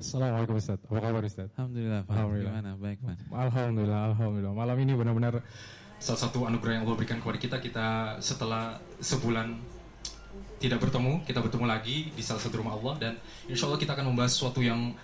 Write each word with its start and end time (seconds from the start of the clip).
Assalamualaikum 0.00 0.56
Ustaz. 0.56 0.80
Apa 0.88 0.96
kabar 0.96 1.22
Ustaz? 1.28 1.48
Alhamdulillah, 1.60 2.00
Pak. 2.08 2.12
Alhamdulillah. 2.16 2.52
Gimana? 2.56 2.72
Baik, 2.80 2.98
Pak. 3.04 3.16
Alhamdulillah, 3.28 4.00
alhamdulillah. 4.08 4.54
Malam 4.56 4.76
ini 4.80 4.92
benar-benar 4.96 5.34
salah 6.00 6.20
satu 6.24 6.48
anugerah 6.48 6.80
yang 6.80 6.84
Allah 6.88 6.96
berikan 6.96 7.20
kepada 7.20 7.36
kita. 7.36 7.56
Kita 7.60 7.86
setelah 8.24 8.80
sebulan 8.96 9.60
tidak 10.56 10.80
bertemu, 10.80 11.20
kita 11.28 11.44
bertemu 11.44 11.64
lagi 11.68 12.08
di 12.16 12.22
salah 12.24 12.40
satu 12.40 12.64
rumah 12.64 12.80
Allah 12.80 12.94
dan 12.96 13.12
insya 13.44 13.68
Allah 13.68 13.76
kita 13.76 13.92
akan 13.92 14.08
membahas 14.08 14.32
sesuatu 14.32 14.64
yang 14.64 14.96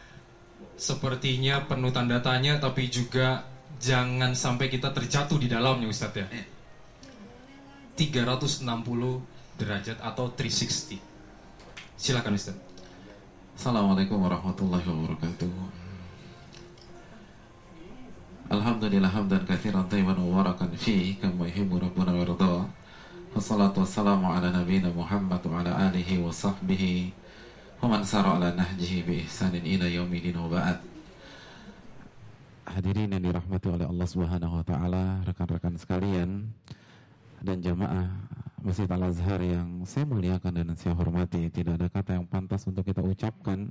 sepertinya 0.81 1.61
penuh 1.69 1.93
tanda 1.93 2.17
tanya 2.25 2.57
tapi 2.57 2.89
juga 2.89 3.45
jangan 3.77 4.33
sampai 4.33 4.73
kita 4.73 4.97
terjatuh 4.97 5.37
di 5.37 5.45
dalamnya 5.45 5.93
Ustadz 5.93 6.25
ya. 6.25 6.29
360 8.01 8.65
derajat 9.61 10.01
atau 10.01 10.33
360. 10.33 10.97
Silakan 12.01 12.33
Ustadz. 12.33 12.76
Assalamualaikum 13.57 14.21
warahmatullahi 14.21 14.85
wabarakatuh. 14.85 15.49
Alhamdulillah 18.53 19.09
hamdan 19.09 19.49
katsiran 19.49 19.89
tayyiban 19.89 20.21
mubarakan 20.21 20.77
fi 20.77 21.17
kama 21.17 21.49
yuhibbu 21.49 21.81
rabbuna 21.81 22.13
wa 22.13 22.21
yarda. 22.21 22.69
Wassalatu 23.33 23.81
wassalamu 23.81 24.29
ala 24.29 24.53
nabiyyina 24.53 24.93
Muhammad 24.93 25.41
wa 25.49 25.65
ala 25.65 25.73
alihi 25.89 26.21
wa 26.21 26.29
sahbihi 26.29 27.17
wa 27.81 27.97
man 27.97 28.05
sara 28.05 28.37
ala 28.37 28.53
nahjihi 28.53 29.09
bi 29.09 29.25
ihsanin 29.25 29.65
ila 29.65 29.89
yaumil 29.89 30.37
wa 30.37 30.53
ba'd. 30.53 30.77
Hadirin 32.69 33.09
yang 33.09 33.25
dirahmati 33.25 33.73
oleh 33.73 33.89
Allah 33.89 34.05
Subhanahu 34.05 34.61
wa 34.61 34.65
taala, 34.69 35.25
rekan-rekan 35.25 35.81
sekalian 35.81 36.53
dan 37.41 37.65
jamaah 37.65 38.13
Masjid 38.67 38.91
Al 38.91 39.15
Azhar 39.15 39.39
yang 39.47 39.87
saya 39.87 40.11
muliakan 40.11 40.51
dan 40.59 40.75
saya 40.75 40.99
hormati, 40.99 41.47
tidak 41.55 41.79
ada 41.79 41.87
kata 41.87 42.19
yang 42.19 42.27
pantas 42.27 42.67
untuk 42.67 42.83
kita 42.83 42.99
ucapkan 42.99 43.71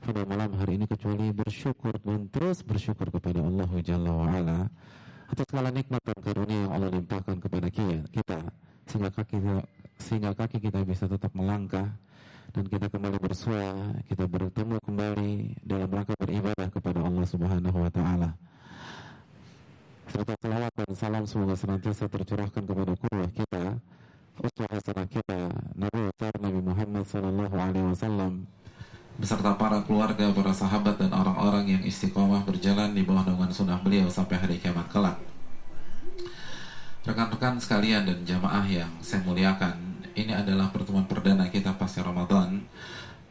pada 0.00 0.24
malam 0.24 0.56
hari 0.56 0.80
ini 0.80 0.88
kecuali 0.88 1.28
bersyukur 1.36 2.00
dan 2.00 2.32
terus 2.32 2.64
bersyukur 2.64 3.12
kepada 3.12 3.44
Allah 3.44 3.68
Jalla 3.84 4.08
wa 4.08 4.32
ala 4.32 4.72
atas 5.28 5.44
segala 5.52 5.68
nikmat 5.68 6.00
dan 6.00 6.16
karunia 6.24 6.64
yang 6.64 6.72
Allah 6.72 6.88
limpahkan 6.96 7.36
kepada 7.44 7.68
kita 7.68 8.40
sehingga 8.88 9.12
kaki 9.12 9.36
kita, 9.36 9.60
sehingga 10.00 10.30
kaki 10.32 10.58
kita 10.64 10.80
bisa 10.80 11.04
tetap 11.04 11.28
melangkah 11.36 11.92
dan 12.56 12.64
kita 12.72 12.88
kembali 12.88 13.20
bersua, 13.20 14.00
kita 14.08 14.24
bertemu 14.24 14.80
kembali 14.80 15.60
dalam 15.60 15.92
rangka 15.92 16.16
beribadah 16.16 16.72
kepada 16.72 17.04
Allah 17.04 17.26
Subhanahu 17.28 17.78
wa 17.84 17.92
taala. 17.92 18.32
Serta 20.08 20.32
selawat 20.40 20.72
dan 20.72 20.90
salam 20.96 21.24
semoga 21.28 21.52
senantiasa 21.52 22.08
tercurahkan 22.08 22.64
kepada 22.64 22.92
kurwah 22.96 23.28
kita, 23.28 23.76
uswah 24.42 24.68
hasanah 24.74 25.06
kita, 25.06 25.54
Nabi 25.78 26.10
besar 26.10 26.34
Nabi 26.42 26.60
Muhammad 26.60 27.04
sallallahu 27.06 27.54
alaihi 27.54 27.86
wasallam 27.94 28.46
beserta 29.20 29.54
para 29.54 29.84
keluarga, 29.84 30.32
para 30.32 30.50
sahabat 30.50 30.96
dan 30.96 31.12
orang-orang 31.12 31.68
yang 31.68 31.82
istiqomah 31.84 32.42
berjalan 32.48 32.96
di 32.96 33.04
bawah 33.04 33.28
naungan 33.28 33.52
sunnah 33.52 33.78
beliau 33.78 34.08
sampai 34.08 34.40
hari 34.40 34.56
kiamat 34.56 34.88
kelak. 34.88 35.20
Rekan-rekan 37.02 37.58
sekalian 37.58 38.06
dan 38.06 38.18
jamaah 38.22 38.66
yang 38.66 38.90
saya 39.02 39.20
muliakan, 39.26 40.00
ini 40.14 40.32
adalah 40.32 40.70
pertemuan 40.70 41.04
perdana 41.04 41.50
kita 41.50 41.74
pasca 41.74 42.02
Ramadan. 42.02 42.62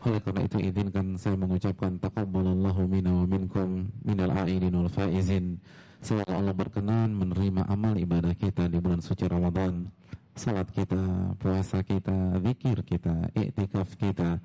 Oleh 0.01 0.19
karena 0.23 0.41
itu 0.43 0.57
izinkan 0.59 1.13
saya 1.15 1.37
mengucapkan 1.37 1.99
taqabbalallahu 2.01 2.89
minna 2.89 3.11
wa 3.11 3.25
minkum 3.29 3.89
minal 4.01 4.33
a'idin 4.33 4.73
wal 4.73 4.91
faizin. 4.91 5.61
Semoga 6.01 6.33
Allah 6.33 6.57
berkenan 6.57 7.13
menerima 7.13 7.69
amal 7.69 7.93
ibadah 7.95 8.33
kita 8.33 8.65
di 8.65 8.81
bulan 8.81 9.05
suci 9.05 9.29
Ramadan. 9.29 9.93
Salat 10.31 10.71
kita, 10.71 11.35
puasa 11.43 11.83
kita, 11.83 12.39
zikir 12.39 12.81
kita, 12.87 13.29
iktikaf 13.35 13.93
kita, 13.99 14.39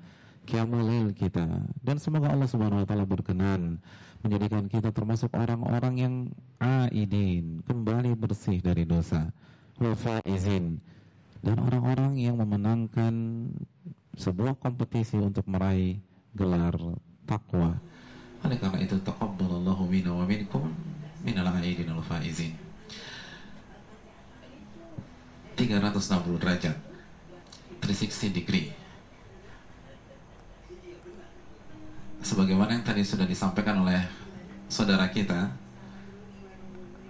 qiyamul 0.47 1.11
kita 1.11 1.43
dan 1.83 1.99
semoga 1.99 2.31
Allah 2.31 2.47
Subhanahu 2.47 2.83
wa 2.83 2.87
taala 2.87 3.03
berkenan 3.03 3.83
menjadikan 4.23 4.71
kita 4.71 4.95
termasuk 4.95 5.27
orang-orang 5.35 5.95
yang 5.99 6.15
aidin, 6.63 7.59
kembali 7.67 8.15
bersih 8.15 8.63
dari 8.63 8.87
dosa, 8.87 9.27
wa 9.79 9.91
faizin 9.95 10.79
dan 11.43 11.59
orang-orang 11.59 12.15
yang 12.15 12.39
memenangkan 12.39 13.13
sebuah 14.15 14.55
kompetisi 14.57 15.19
untuk 15.19 15.43
meraih 15.51 15.99
gelar 16.31 16.73
takwa. 17.27 17.75
Oleh 18.41 18.57
karena 18.57 18.79
itu 18.83 18.95
taqabbalallahu 19.03 19.83
minna 19.87 20.15
wa 20.15 20.23
minkum 20.23 20.71
minal 21.27 21.47
aidin 21.59 21.91
wal 21.91 22.03
faizin. 22.07 22.66
360 25.57 26.37
derajat. 26.37 26.77
360 27.81 28.37
degree. 28.37 28.69
Sebagaimana 32.21 32.77
yang 32.77 32.85
tadi 32.85 33.01
sudah 33.01 33.25
disampaikan 33.25 33.81
oleh 33.81 33.97
saudara 34.67 35.07
kita 35.09 35.49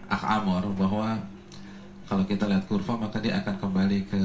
Ak 0.08 0.24
Amor 0.24 0.64
bahwa 0.72 1.20
kalau 2.08 2.24
kita 2.24 2.48
lihat 2.48 2.64
kurva 2.72 2.96
maka 2.96 3.20
dia 3.20 3.36
akan 3.44 3.60
kembali 3.60 4.08
ke 4.08 4.22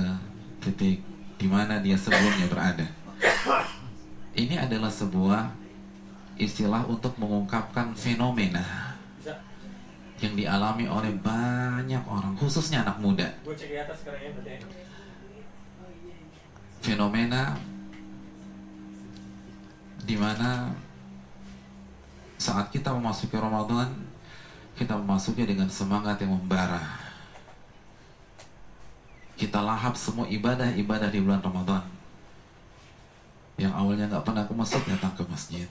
titik 0.63 1.03
di 1.43 1.47
mana 1.51 1.83
dia 1.83 1.99
sebelumnya 1.99 2.47
berada. 2.47 2.87
Ini 4.39 4.63
adalah 4.63 4.93
sebuah 4.93 5.51
istilah 6.39 6.87
untuk 6.87 7.19
mengungkapkan 7.19 7.93
fenomena 7.99 8.92
yang 10.23 10.39
dialami 10.39 10.87
oleh 10.87 11.11
banyak 11.19 12.03
orang, 12.07 12.39
khususnya 12.39 12.87
anak 12.87 13.03
muda. 13.03 13.27
Fenomena 16.83 17.59
di 20.03 20.15
mana 20.19 20.71
saat 22.39 22.71
kita 22.71 22.95
memasuki 22.95 23.35
Ramadan, 23.39 23.91
kita 24.79 24.95
memasuki 24.99 25.43
dengan 25.47 25.67
semangat 25.71 26.19
yang 26.23 26.35
membara. 26.39 27.03
Kita 29.39 29.59
lahap 29.59 29.99
semua 29.99 30.27
ibadah-ibadah 30.31 31.11
di 31.11 31.19
bulan 31.19 31.43
Ramadan. 31.43 31.83
Yang 33.59 33.73
awalnya 33.75 34.07
nggak 34.11 34.25
pernah 34.27 34.45
ke 34.47 34.55
masjid, 34.55 34.83
datang 34.87 35.15
ke 35.19 35.23
masjid. 35.27 35.67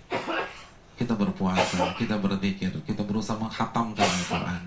Kita 0.97 1.13
berpuasa, 1.17 1.93
kita 1.97 2.15
berzikir, 2.21 2.71
kita 2.85 3.01
berusaha 3.01 3.37
menghatamkan 3.39 4.05
Al-Quran. 4.05 4.63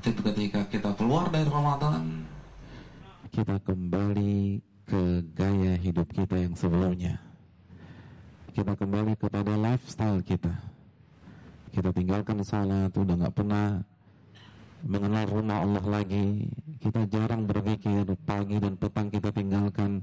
Tapi 0.00 0.20
ketika 0.32 0.60
kita 0.72 0.90
keluar 0.96 1.28
dari 1.28 1.46
Ramadan, 1.46 2.24
kita 3.30 3.60
kembali 3.62 4.58
ke 4.88 5.22
gaya 5.38 5.78
hidup 5.78 6.08
kita 6.10 6.34
yang 6.34 6.56
sebelumnya. 6.58 7.20
Kita 8.50 8.74
kembali 8.74 9.14
kepada 9.14 9.54
lifestyle 9.54 10.18
kita. 10.26 10.50
Kita 11.70 11.94
tinggalkan 11.94 12.42
salat, 12.42 12.90
udah 12.90 13.14
nggak 13.14 13.36
pernah 13.36 13.78
mengenal 14.82 15.24
rumah 15.30 15.62
Allah 15.62 15.84
lagi. 16.02 16.48
Kita 16.82 17.06
jarang 17.06 17.46
berzikir 17.46 18.08
pagi 18.26 18.58
dan 18.58 18.74
petang 18.74 19.12
kita 19.12 19.30
tinggalkan. 19.30 20.02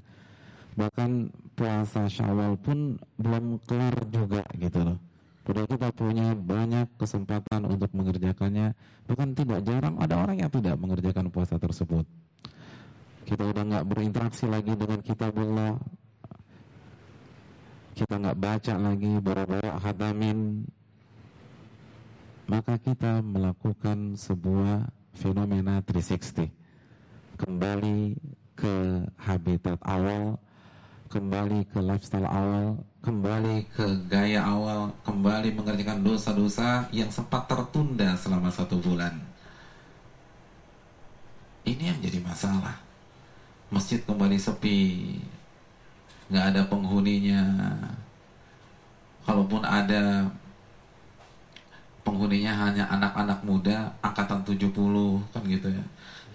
Bahkan 0.77 1.33
puasa 1.57 2.05
Syawal 2.07 2.55
pun 2.61 3.01
belum 3.17 3.59
kelar 3.65 3.97
juga 4.13 4.45
gitu 4.55 4.93
loh. 4.93 4.99
Padahal 5.47 5.63
kita 5.71 5.95
punya 5.95 6.35
banyak 6.35 6.91
kesempatan 6.99 7.71
untuk 7.71 7.87
mengerjakannya. 7.95 8.75
Bahkan 9.07 9.31
tidak 9.31 9.63
jarang 9.63 9.95
ada 9.95 10.19
orang 10.19 10.43
yang 10.43 10.51
tidak 10.51 10.75
mengerjakan 10.75 11.31
puasa 11.31 11.55
tersebut. 11.55 12.03
Kita 13.23 13.47
udah 13.47 13.63
nggak 13.63 13.87
berinteraksi 13.87 14.43
lagi 14.43 14.75
dengan 14.75 14.99
kitabullah. 14.99 15.79
Kita 17.95 18.19
nggak 18.19 18.39
baca 18.43 18.73
lagi 18.75 19.11
bara-bara 19.23 19.79
khatamin. 19.79 20.67
Maka 22.51 22.75
kita 22.83 23.23
melakukan 23.23 24.19
sebuah 24.19 24.91
fenomena 25.15 25.79
360. 25.79 26.51
Kembali 27.39 28.19
ke 28.51 28.75
habitat 29.15 29.79
awal, 29.79 30.43
kembali 31.07 31.71
ke 31.71 31.79
lifestyle 31.79 32.27
awal, 32.27 32.75
kembali 32.99 33.63
ke 33.71 33.87
gaya 34.11 34.43
awal, 34.43 34.91
kembali 35.07 35.55
mengerjakan 35.55 36.03
dosa-dosa 36.03 36.83
yang 36.91 37.07
sempat 37.07 37.47
tertunda 37.47 38.11
selama 38.19 38.51
satu 38.51 38.75
bulan. 38.83 39.15
Ini 41.63 41.95
yang 41.95 41.99
jadi 42.03 42.19
masalah. 42.19 42.75
Masjid 43.71 43.99
kembali 44.03 44.35
sepi, 44.35 45.19
nggak 46.27 46.45
ada 46.55 46.61
penghuninya. 46.67 47.43
Kalaupun 49.23 49.63
ada 49.63 50.27
penghuninya 52.03 52.51
hanya 52.55 52.87
anak-anak 52.87 53.39
muda 53.43 53.91
angkatan 53.99 54.43
70 54.43 54.71
kan 55.31 55.43
gitu 55.43 55.67
ya. 55.71 55.83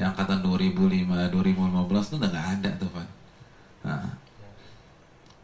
Yang 0.01 0.09
angkatan 0.17 0.41
2005, 0.45 1.33
2015 1.33 2.09
itu 2.09 2.17
udah 2.21 2.31
nggak 2.33 2.49
ada 2.61 2.71
tuh 2.77 2.91
Pak. 2.93 3.09
Nah, 3.83 4.22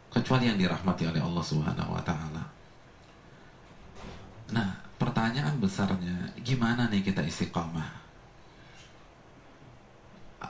kecuali 0.09 0.49
yang 0.49 0.59
dirahmati 0.59 1.05
oleh 1.09 1.23
Allah 1.23 1.45
Subhanahu 1.45 1.91
wa 1.95 2.03
taala. 2.03 2.43
Nah, 4.49 4.69
pertanyaan 4.97 5.61
besarnya, 5.61 6.33
gimana 6.41 6.89
nih 6.89 7.05
kita 7.05 7.21
istiqamah? 7.25 8.09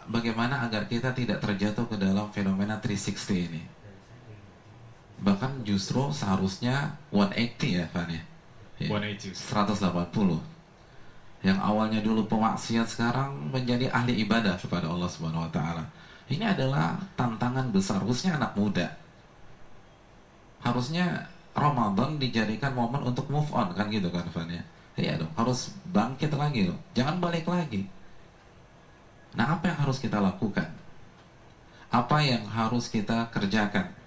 Bagaimana 0.09 0.65
agar 0.65 0.89
kita 0.89 1.13
tidak 1.13 1.41
terjatuh 1.43 1.85
ke 1.89 1.97
dalam 1.97 2.29
fenomena 2.31 2.79
360 2.81 3.49
ini? 3.49 3.63
bahkan 5.19 5.51
justru 5.67 6.15
seharusnya 6.15 6.95
180 7.11 7.75
ya 7.75 7.85
Van 7.91 8.07
ya. 8.07 8.23
Ya, 8.79 8.87
180. 8.95 9.35
180 9.35 10.39
yang 11.39 11.59
awalnya 11.63 12.03
dulu 12.03 12.27
pemaksiat 12.27 12.99
sekarang 12.99 13.55
menjadi 13.55 13.87
ahli 13.95 14.27
ibadah 14.27 14.59
kepada 14.59 14.91
Allah 14.91 15.07
Subhanahu 15.07 15.47
wa 15.47 15.53
taala. 15.55 15.87
Ini 16.27 16.51
adalah 16.51 16.99
tantangan 17.15 17.71
besar 17.71 18.03
khususnya 18.03 18.39
anak 18.43 18.59
muda. 18.59 18.91
Harusnya 20.63 21.31
Ramadan 21.55 22.19
dijadikan 22.19 22.75
momen 22.75 23.03
untuk 23.03 23.27
move 23.31 23.49
on 23.51 23.75
kan 23.75 23.91
gitu 23.91 24.11
kan 24.11 24.27
Van 24.31 24.51
ya. 24.51 24.63
Iya 24.99 25.23
dong, 25.23 25.31
harus 25.39 25.75
bangkit 25.95 26.35
lagi 26.35 26.67
loh. 26.67 26.79
Jangan 26.95 27.23
balik 27.23 27.47
lagi. 27.47 27.87
Nah, 29.39 29.55
apa 29.55 29.71
yang 29.71 29.79
harus 29.79 30.03
kita 30.03 30.19
lakukan? 30.19 30.67
Apa 31.95 32.19
yang 32.27 32.43
harus 32.51 32.91
kita 32.91 33.31
kerjakan? 33.31 33.99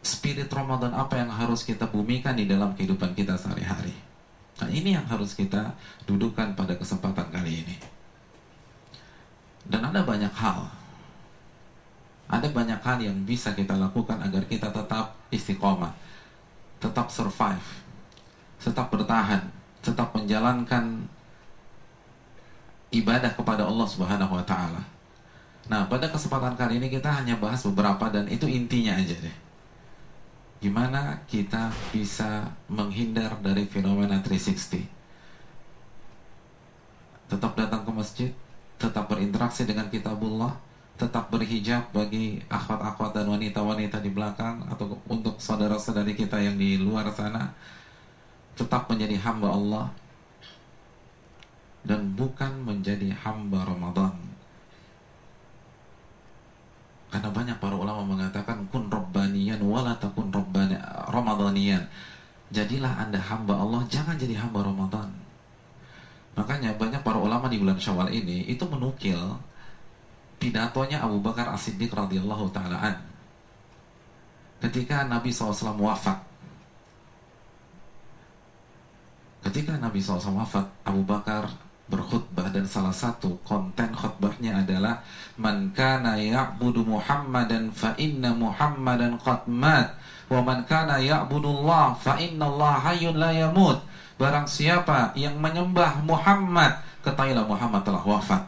spirit 0.00 0.48
Ramadan 0.48 0.96
apa 0.96 1.20
yang 1.20 1.30
harus 1.30 1.62
kita 1.62 1.84
bumikan 1.88 2.32
di 2.34 2.48
dalam 2.48 2.72
kehidupan 2.72 3.12
kita 3.12 3.36
sehari-hari. 3.36 3.92
Nah, 4.60 4.68
ini 4.68 4.92
yang 4.96 5.06
harus 5.08 5.32
kita 5.32 5.72
dudukan 6.04 6.52
pada 6.52 6.76
kesempatan 6.76 7.32
kali 7.32 7.64
ini. 7.64 7.76
Dan 9.64 9.88
ada 9.88 10.04
banyak 10.04 10.32
hal. 10.32 10.68
Ada 12.30 12.46
banyak 12.54 12.78
hal 12.78 12.98
yang 13.02 13.18
bisa 13.26 13.50
kita 13.58 13.74
lakukan 13.74 14.22
agar 14.22 14.46
kita 14.46 14.70
tetap 14.70 15.18
istiqomah, 15.34 15.90
tetap 16.78 17.10
survive, 17.10 17.66
tetap 18.62 18.86
bertahan, 18.94 19.42
tetap 19.82 20.14
menjalankan 20.14 21.02
ibadah 22.94 23.34
kepada 23.34 23.66
Allah 23.66 23.86
Subhanahu 23.90 24.38
wa 24.38 24.44
taala. 24.46 24.82
Nah, 25.66 25.86
pada 25.90 26.06
kesempatan 26.06 26.54
kali 26.54 26.78
ini 26.78 26.86
kita 26.86 27.10
hanya 27.10 27.34
bahas 27.38 27.66
beberapa 27.66 28.10
dan 28.10 28.30
itu 28.30 28.46
intinya 28.46 28.94
aja 28.94 29.14
deh 29.18 29.50
gimana 30.60 31.16
kita 31.24 31.72
bisa 31.88 32.44
menghindar 32.68 33.32
dari 33.40 33.64
fenomena 33.64 34.20
360 34.20 34.84
tetap 37.32 37.56
datang 37.56 37.80
ke 37.80 37.92
masjid 37.96 38.30
tetap 38.76 39.08
berinteraksi 39.08 39.64
dengan 39.64 39.88
kitabullah 39.88 40.52
tetap 41.00 41.32
berhijab 41.32 41.88
bagi 41.96 42.44
akhwat-akhwat 42.52 43.16
dan 43.16 43.26
wanita-wanita 43.32 44.04
di 44.04 44.12
belakang 44.12 44.60
atau 44.68 45.00
untuk 45.08 45.40
saudara-saudari 45.40 46.12
kita 46.12 46.36
yang 46.36 46.60
di 46.60 46.76
luar 46.76 47.08
sana 47.16 47.56
tetap 48.52 48.84
menjadi 48.92 49.16
hamba 49.24 49.48
Allah 49.48 49.86
dan 51.88 52.12
bukan 52.12 52.52
menjadi 52.68 53.16
hamba 53.24 53.64
Ramadan 53.64 54.12
karena 57.10 57.26
banyak 57.32 57.56
para 57.58 57.74
ulama 57.74 58.06
mengatakan 58.06 58.62
kun 58.70 58.86
rabbaniyan 58.86 59.58
wala 59.66 59.98
takun 59.98 60.30
rabbani 60.30 60.78
ramadhaniyan. 61.10 61.82
Jadilah 62.50 63.02
Anda 63.02 63.18
hamba 63.18 63.58
Allah, 63.58 63.82
jangan 63.90 64.14
jadi 64.14 64.38
hamba 64.38 64.62
Ramadan. 64.62 65.10
Makanya 66.38 66.74
banyak 66.78 67.02
para 67.02 67.18
ulama 67.18 67.50
di 67.50 67.58
bulan 67.58 67.78
Syawal 67.78 68.14
ini 68.14 68.46
itu 68.46 68.62
menukil 68.66 69.18
pidatonya 70.40 71.04
Abu 71.04 71.20
Bakar 71.20 71.52
As-Siddiq 71.52 71.92
radhiyallahu 71.92 72.48
taalaan 72.50 72.96
ketika 74.60 75.04
Nabi 75.08 75.32
SAW 75.32 75.76
wafat. 75.80 76.16
Ketika 79.40 79.80
Nabi 79.80 80.04
SAW 80.04 80.36
wafat, 80.36 80.68
Abu 80.84 81.00
Bakar 81.04 81.48
berkhutbah 81.90 82.54
dan 82.54 82.62
salah 82.68 82.94
satu 82.94 83.34
konten 83.42 83.90
khutbahnya 83.90 84.62
adalah 84.62 85.02
man 85.34 85.74
kana 85.74 86.14
ya'budu 86.14 86.86
Muhammadan 86.86 87.74
fa 87.74 87.98
inna 87.98 88.30
Muhammadan 88.30 89.18
qad 89.18 89.42
mat 89.50 89.98
wa 90.30 90.38
man 90.46 90.62
kana 90.70 91.02
ya'budullah 91.02 91.98
fa 91.98 92.14
inna 92.22 92.46
Allah 92.46 92.78
hayyun 92.78 93.18
la 93.18 93.34
yamut 93.34 93.82
barang 94.22 94.46
siapa 94.46 95.10
yang 95.18 95.34
menyembah 95.42 95.98
Muhammad 96.06 96.78
ketahuilah 97.02 97.42
Muhammad 97.42 97.82
telah 97.82 98.06
wafat 98.06 98.46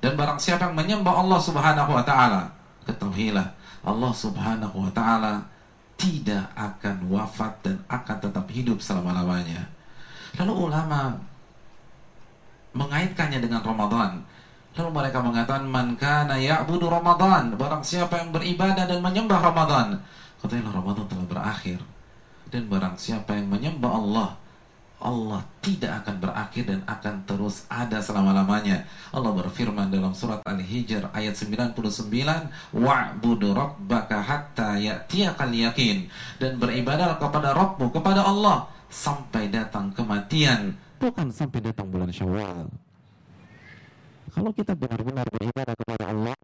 dan 0.00 0.16
barang 0.16 0.40
siapa 0.40 0.68
yang 0.68 0.76
menyembah 0.76 1.14
Allah 1.14 1.40
Subhanahu 1.40 1.90
wa 1.92 2.04
taala 2.04 2.50
ketahuilah 2.88 3.46
Allah 3.84 4.12
Subhanahu 4.12 4.76
wa 4.76 4.90
taala 4.92 5.40
tidak 6.00 6.48
akan 6.56 7.12
wafat 7.12 7.52
dan 7.60 7.76
akan 7.84 8.16
tetap 8.16 8.48
hidup 8.48 8.80
selama-lamanya. 8.80 9.68
Lalu 10.40 10.72
ulama 10.72 11.12
mengaitkannya 12.72 13.44
dengan 13.44 13.60
Ramadan. 13.60 14.24
Lalu 14.80 14.90
mereka 14.96 15.18
mengatakan 15.20 15.68
man 15.68 15.92
kana 16.00 16.40
ya'budu 16.40 16.88
Ramadan, 16.88 17.52
barang 17.52 17.84
siapa 17.84 18.16
yang 18.16 18.32
beribadah 18.32 18.88
dan 18.88 19.04
menyembah 19.04 19.44
Ramadan. 19.44 20.00
Katanya 20.40 20.72
Ramadan 20.72 21.04
telah 21.04 21.26
berakhir. 21.28 21.78
Dan 22.48 22.66
barang 22.72 22.96
siapa 22.96 23.36
yang 23.36 23.52
menyembah 23.52 23.92
Allah, 23.92 24.28
Allah 25.00 25.40
tidak 25.64 26.04
akan 26.04 26.16
berakhir 26.20 26.64
dan 26.68 26.80
akan 26.84 27.24
terus 27.24 27.64
ada 27.72 27.98
selama-lamanya. 28.04 28.84
Allah 29.10 29.32
berfirman 29.32 29.88
dalam 29.88 30.12
surat 30.12 30.44
Al-Hijr 30.44 31.08
ayat 31.16 31.34
99, 31.34 32.52
"Wa'budu 32.76 33.56
rabbaka 33.56 34.20
hatta 34.20 34.76
ya'tiyakal 34.76 35.50
yakin." 35.50 36.06
Dan 36.36 36.60
beribadah 36.60 37.16
kepada 37.16 37.56
Rabbmu, 37.56 37.88
kepada 37.90 38.28
Allah 38.28 38.68
sampai 38.92 39.48
datang 39.48 39.90
kematian 39.96 40.76
bukan 41.00 41.32
sampai 41.32 41.64
datang 41.64 41.88
bulan 41.88 42.12
Syawal. 42.12 42.68
Kalau 44.30 44.50
kita 44.54 44.78
benar-benar 44.78 45.26
beribadah 45.26 45.74
kepada 45.74 46.04
Allah, 46.06 46.36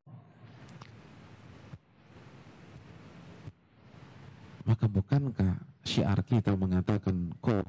maka 4.66 4.84
bukankah 4.90 5.54
syiar 5.86 6.20
kita 6.26 6.52
mengatakan 6.58 7.32
Qul 7.40 7.62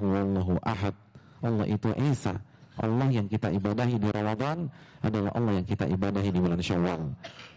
ahad. 0.66 0.94
Allah 1.38 1.66
itu 1.70 1.94
Esa 1.94 2.34
Allah 2.78 3.08
yang 3.10 3.26
kita 3.26 3.50
ibadahi 3.50 3.98
di 3.98 4.08
Ramadan 4.10 4.70
adalah 5.02 5.30
Allah 5.34 5.52
yang 5.62 5.66
kita 5.66 5.84
ibadahi 5.86 6.30
di 6.32 6.40
bulan 6.40 6.60
Syawal. 6.62 7.00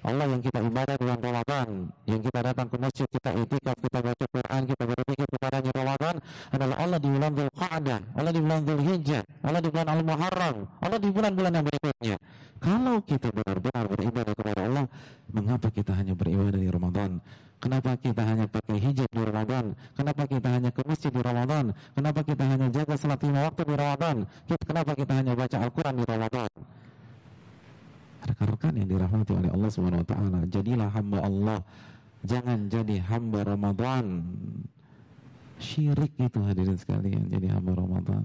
Allah 0.01 0.25
yang 0.29 0.41
kita 0.41 0.59
ibadah 0.61 0.95
di 0.97 1.03
bulan 1.05 1.21
Ramadan, 1.21 1.67
yang 2.09 2.21
kita 2.21 2.39
datang 2.41 2.67
ke 2.69 2.77
masjid, 2.81 3.07
kita 3.09 3.29
itikaf, 3.37 3.77
kita 3.77 3.99
baca 4.01 4.25
Quran, 4.33 4.61
kita 4.65 4.83
berzikir 4.89 5.27
kepadanya 5.29 5.71
Ramadan 5.77 6.15
adalah 6.53 6.75
Allah 6.81 6.99
di 7.01 7.09
bulan 7.09 7.31
Dzulqa'dah, 7.37 7.99
Allah 8.17 8.31
di 8.33 8.41
bulan 8.41 8.61
Dzulhijjah, 8.65 9.23
Allah 9.45 9.61
di 9.61 9.69
bulan 9.69 9.87
Al-Muharram, 9.89 10.57
Allah 10.81 10.99
di 11.01 11.09
bulan-bulan 11.09 11.51
yang 11.53 11.65
berikutnya. 11.65 12.15
Kalau 12.61 12.95
kita 13.01 13.27
benar-benar 13.33 13.85
beribadah 13.89 14.33
kepada 14.37 14.59
Allah, 14.61 14.85
mengapa 15.33 15.67
kita 15.73 15.91
hanya 15.97 16.13
beribadah 16.13 16.61
di 16.61 16.69
Ramadan? 16.69 17.11
Kenapa 17.61 17.93
kita 17.93 18.25
hanya 18.25 18.49
pakai 18.49 18.77
hijab 18.81 19.05
di 19.13 19.21
Ramadan? 19.21 19.77
Kenapa 19.93 20.25
kita 20.25 20.49
hanya 20.49 20.73
ke 20.73 20.81
masjid 20.81 21.13
di 21.13 21.21
Ramadan? 21.21 21.77
Kenapa 21.93 22.25
kita 22.25 22.41
hanya 22.41 22.73
jaga 22.73 22.97
salat 22.97 23.21
lima 23.21 23.45
waktu 23.45 23.61
di 23.69 23.75
Ramadan? 23.77 24.17
Kenapa 24.65 24.91
kita 24.97 25.13
hanya 25.13 25.33
baca 25.37 25.57
Al-Quran 25.61 25.93
di 25.93 26.05
Ramadan? 26.09 26.49
Rekan-rekan 28.31 28.73
yang 28.79 28.87
dirahmati 28.87 29.31
oleh 29.35 29.51
Allah 29.51 29.69
Subhanahu 29.69 30.03
wa 30.03 30.07
taala, 30.07 30.39
jadilah 30.47 30.87
hamba 30.87 31.19
Allah. 31.19 31.59
Jangan 32.23 32.71
jadi 32.71 33.03
hamba 33.03 33.43
Ramadan. 33.43 34.23
Syirik 35.59 36.15
itu 36.15 36.39
hadirin 36.39 36.79
sekalian 36.79 37.27
jadi 37.27 37.51
hamba 37.51 37.75
Ramadan. 37.75 38.23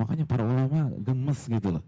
Makanya 0.00 0.24
para 0.24 0.46
ulama 0.46 0.88
gemes 1.02 1.44
gitu 1.44 1.76
loh 1.76 1.84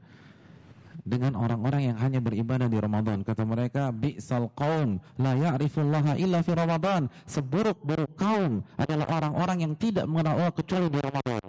dengan 1.04 1.33
orang-orang 1.37 1.92
yang 1.92 1.97
hanya 1.97 2.21
beribadah 2.21 2.69
di 2.69 2.76
Ramadan. 2.76 3.25
Kata 3.25 3.42
mereka, 3.49 3.88
bi'sal 3.90 4.52
qaum 4.52 5.00
la 5.16 5.33
ya'rifullaha 5.33 6.21
illa 6.21 6.45
fi 6.45 6.52
Ramadan. 6.52 7.09
Seburuk-buruk 7.25 8.14
kaum 8.21 8.61
adalah 8.76 9.09
orang-orang 9.09 9.64
yang 9.64 9.73
tidak 9.80 10.04
mengenal 10.04 10.37
Allah 10.37 10.54
kecuali 10.54 10.87
di 10.92 11.00
Ramadan. 11.00 11.49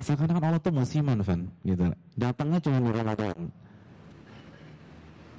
Seakan-akan 0.00 0.42
Allah 0.42 0.60
itu 0.60 0.72
musiman, 0.72 1.20
Van. 1.20 1.40
Gitu. 1.60 1.92
Datangnya 2.16 2.58
cuma 2.64 2.80
di 2.80 2.90
Ramadan. 2.90 3.36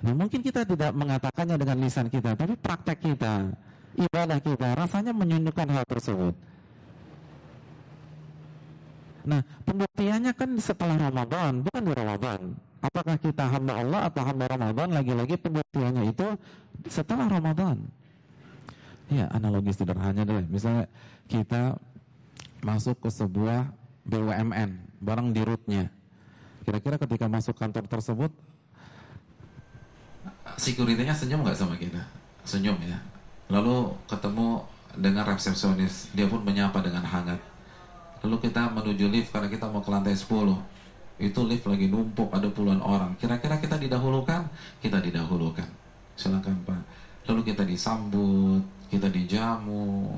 Nah 0.01 0.13
mungkin 0.17 0.41
kita 0.41 0.65
tidak 0.65 0.91
mengatakannya 0.97 1.61
dengan 1.61 1.77
lisan 1.81 2.09
kita, 2.09 2.33
tapi 2.33 2.57
praktek 2.57 3.05
kita, 3.05 3.53
ibadah 3.97 4.41
kita, 4.41 4.73
rasanya 4.73 5.13
menunjukkan 5.13 5.67
hal 5.69 5.85
tersebut. 5.85 6.33
Nah, 9.21 9.45
pembuktiannya 9.69 10.33
kan 10.33 10.57
setelah 10.57 10.97
Ramadan, 10.97 11.61
bukan 11.61 11.83
di 11.85 11.93
Ramadan. 11.93 12.57
Apakah 12.81 13.21
kita 13.21 13.45
hamba 13.45 13.77
Allah 13.77 14.09
atau 14.09 14.25
hamba 14.25 14.49
Ramadan? 14.49 14.89
Lagi-lagi 14.89 15.37
pembuktiannya 15.37 16.09
itu 16.09 16.25
setelah 16.89 17.29
Ramadan. 17.29 17.85
Ya, 19.13 19.29
analogi 19.29 19.69
sederhana 19.69 20.25
deh. 20.25 20.49
Misalnya 20.49 20.89
kita 21.29 21.77
masuk 22.65 22.97
ke 22.97 23.09
sebuah 23.13 23.69
BUMN, 24.05 25.01
barang 25.01 25.27
di 25.33 25.41
rootnya. 25.45 25.89
Kira-kira 26.61 26.97
ketika 27.01 27.25
masuk 27.25 27.57
kantor 27.57 27.85
tersebut, 27.89 28.31
sekuritinya 30.57 31.13
senyum 31.13 31.41
nggak 31.41 31.57
sama 31.57 31.77
kita? 31.77 32.01
Senyum 32.45 32.77
ya. 32.85 32.97
Lalu 33.49 33.93
ketemu 34.05 34.63
dengan 34.97 35.23
resepsionis, 35.27 36.11
dia 36.13 36.27
pun 36.27 36.41
menyapa 36.45 36.79
dengan 36.83 37.03
hangat. 37.05 37.39
Lalu 38.21 38.49
kita 38.49 38.69
menuju 38.69 39.09
lift 39.09 39.33
karena 39.33 39.49
kita 39.49 39.65
mau 39.65 39.81
ke 39.81 39.89
lantai 39.89 40.13
10 40.13 40.29
Itu 41.21 41.45
lift 41.45 41.65
lagi 41.69 41.85
numpuk, 41.89 42.33
ada 42.33 42.49
puluhan 42.49 42.81
orang. 42.81 43.13
Kira-kira 43.17 43.61
kita 43.61 43.77
didahulukan? 43.77 44.49
Kita 44.81 44.97
didahulukan. 44.97 45.69
Silakan 46.17 46.57
Pak. 46.65 46.81
Lalu 47.29 47.53
kita 47.53 47.61
disambut, 47.61 48.65
kita 48.89 49.05
dijamu. 49.05 50.09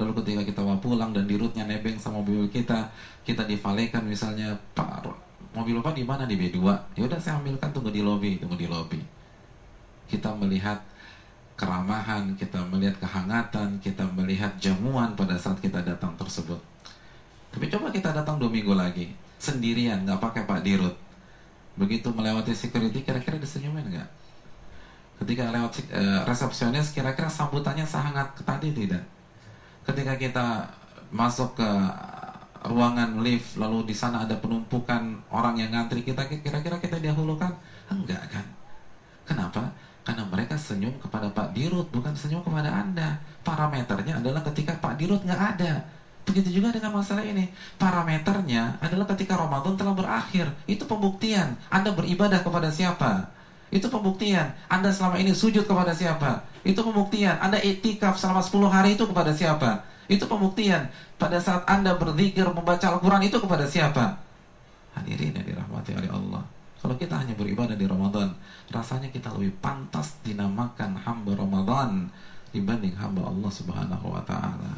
Lalu 0.00 0.12
ketika 0.22 0.42
kita 0.48 0.60
mau 0.64 0.78
pulang 0.80 1.12
dan 1.12 1.28
di 1.28 1.36
rootnya 1.36 1.68
nebeng 1.68 2.00
sama 2.00 2.24
mobil 2.24 2.48
kita, 2.48 2.88
kita 3.28 3.44
divalekan 3.44 4.02
misalnya, 4.08 4.56
Pak, 4.72 5.04
mobil 5.52 5.76
Bapak 5.78 5.94
di 5.96 6.04
mana 6.04 6.24
di 6.24 6.36
B2? 6.40 6.58
Ya 6.96 7.02
udah 7.04 7.20
saya 7.20 7.36
ambilkan 7.38 7.70
tunggu 7.70 7.92
di 7.92 8.00
lobi, 8.00 8.40
tunggu 8.40 8.56
di 8.56 8.66
lobi. 8.66 9.00
Kita 10.08 10.32
melihat 10.36 10.80
keramahan, 11.56 12.32
kita 12.34 12.58
melihat 12.72 12.96
kehangatan, 12.98 13.78
kita 13.78 14.02
melihat 14.16 14.52
jamuan 14.56 15.12
pada 15.12 15.36
saat 15.36 15.60
kita 15.60 15.84
datang 15.84 16.16
tersebut. 16.16 16.58
Tapi 17.52 17.68
coba 17.68 17.92
kita 17.92 18.16
datang 18.16 18.40
dua 18.40 18.48
minggu 18.48 18.72
lagi, 18.72 19.12
sendirian, 19.36 20.08
nggak 20.08 20.18
pakai 20.18 20.42
Pak 20.48 20.64
Dirut. 20.64 20.96
Begitu 21.76 22.08
melewati 22.12 22.56
security, 22.56 23.04
kira-kira 23.04 23.36
disenyumin 23.36 23.92
nggak? 23.92 24.08
Ketika 25.22 25.52
lewat 25.52 25.72
uh, 25.92 26.20
resepsionis, 26.26 26.90
kira-kira 26.96 27.28
sambutannya 27.28 27.84
sangat 27.84 28.32
tadi 28.42 28.72
tidak? 28.72 29.04
Ketika 29.82 30.14
kita 30.14 30.46
masuk 31.10 31.58
ke 31.58 31.70
ruangan 32.62 33.18
lift, 33.20 33.58
lalu 33.58 33.90
di 33.90 33.94
sana 33.94 34.22
ada 34.22 34.38
penumpukan 34.38 35.18
orang 35.34 35.58
yang 35.58 35.74
ngantri 35.74 36.06
kita, 36.06 36.22
kira-kira 36.30 36.78
kita 36.78 37.02
dahulukan? 37.02 37.50
Enggak 37.90 38.22
kan? 38.30 38.46
Kenapa? 39.26 39.66
Karena 40.02 40.26
mereka 40.26 40.58
senyum 40.58 40.94
kepada 40.98 41.30
Pak 41.30 41.54
Dirut, 41.54 41.86
bukan 41.94 42.14
senyum 42.14 42.42
kepada 42.42 42.70
Anda. 42.70 43.18
Parameternya 43.46 44.18
adalah 44.18 44.42
ketika 44.50 44.74
Pak 44.78 44.98
Dirut 44.98 45.22
nggak 45.22 45.42
ada. 45.58 45.82
Begitu 46.22 46.62
juga 46.62 46.70
dengan 46.70 46.94
masalah 46.94 47.26
ini. 47.26 47.50
Parameternya 47.78 48.78
adalah 48.78 49.06
ketika 49.14 49.34
Ramadan 49.34 49.74
telah 49.74 49.94
berakhir. 49.94 50.50
Itu 50.70 50.86
pembuktian. 50.86 51.58
Anda 51.70 51.90
beribadah 51.94 52.42
kepada 52.42 52.70
siapa? 52.70 53.30
Itu 53.72 53.88
pembuktian. 53.88 54.52
Anda 54.68 54.92
selama 54.92 55.16
ini 55.16 55.32
sujud 55.32 55.64
kepada 55.64 55.96
siapa? 55.96 56.44
Itu 56.60 56.84
pembuktian. 56.84 57.40
Anda 57.40 57.56
etikaf 57.56 58.20
selama 58.20 58.44
10 58.44 58.68
hari 58.68 59.00
itu 59.00 59.08
kepada 59.08 59.32
siapa? 59.32 59.88
Itu 60.12 60.28
pembuktian. 60.28 60.92
Pada 61.16 61.40
saat 61.40 61.64
Anda 61.64 61.96
berzikir 61.96 62.44
membaca 62.52 62.84
Al-Quran 62.84 63.24
itu 63.24 63.40
kepada 63.40 63.64
siapa? 63.64 64.20
Hadirin 64.92 65.32
yang 65.32 65.46
dirahmati 65.48 65.96
oleh 65.96 66.12
Allah. 66.12 66.44
Kalau 66.84 67.00
kita 67.00 67.16
hanya 67.16 67.32
beribadah 67.32 67.72
di 67.72 67.88
Ramadan, 67.88 68.36
rasanya 68.68 69.08
kita 69.08 69.32
lebih 69.32 69.56
pantas 69.64 70.20
dinamakan 70.20 70.98
hamba 71.00 71.32
Ramadan 71.32 72.12
dibanding 72.52 72.92
hamba 73.00 73.24
Allah 73.24 73.48
Subhanahu 73.48 74.12
wa 74.12 74.20
taala. 74.28 74.76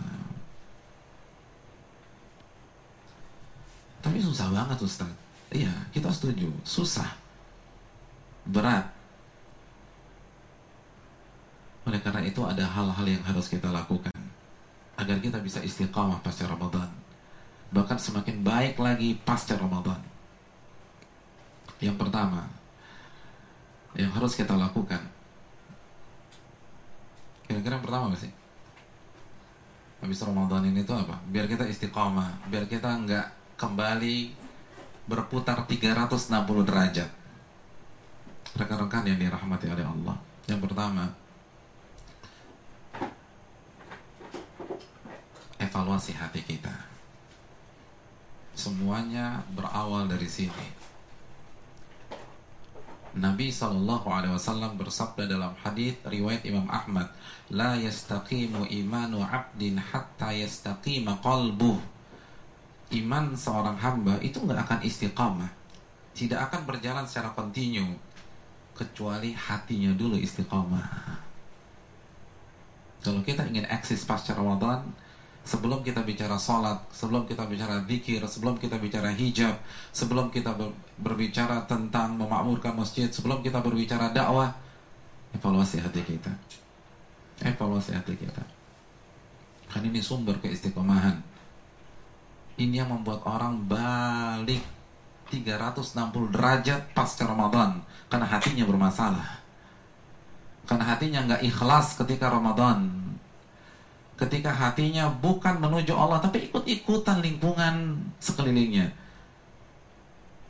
Tapi 4.05 4.21
susah 4.23 4.53
banget 4.55 4.79
Ustaz. 4.85 5.11
Iya, 5.51 5.73
kita 5.91 6.13
setuju. 6.13 6.47
Susah. 6.63 7.24
Berat. 8.45 8.87
Oleh 11.85 12.01
karena 12.01 12.25
itu 12.25 12.41
ada 12.45 12.65
hal-hal 12.65 13.07
yang 13.09 13.25
harus 13.25 13.49
kita 13.49 13.69
lakukan 13.69 14.13
agar 14.97 15.21
kita 15.21 15.37
bisa 15.41 15.61
istiqamah 15.61 16.21
pasca 16.25 16.49
Ramadan. 16.49 16.89
Bahkan 17.75 17.99
semakin 17.99 18.41
baik 18.41 18.81
lagi 18.81 19.17
pasca 19.21 19.57
Ramadan. 19.59 20.15
Yang 21.83 21.97
pertama 21.99 22.47
Yang 23.95 24.11
harus 24.15 24.33
kita 24.39 24.55
lakukan 24.55 25.03
Kira-kira 27.45 27.77
yang 27.77 27.85
pertama 27.85 28.09
apa 28.11 28.19
sih? 28.19 28.33
Habis 30.01 30.25
Ramadan 30.25 30.65
ini 30.69 30.85
tuh 30.85 30.97
apa? 30.97 31.21
Biar 31.29 31.45
kita 31.45 31.69
istiqomah 31.69 32.49
Biar 32.49 32.65
kita 32.71 32.89
nggak 32.89 33.59
kembali 33.61 34.33
berputar 35.05 35.69
360 35.69 36.33
derajat 36.65 37.11
Rekan-rekan 38.55 39.03
yang 39.03 39.19
dirahmati 39.19 39.67
oleh 39.67 39.83
Allah. 39.83 40.17
Yang 40.47 40.61
pertama 40.71 41.11
Evaluasi 45.59 46.13
hati 46.15 46.45
kita. 46.45 46.71
Semuanya 48.55 49.43
berawal 49.55 50.07
dari 50.07 50.29
sini. 50.31 50.67
Nabi 53.15 53.51
Shallallahu 53.51 54.07
Alaihi 54.11 54.35
Wasallam 54.35 54.75
bersabda 54.75 55.31
dalam 55.31 55.55
hadis 55.63 55.95
riwayat 56.03 56.43
Imam 56.47 56.67
Ahmad, 56.67 57.11
la 57.51 57.79
yastaqimu 57.79 58.67
imanu 58.67 59.23
abdin 59.23 59.79
hatta 59.79 60.35
yastaqima 60.35 61.19
qalbuh. 61.23 61.79
Iman 62.95 63.35
seorang 63.35 63.79
hamba 63.79 64.19
itu 64.19 64.43
nggak 64.43 64.61
akan 64.67 64.81
istiqamah, 64.83 65.51
tidak 66.15 66.51
akan 66.51 66.67
berjalan 66.67 67.07
secara 67.07 67.35
kontinu 67.35 67.95
kecuali 68.75 69.33
hatinya 69.33 69.95
dulu 69.95 70.19
istiqamah. 70.19 70.87
Kalau 73.05 73.21
kita 73.23 73.47
ingin 73.47 73.69
eksis 73.71 74.03
pasca 74.03 74.35
Ramadan, 74.35 74.83
sebelum 75.45 75.85
kita 75.85 76.01
bicara 76.03 76.41
sholat, 76.41 76.81
sebelum 76.91 77.29
kita 77.29 77.45
bicara 77.45 77.85
zikir, 77.85 78.25
sebelum 78.25 78.57
kita 78.57 78.81
bicara 78.81 79.13
hijab, 79.13 79.55
sebelum 79.93 80.33
kita 80.33 80.57
ber, 80.57 80.73
berbicara 80.99 81.69
tentang 81.69 82.17
memakmurkan 82.17 82.73
masjid, 82.75 83.07
sebelum 83.13 83.45
kita 83.45 83.61
berbicara 83.61 84.11
dakwah, 84.11 84.57
evaluasi 85.37 85.85
hati 85.85 86.01
kita. 86.01 86.33
Evaluasi 87.45 87.93
hati 87.93 88.17
kita. 88.17 88.43
Kan 89.69 89.85
ini 89.85 90.01
sumber 90.01 90.41
keistiqomahan. 90.41 91.21
Ini 92.57 92.87
yang 92.87 92.91
membuat 92.95 93.27
orang 93.29 93.69
balik 93.69 94.63
360 95.29 96.33
derajat 96.33 96.81
pasca 96.95 97.27
Ramadan 97.27 97.83
karena 98.15 98.31
hatinya 98.31 98.63
bermasalah. 98.63 99.43
Karena 100.71 100.87
hatinya 100.87 101.21
nggak 101.27 101.43
ikhlas 101.51 101.99
ketika 101.99 102.31
Ramadan, 102.31 102.87
ketika 104.15 104.55
hatinya 104.55 105.11
bukan 105.11 105.59
menuju 105.59 105.91
Allah 105.99 106.23
tapi 106.23 106.47
ikut-ikutan 106.47 107.19
lingkungan 107.19 107.99
sekelilingnya. 108.23 108.95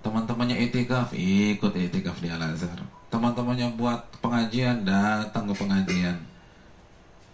Teman-temannya 0.04 0.60
itikaf, 0.68 1.16
ikut 1.16 1.72
itikaf 1.72 2.20
di 2.20 2.28
Al-Azhar. 2.28 2.84
Teman-temannya 3.08 3.72
buat 3.80 4.12
pengajian, 4.20 4.84
datang 4.84 5.48
ke 5.48 5.56
pengajian. 5.56 6.20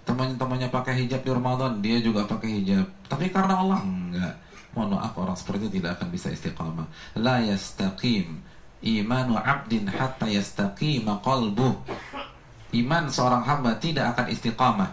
Teman-temannya 0.06 0.70
pakai 0.70 0.94
hijab 1.02 1.26
di 1.26 1.30
Ramadan, 1.34 1.82
dia 1.82 1.98
juga 1.98 2.22
pakai 2.30 2.62
hijab. 2.62 2.86
Tapi 3.10 3.34
karena 3.34 3.58
Allah 3.66 3.82
enggak. 3.82 4.34
Mohon 4.78 5.02
maaf 5.02 5.18
orang 5.18 5.34
seperti 5.34 5.66
itu 5.66 5.82
tidak 5.82 5.98
akan 5.98 6.08
bisa 6.14 6.30
istiqamah. 6.30 6.86
La 7.18 7.42
yastaqim 7.42 8.38
imanu 8.80 9.36
abdin 9.36 9.88
hatta 9.88 10.26
yastaqima. 10.26 11.20
Iman 12.70 13.04
seorang 13.10 13.42
hamba 13.42 13.74
tidak 13.82 14.14
akan 14.14 14.26
istiqamah 14.30 14.90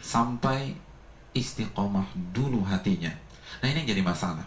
sampai 0.00 0.72
istiqomah 1.36 2.08
dulu 2.32 2.64
hatinya. 2.64 3.12
Nah 3.60 3.68
ini 3.68 3.84
jadi 3.84 4.00
masalah. 4.00 4.46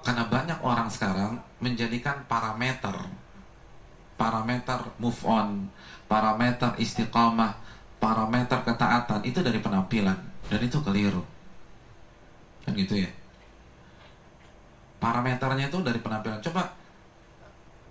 Karena 0.00 0.24
banyak 0.24 0.58
orang 0.64 0.88
sekarang 0.88 1.36
menjadikan 1.60 2.24
parameter 2.30 2.96
parameter 4.16 4.80
move 4.96 5.20
on, 5.28 5.68
parameter 6.08 6.72
istiqomah, 6.80 7.52
parameter 8.00 8.64
ketaatan 8.64 9.20
itu 9.22 9.38
dari 9.44 9.60
penampilan 9.60 10.16
dan 10.48 10.60
itu 10.64 10.80
keliru. 10.80 11.22
Kan 12.64 12.72
gitu 12.74 12.96
ya. 12.98 13.10
Parameternya 14.96 15.68
itu 15.68 15.78
dari 15.84 16.00
penampilan. 16.00 16.40
Coba 16.40 16.72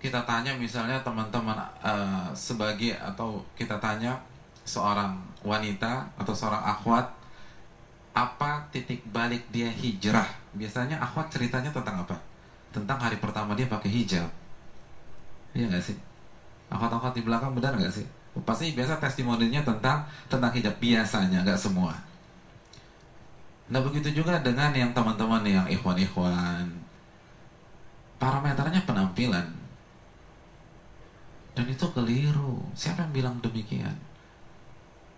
kita 0.05 0.21
tanya 0.21 0.53
misalnya 0.53 1.01
teman-teman 1.01 1.57
uh, 1.81 2.29
sebagai 2.37 2.93
atau 3.01 3.41
kita 3.57 3.81
tanya 3.81 4.13
seorang 4.61 5.17
wanita 5.41 6.05
atau 6.21 6.29
seorang 6.29 6.61
akhwat 6.61 7.09
apa 8.13 8.69
titik 8.69 9.01
balik 9.09 9.41
dia 9.49 9.65
hijrah? 9.65 10.29
Biasanya 10.53 11.01
akhwat 11.01 11.33
ceritanya 11.33 11.73
tentang 11.73 12.05
apa? 12.05 12.13
Tentang 12.69 13.01
hari 13.01 13.17
pertama 13.17 13.57
dia 13.57 13.65
pakai 13.65 13.89
hijab. 13.89 14.29
Iya 15.57 15.73
gak 15.73 15.81
sih? 15.81 15.97
Akhwat-akhwat 16.69 17.17
di 17.17 17.25
belakang 17.25 17.57
benar 17.57 17.73
gak 17.73 17.91
sih? 17.91 18.05
Pasti 18.45 18.77
biasa 18.77 19.01
testimoninya 19.01 19.65
tentang 19.65 20.05
tentang 20.29 20.53
hijab. 20.53 20.75
Biasanya 20.77 21.41
nggak 21.41 21.57
semua. 21.57 21.97
Nah 23.73 23.81
begitu 23.81 24.21
juga 24.21 24.37
dengan 24.45 24.69
yang 24.69 24.93
teman-teman 24.93 25.41
yang 25.41 25.65
ikhwan-ikhwan. 25.65 26.69
Parameternya 28.21 28.85
penampilan 28.85 29.64
dan 31.55 31.65
itu 31.71 31.87
keliru. 31.95 32.59
Siapa 32.75 33.07
yang 33.07 33.13
bilang 33.15 33.35
demikian? 33.39 33.95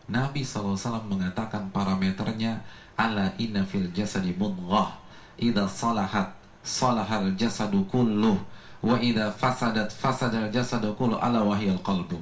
Nabi 0.07 0.45
SAW 0.45 0.77
mengatakan 1.09 1.67
parameternya 1.73 2.61
ala 2.95 3.27
inna 3.41 3.65
fil 3.65 3.89
jasadi 3.91 4.31
mudghah. 4.37 4.93
Idza 5.35 5.65
salahat 5.67 6.31
salahal 6.61 7.33
jasadu 7.35 7.83
kulluh. 7.89 8.37
Wa 8.79 9.01
idza 9.01 9.33
fasadat 9.33 9.89
fasadal 9.89 10.47
jasadu 10.53 10.93
kulluh. 10.93 11.17
Ala 11.19 11.41
wahyal 11.43 11.81
qalbu. 11.81 12.21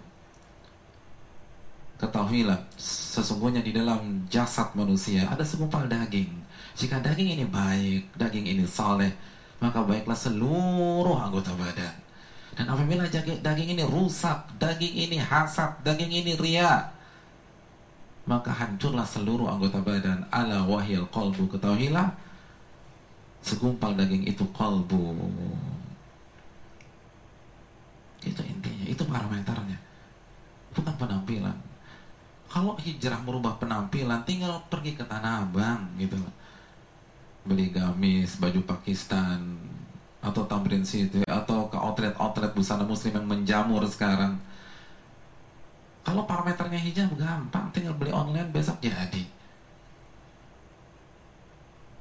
Ketahuilah 1.95 2.59
sesungguhnya 2.79 3.63
di 3.63 3.71
dalam 3.71 4.27
jasad 4.31 4.71
manusia 4.75 5.27
ada 5.27 5.43
segumpal 5.43 5.87
daging. 5.87 6.31
Jika 6.75 6.99
daging 6.99 7.39
ini 7.39 7.45
baik, 7.47 8.15
daging 8.19 8.47
ini 8.47 8.63
saleh 8.67 9.11
maka 9.63 9.79
baiklah 9.79 10.17
seluruh 10.17 11.15
anggota 11.15 11.55
badan. 11.55 12.04
Dan 12.55 12.71
apabila 12.71 13.03
daging, 13.11 13.75
ini 13.75 13.83
rusak, 13.83 14.47
daging 14.55 14.95
ini 15.11 15.17
hasad, 15.19 15.75
daging 15.83 16.23
ini 16.23 16.39
ria, 16.39 16.87
maka 18.23 18.47
hancurlah 18.47 19.03
seluruh 19.03 19.51
anggota 19.51 19.83
badan. 19.83 20.23
Ala 20.31 20.63
wahyal 20.63 21.03
qalbu 21.11 21.51
ketahuilah 21.51 22.15
segumpal 23.43 23.93
daging 23.99 24.23
itu 24.23 24.47
kalbu. 24.55 25.13
Itu 28.23 28.41
intinya, 28.41 28.85
itu 28.87 29.03
parameternya. 29.03 29.77
Bukan 30.71 30.95
penampilan. 30.95 31.57
Kalau 32.47 32.79
hijrah 32.79 33.19
merubah 33.19 33.59
penampilan, 33.59 34.23
tinggal 34.23 34.63
pergi 34.71 34.95
ke 34.95 35.03
Tanah 35.03 35.43
Abang 35.43 35.91
gitu 35.99 36.15
Beli 37.43 37.69
gamis, 37.69 38.39
baju 38.39 38.63
Pakistan, 38.63 39.59
atau 40.25 40.41
Tamrin 40.49 40.81
City 40.81 41.21
atau 41.29 41.69
ke 41.69 41.77
outlet-outlet 41.77 42.51
busana 42.57 42.81
muslim 42.81 43.13
yang 43.13 43.27
menjamur 43.29 43.85
sekarang. 43.85 44.33
Kalau 46.01 46.25
parameternya 46.25 46.81
hijab 46.81 47.13
gampang. 47.17 47.69
Tinggal 47.73 47.93
beli 47.97 48.13
online 48.13 48.49
besok 48.49 48.81
jadi. 48.81 49.23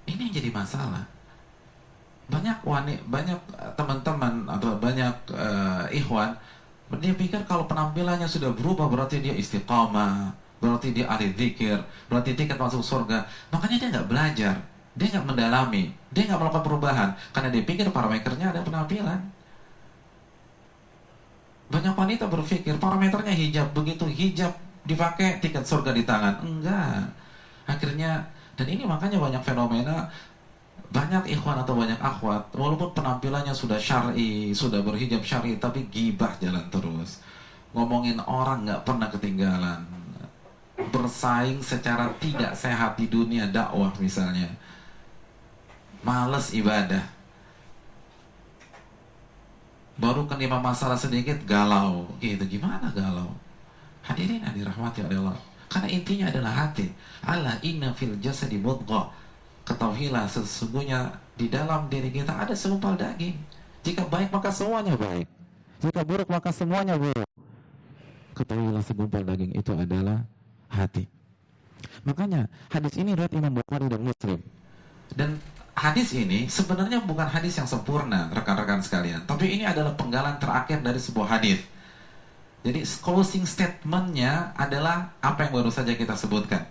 Ini 0.08 0.24
jadi 0.32 0.48
masalah. 0.52 1.04
Banyak 2.28 2.64
wanita 2.64 3.04
banyak 3.04 3.40
eh, 3.60 3.72
teman-teman 3.76 4.48
atau 4.48 4.80
banyak 4.80 5.12
uh, 5.36 5.84
ikhwan 5.92 6.32
dia 7.00 7.12
pikir 7.16 7.40
kalau 7.48 7.64
penampilannya 7.68 8.28
sudah 8.28 8.52
berubah 8.54 8.86
berarti 8.86 9.20
dia 9.20 9.34
istiqamah 9.34 10.32
berarti 10.62 10.94
dia 10.96 11.04
ahli 11.10 11.32
zikir 11.36 11.76
berarti 12.08 12.32
akan 12.32 12.58
masuk 12.64 12.80
surga. 12.84 13.28
Makanya 13.52 13.76
dia 13.76 13.88
nggak 13.92 14.08
belajar 14.08 14.56
dia 14.94 15.06
nggak 15.10 15.26
mendalami, 15.26 15.90
dia 16.14 16.22
nggak 16.30 16.38
melakukan 16.38 16.64
perubahan 16.64 17.10
karena 17.34 17.48
dia 17.50 17.62
pikir 17.66 17.86
parameternya 17.90 18.54
ada 18.54 18.62
penampilan. 18.62 19.20
Banyak 21.66 21.94
wanita 21.98 22.30
berpikir 22.30 22.78
parameternya 22.78 23.34
hijab, 23.34 23.74
begitu 23.74 24.06
hijab 24.06 24.54
dipakai 24.86 25.42
tiket 25.42 25.66
surga 25.66 25.90
di 25.90 26.06
tangan. 26.06 26.38
Enggak. 26.46 27.10
Akhirnya 27.66 28.22
dan 28.54 28.70
ini 28.70 28.86
makanya 28.86 29.18
banyak 29.18 29.42
fenomena 29.42 30.06
banyak 30.94 31.26
ikhwan 31.34 31.58
atau 31.58 31.74
banyak 31.74 31.98
akhwat 31.98 32.54
walaupun 32.54 32.94
penampilannya 32.94 33.50
sudah 33.50 33.74
syar'i, 33.74 34.54
sudah 34.54 34.78
berhijab 34.78 35.26
syar'i 35.26 35.58
tapi 35.58 35.90
gibah 35.90 36.30
jalan 36.38 36.62
terus. 36.70 37.18
Ngomongin 37.74 38.22
orang 38.22 38.62
nggak 38.62 38.86
pernah 38.86 39.10
ketinggalan. 39.10 39.82
Bersaing 40.94 41.58
secara 41.58 42.06
tidak 42.22 42.54
sehat 42.54 42.94
di 42.94 43.10
dunia 43.10 43.50
dakwah 43.50 43.90
misalnya 43.98 44.46
males 46.04 46.52
ibadah. 46.52 47.02
Baru 49.94 50.26
kenima 50.26 50.58
masalah 50.58 50.98
sedikit 50.98 51.38
galau, 51.46 52.06
gitu 52.18 52.42
gimana 52.46 52.90
galau? 52.92 53.30
Hadirin 54.04 54.42
yang 54.42 54.54
dirahmati 54.54 55.00
oleh 55.06 55.16
Allah. 55.22 55.38
Karena 55.70 55.88
intinya 55.88 56.26
adalah 56.28 56.52
hati. 56.52 56.86
Allah 57.24 57.56
inna 57.64 57.94
fil 57.96 58.14
jasadi 58.20 58.60
mudghah. 58.60 59.08
Ketahuilah 59.64 60.28
sesungguhnya 60.28 61.08
di 61.40 61.48
dalam 61.48 61.88
diri 61.88 62.12
kita 62.12 62.36
ada 62.36 62.52
segumpal 62.52 63.00
daging. 63.00 63.38
Jika 63.80 64.04
baik 64.04 64.28
maka 64.28 64.52
semuanya 64.52 64.92
baik. 64.92 65.24
Jika 65.80 66.04
buruk 66.04 66.28
maka 66.28 66.52
semuanya 66.52 67.00
buruk. 67.00 67.30
Ketahuilah 68.36 68.84
segumpal 68.84 69.24
daging 69.24 69.56
itu 69.56 69.72
adalah 69.72 70.20
hati. 70.68 71.08
Makanya 72.04 72.50
hadis 72.68 72.98
ini 73.00 73.16
riwayat 73.16 73.32
Imam 73.32 73.56
Bukhari 73.56 73.88
dan 73.88 74.02
Muslim. 74.04 74.38
Dan 75.14 75.40
hadis 75.74 76.14
ini 76.14 76.46
sebenarnya 76.46 77.02
bukan 77.02 77.26
hadis 77.26 77.58
yang 77.58 77.66
sempurna, 77.66 78.30
rekan-rekan 78.30 78.80
sekalian. 78.80 79.26
Tapi 79.26 79.58
ini 79.58 79.64
adalah 79.66 79.92
penggalan 79.98 80.38
terakhir 80.38 80.80
dari 80.80 80.98
sebuah 81.02 81.38
hadis. 81.38 81.60
Jadi 82.64 82.80
closing 83.04 83.44
statementnya 83.44 84.56
adalah 84.56 85.12
apa 85.20 85.44
yang 85.44 85.52
baru 85.52 85.68
saja 85.68 85.92
kita 85.92 86.16
sebutkan. 86.16 86.64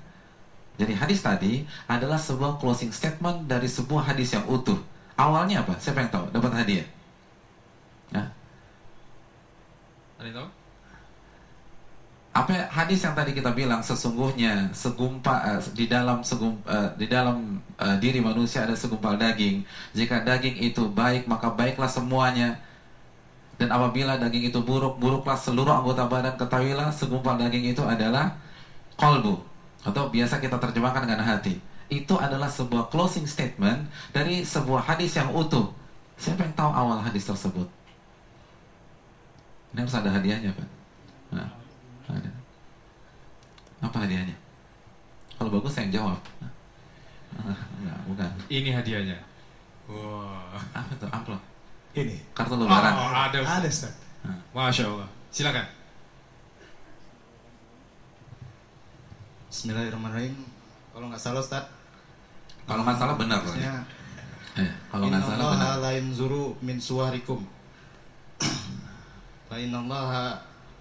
Jadi 0.74 0.98
hadis 0.98 1.22
tadi 1.22 1.70
adalah 1.86 2.18
sebuah 2.18 2.58
closing 2.58 2.90
statement 2.90 3.46
dari 3.46 3.70
sebuah 3.70 4.10
hadis 4.10 4.34
yang 4.34 4.42
utuh. 4.50 4.82
Awalnya 5.14 5.62
apa? 5.62 5.78
Siapa 5.78 6.02
yang 6.02 6.10
tahu? 6.10 6.26
Dapat 6.34 6.52
hadiah? 6.66 6.88
Nah. 8.10 8.26
Ada 10.18 10.26
yang 10.26 10.38
tahu? 10.42 10.50
Apa 12.34 12.66
hadis 12.66 13.06
yang 13.06 13.14
tadi 13.14 13.38
kita 13.38 13.54
bilang 13.54 13.86
sesungguhnya 13.86 14.66
segumpal 14.74 15.38
uh, 15.38 15.62
di 15.78 15.86
dalam 15.86 16.26
segum, 16.26 16.58
uh, 16.66 16.90
di 16.98 17.06
dalam 17.06 17.62
uh, 17.78 17.94
diri 18.02 18.18
manusia 18.26 18.66
ada 18.66 18.74
segumpal 18.74 19.14
daging. 19.22 19.62
Jika 19.94 20.26
daging 20.26 20.58
itu 20.58 20.90
baik 20.90 21.30
maka 21.30 21.54
baiklah 21.54 21.86
semuanya. 21.86 22.58
Dan 23.62 23.70
apabila 23.70 24.18
daging 24.18 24.50
itu 24.50 24.60
buruk 24.66 24.98
buruklah 24.98 25.38
seluruh 25.38 25.70
anggota 25.70 26.10
badan. 26.10 26.34
Ketahuilah 26.34 26.90
segumpal 26.90 27.38
daging 27.38 27.70
itu 27.70 27.86
adalah 27.86 28.34
kolbu 28.98 29.38
atau 29.86 30.10
biasa 30.10 30.42
kita 30.42 30.58
terjemahkan 30.58 31.06
dengan 31.06 31.22
hati. 31.22 31.62
Itu 31.86 32.18
adalah 32.18 32.50
sebuah 32.50 32.90
closing 32.90 33.30
statement 33.30 33.86
dari 34.10 34.42
sebuah 34.42 34.90
hadis 34.90 35.14
yang 35.14 35.30
utuh. 35.38 35.70
Siapa 36.18 36.50
yang 36.50 36.58
tahu 36.58 36.74
awal 36.74 36.98
hadis 36.98 37.30
tersebut? 37.30 37.70
Ini 39.78 39.86
harus 39.86 39.94
ada 39.94 40.10
hadiahnya 40.10 40.50
pak. 40.58 40.70
Nah. 41.38 41.63
Ada. 42.14 42.32
Apa 43.84 43.98
hadiahnya? 44.06 44.36
Kalau 45.36 45.50
bagus 45.50 45.74
saya 45.74 45.90
yang 45.90 45.94
jawab. 46.06 46.20
Enggak, 47.34 48.00
bukan. 48.06 48.30
Ini 48.48 48.70
hadiahnya. 48.70 49.18
Wah. 49.90 50.54
Apa 50.72 50.94
tuh? 51.02 51.10
Amplop. 51.10 51.42
Ini. 51.98 52.16
Kartu 52.38 52.56
lebaran. 52.56 52.94
Oh, 52.94 53.10
ada. 53.12 53.38
Ada, 53.42 53.68
Ustaz. 53.68 53.94
Masya 54.54 54.86
Allah. 54.88 55.10
Silakan. 55.34 55.66
Bismillahirrahmanirrahim. 59.50 60.36
Kalau 60.94 61.06
nggak 61.10 61.22
salah, 61.22 61.42
Ustaz. 61.42 61.66
Kalau 62.66 62.82
nggak 62.86 62.98
salah 62.98 63.16
benar 63.20 63.40
loh. 63.44 63.54
Maksudnya, 63.54 63.76
Eh, 64.54 64.70
kalau 64.94 65.10
nggak 65.10 65.22
salah 65.26 65.34
benar. 65.34 65.50
Innallaha 65.58 65.82
la 65.82 65.92
yanzuru 65.98 66.46
min 66.62 66.78
suwarikum. 66.78 67.42
Fa 69.50 69.56
innallaha 69.58 70.38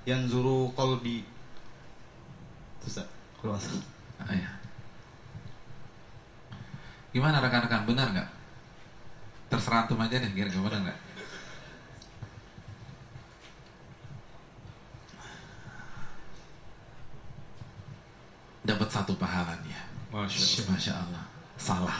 yanzuru 0.09 0.75
qalbi. 0.75 1.23
Ustaz. 2.83 3.07
Kalau. 3.39 3.59
Ah, 4.23 4.35
ya. 4.35 4.51
Gimana 7.13 7.43
rekan-rekan? 7.45 7.85
Benar 7.85 8.09
nggak? 8.15 8.29
Terserah 9.53 9.85
antum 9.85 10.01
aja 10.01 10.17
deh, 10.17 10.33
kira-kira 10.33 10.65
benar 10.65 10.81
nggak? 10.91 10.99
Dapat 18.63 18.89
satu 18.89 19.13
pahalanya. 19.19 19.81
Masya 20.15 20.41
Allah. 20.41 20.67
Masya 20.73 20.93
Allah. 20.95 21.25
Salah. 21.59 21.99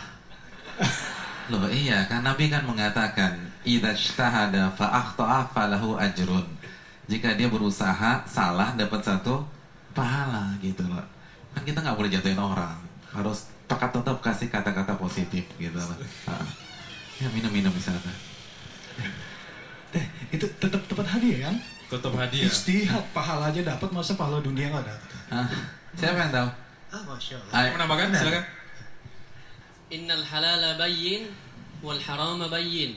Loh 1.51 1.67
iya 1.69 2.07
kan 2.07 2.23
Nabi 2.23 2.47
kan 2.47 2.63
mengatakan 2.63 3.35
idza 3.67 3.93
ijtahada 3.93 4.71
fa 4.79 4.89
akhta'a 4.95 5.51
falahu 5.51 5.99
ajrun 5.99 6.47
jika 7.11 7.35
dia 7.35 7.51
berusaha 7.51 8.23
salah 8.27 8.75
dapat 8.79 9.03
satu 9.03 9.43
pahala 9.93 10.55
gitu 10.63 10.87
loh. 10.87 11.03
Kan 11.53 11.63
kita 11.67 11.83
nggak 11.83 11.97
boleh 11.99 12.11
jatuhin 12.11 12.39
orang. 12.39 12.79
Harus 13.13 13.51
tetap 13.67 13.91
tetap 13.93 14.17
kasih 14.23 14.49
kata-kata 14.49 14.95
positif 14.97 15.45
gitu 15.59 15.77
loh. 15.77 15.99
Ya 17.21 17.29
minum-minum 17.31 17.71
misalnya 17.71 18.01
eh, 19.93 19.99
eh, 20.01 20.07
itu 20.33 20.47
tetap 20.59 20.81
tetap 20.89 21.07
hadiah 21.07 21.51
kan? 21.51 21.57
Tetap 21.93 22.13
hadiah. 22.17 22.49
Istihad 22.49 23.05
aja 23.15 23.61
dapat 23.61 23.89
masa 23.93 24.17
pahala 24.17 24.41
dunia 24.41 24.73
nggak 24.73 24.85
dapat? 24.87 25.11
Ah, 25.29 25.49
siapa 25.97 26.19
yang 26.19 26.33
tahu? 26.33 26.49
Oh, 26.93 27.03
masya 27.09 27.35
allah. 27.41 27.53
Ayo. 27.57 27.69
menambahkan 27.77 28.09
silakan. 28.17 28.45
Innal 29.93 30.25
halala 30.25 30.71
bayyin 30.81 31.29
wal 31.85 32.01
harama 32.01 32.49
bayyin 32.49 32.97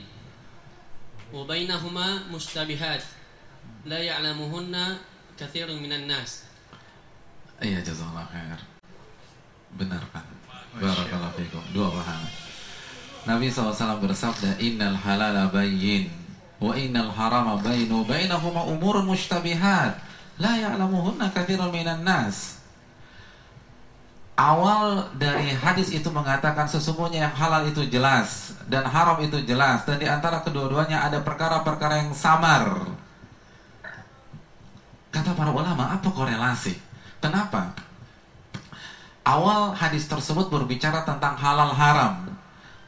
wa 1.28 1.42
bainahuma 1.44 2.24
mustabihat 2.32 3.02
la 3.86 4.02
ya'lamuhunna 4.02 4.98
katsirun 5.38 5.78
minan 5.78 6.10
nas. 6.10 6.42
Iya 7.62 7.80
jazakallahu 7.86 8.26
khair. 8.34 8.60
Benar 9.78 10.02
kan? 10.10 10.26
Barakallahu 10.76 11.38
fikum. 11.38 11.62
Dua 11.70 11.88
paham. 11.94 12.22
Nabi 13.26 13.50
SAW 13.50 14.02
bersabda 14.02 14.58
innal 14.58 14.98
halala 14.98 15.48
bayyin 15.54 16.10
wa 16.58 16.74
innal 16.74 17.10
harama 17.10 17.58
bainu 17.62 18.06
bainahuma 18.06 18.66
umur 18.66 19.02
mushtabihat 19.06 20.02
la 20.42 20.52
ya'lamuhunna 20.58 21.30
katsirun 21.30 21.70
minan 21.70 22.02
nas. 22.02 22.58
Awal 24.36 25.16
dari 25.16 25.48
hadis 25.56 25.88
itu 25.96 26.12
mengatakan 26.12 26.68
sesungguhnya 26.68 27.24
yang 27.24 27.32
halal 27.32 27.64
itu 27.72 27.88
jelas 27.88 28.52
dan 28.68 28.84
haram 28.84 29.16
itu 29.24 29.40
jelas 29.48 29.88
dan 29.88 29.96
di 29.96 30.04
antara 30.04 30.44
kedua-duanya 30.44 31.08
ada 31.08 31.24
perkara-perkara 31.24 32.04
yang 32.04 32.12
samar. 32.12 32.84
Kata 35.16 35.32
para 35.32 35.48
ulama, 35.48 35.96
apa 35.96 36.12
korelasi? 36.12 36.76
Kenapa? 37.24 37.72
Awal 39.24 39.72
hadis 39.72 40.04
tersebut 40.04 40.52
berbicara 40.52 41.08
tentang 41.08 41.32
halal 41.40 41.72
haram. 41.72 42.28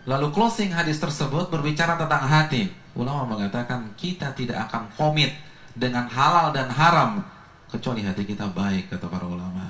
Lalu 0.04 0.28
closing 0.36 0.68
hadis 0.68 1.00
tersebut 1.00 1.48
berbicara 1.48 1.96
tentang 1.96 2.28
hati. 2.28 2.68
Ulama 2.92 3.24
mengatakan 3.24 3.96
kita 3.96 4.36
tidak 4.36 4.68
akan 4.68 4.92
komit 4.92 5.32
dengan 5.72 6.04
halal 6.04 6.52
dan 6.52 6.68
haram 6.68 7.24
kecuali 7.72 8.04
hati 8.04 8.28
kita 8.28 8.44
baik 8.52 8.92
kata 8.92 9.08
para 9.08 9.24
ulama. 9.24 9.64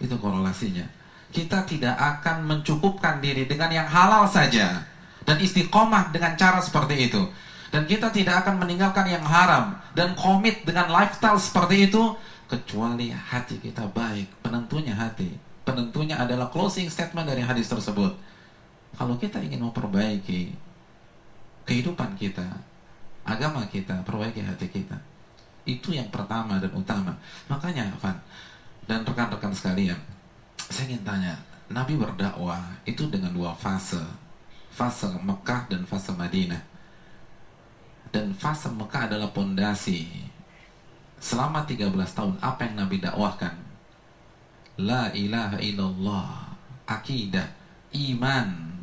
Itu 0.00 0.16
korelasinya. 0.16 0.88
Kita 1.28 1.68
tidak 1.68 2.00
akan 2.00 2.48
mencukupkan 2.48 3.20
diri 3.20 3.44
dengan 3.44 3.68
yang 3.68 3.84
halal 3.84 4.24
saja 4.24 4.88
dan 5.28 5.36
istiqomah 5.36 6.16
dengan 6.16 6.32
cara 6.40 6.64
seperti 6.64 7.12
itu. 7.12 7.20
Dan 7.68 7.84
kita 7.84 8.08
tidak 8.08 8.44
akan 8.44 8.64
meninggalkan 8.64 9.04
yang 9.12 9.24
haram 9.24 9.76
dan 9.92 10.16
komit 10.16 10.64
dengan 10.64 10.88
lifestyle 10.88 11.36
seperti 11.36 11.92
itu 11.92 12.16
kecuali 12.48 13.12
hati 13.12 13.60
kita 13.60 13.84
baik. 13.92 14.40
Penentunya 14.40 14.96
hati. 14.96 15.28
Penentunya 15.68 16.16
adalah 16.16 16.48
closing 16.48 16.88
statement 16.88 17.28
dari 17.28 17.44
hadis 17.44 17.68
tersebut. 17.68 18.16
Kalau 18.96 19.14
kita 19.20 19.36
ingin 19.44 19.60
memperbaiki 19.68 20.56
kehidupan 21.68 22.16
kita, 22.16 22.48
agama 23.28 23.68
kita, 23.68 24.00
perbaiki 24.00 24.40
hati 24.40 24.72
kita. 24.72 24.96
Itu 25.68 25.92
yang 25.92 26.08
pertama 26.08 26.56
dan 26.56 26.72
utama. 26.72 27.12
Makanya, 27.52 27.92
Van 28.00 28.16
dan 28.88 29.04
rekan-rekan 29.04 29.52
sekalian, 29.52 30.00
saya 30.72 30.88
ingin 30.88 31.04
tanya, 31.04 31.36
Nabi 31.68 32.00
berdakwah 32.00 32.64
itu 32.88 33.04
dengan 33.12 33.36
dua 33.36 33.52
fase. 33.52 34.00
Fase 34.72 35.12
Mekah 35.20 35.68
dan 35.68 35.84
fase 35.84 36.16
Madinah. 36.16 36.64
Dan 38.08 38.32
fase 38.32 38.72
Mekah 38.72 39.12
adalah 39.12 39.28
pondasi. 39.32 40.08
Selama 41.18 41.66
13 41.66 41.92
tahun, 42.14 42.34
apa 42.38 42.60
yang 42.64 42.86
Nabi 42.86 43.02
dakwahkan? 43.02 43.54
La 44.78 45.10
ilaha 45.10 45.58
illallah, 45.58 46.54
akidah, 46.86 47.50
iman, 47.92 48.78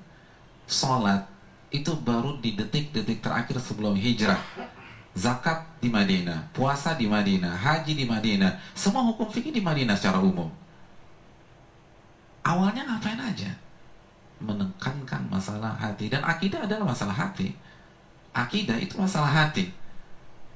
sholat 0.67 1.23
itu 1.71 1.91
baru 2.03 2.37
di 2.43 2.53
detik-detik 2.53 3.23
terakhir 3.23 3.57
sebelum 3.63 3.95
hijrah. 3.95 4.39
Zakat 5.15 5.79
di 5.79 5.87
Madinah, 5.87 6.51
puasa 6.51 6.91
di 6.99 7.07
Madinah, 7.07 7.55
haji 7.55 7.95
di 7.95 8.03
Madinah, 8.03 8.59
semua 8.75 8.99
hukum 9.07 9.31
fikih 9.31 9.55
di 9.55 9.63
Madinah 9.63 9.95
secara 9.95 10.19
umum. 10.19 10.51
Awalnya 12.43 12.83
ngapain 12.83 13.17
aja? 13.23 13.47
Menekankan 14.43 15.31
masalah 15.31 15.71
hati 15.79 16.11
dan 16.11 16.19
akidah 16.27 16.67
adalah 16.67 16.91
masalah 16.91 17.15
hati. 17.15 17.55
Akidah 18.35 18.75
itu 18.75 18.99
masalah 18.99 19.31
hati. 19.31 19.71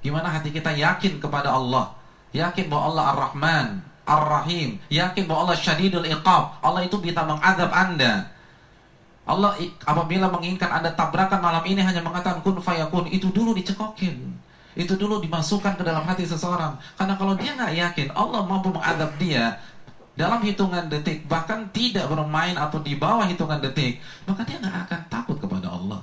Gimana 0.03 0.27
hati 0.27 0.51
kita 0.51 0.75
yakin 0.75 1.23
kepada 1.23 1.55
Allah, 1.55 1.95
yakin 2.35 2.67
bahwa 2.67 2.91
Allah 2.91 3.05
Ar-Rahman, 3.15 3.67
Ar-Rahim, 4.03 4.83
yakin 4.91 5.23
bahwa 5.27 5.47
Allah 5.47 5.57
Syadidul 5.59 6.03
Iqab, 6.03 6.59
Allah 6.59 6.83
itu 6.83 6.99
bisa 6.99 7.23
mengadab 7.23 7.71
Anda, 7.71 8.27
Allah 9.29 9.53
apabila 9.85 10.25
menginginkan 10.33 10.81
Anda 10.81 10.89
tabrakan 10.97 11.37
malam 11.37 11.61
ini 11.69 11.79
hanya 11.85 12.01
mengatakan 12.01 12.41
kun 12.41 12.57
fayakun, 12.57 13.07
itu 13.13 13.29
dulu 13.29 13.53
dicekokin. 13.53 14.33
Itu 14.73 14.97
dulu 14.97 15.21
dimasukkan 15.21 15.77
ke 15.77 15.83
dalam 15.85 16.01
hati 16.01 16.25
seseorang. 16.25 16.73
Karena 16.97 17.13
kalau 17.13 17.37
dia 17.37 17.53
nggak 17.53 17.73
yakin 17.77 18.07
Allah 18.17 18.41
mampu 18.41 18.73
mengadab 18.73 19.11
dia 19.21 19.61
dalam 20.17 20.41
hitungan 20.41 20.89
detik, 20.89 21.29
bahkan 21.29 21.69
tidak 21.69 22.09
bermain 22.09 22.57
atau 22.57 22.81
di 22.81 22.97
bawah 22.97 23.23
hitungan 23.29 23.61
detik, 23.61 24.01
maka 24.25 24.41
dia 24.43 24.57
nggak 24.57 24.89
akan 24.89 24.99
takut 25.07 25.37
kepada 25.37 25.69
Allah. 25.69 26.01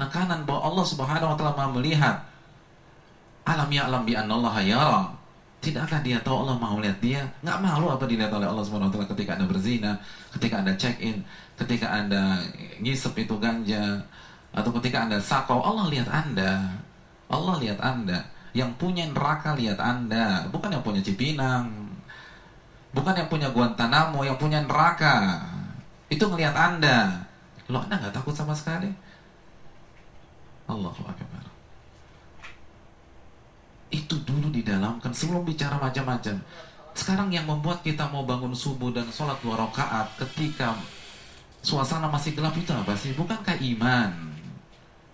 Penekanan 0.00 0.48
bahwa 0.48 0.72
Allah 0.72 0.86
Subhanahu 0.88 1.28
wa 1.28 1.36
taala 1.36 1.76
melihat 1.76 2.24
alam 3.44 3.68
ya 3.68 3.84
alam 3.84 4.08
bi 4.08 4.16
anallaha 4.16 4.64
yara 4.64 5.12
Tidakkah 5.60 6.00
dia 6.00 6.16
tahu 6.24 6.48
Allah 6.48 6.56
mau 6.56 6.80
lihat 6.80 7.04
dia? 7.04 7.20
Nggak 7.44 7.60
malu 7.60 7.92
apa 7.92 8.08
dilihat 8.08 8.32
oleh 8.32 8.48
Allah 8.48 8.64
Subhanahu 8.64 8.88
wa 8.88 8.92
taala 8.96 9.12
ketika 9.12 9.36
Anda 9.36 9.44
berzina, 9.44 9.92
ketika 10.32 10.64
Anda 10.64 10.72
check 10.80 10.96
in, 11.04 11.20
ketika 11.60 11.92
Anda 11.92 12.40
ngisep 12.80 13.12
itu 13.20 13.36
ganja, 13.36 14.00
atau 14.56 14.72
ketika 14.80 15.04
Anda 15.04 15.20
sakau, 15.20 15.60
Allah 15.60 15.92
lihat 15.92 16.08
Anda. 16.08 16.80
Allah 17.28 17.60
lihat 17.60 17.76
Anda. 17.84 18.24
Yang 18.56 18.72
punya 18.80 19.04
neraka 19.12 19.52
lihat 19.52 19.76
Anda, 19.76 20.48
bukan 20.48 20.80
yang 20.80 20.80
punya 20.80 21.04
Cipinang. 21.04 21.68
Bukan 22.96 23.20
yang 23.20 23.28
punya 23.28 23.52
Guantanamo, 23.52 24.24
yang 24.24 24.40
punya 24.40 24.64
neraka. 24.64 25.44
Itu 26.08 26.24
ngelihat 26.24 26.56
Anda. 26.56 27.20
Lo 27.68 27.84
Anda 27.84 28.00
nggak 28.00 28.16
takut 28.16 28.32
sama 28.32 28.56
sekali? 28.56 28.88
Allahu 30.70 31.02
Akbar 31.04 31.50
itu 33.90 34.14
dulu 34.22 34.48
didalamkan 34.54 35.10
sebelum 35.10 35.42
bicara 35.42 35.76
macam-macam. 35.76 36.38
Sekarang 36.94 37.30
yang 37.30 37.46
membuat 37.46 37.82
kita 37.82 38.06
mau 38.10 38.22
bangun 38.22 38.54
subuh 38.54 38.94
dan 38.94 39.06
sholat 39.10 39.38
dua 39.42 39.58
rakaat 39.58 40.14
ketika 40.18 40.78
suasana 41.62 42.06
masih 42.06 42.34
gelap 42.34 42.54
itu 42.54 42.70
apa 42.70 42.94
sih? 42.94 43.14
Bukankah 43.14 43.58
iman? 43.58 44.10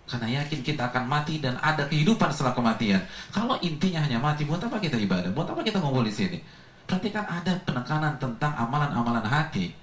Karena 0.06 0.40
yakin 0.40 0.62
kita 0.62 0.86
akan 0.92 1.04
mati 1.10 1.42
dan 1.42 1.58
ada 1.58 1.88
kehidupan 1.90 2.30
setelah 2.30 2.54
kematian. 2.54 3.02
Kalau 3.34 3.58
intinya 3.58 4.06
hanya 4.06 4.22
mati, 4.22 4.46
buat 4.46 4.62
apa 4.62 4.78
kita 4.78 4.94
ibadah? 5.02 5.34
Buat 5.34 5.50
apa 5.50 5.66
kita 5.66 5.82
ngumpul 5.82 6.06
di 6.06 6.14
sini? 6.14 6.38
Berarti 6.86 7.10
kan 7.10 7.26
ada 7.26 7.58
penekanan 7.66 8.14
tentang 8.22 8.54
amalan-amalan 8.54 9.26
hati. 9.26 9.74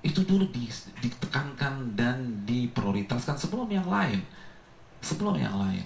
Itu 0.00 0.24
dulu 0.24 0.48
ditekankan 1.04 1.92
dan 1.92 2.44
diprioritaskan 2.48 3.36
sebelum 3.36 3.68
yang 3.68 3.84
lain. 3.84 4.20
Sebelum 5.04 5.36
yang 5.36 5.56
lain. 5.56 5.84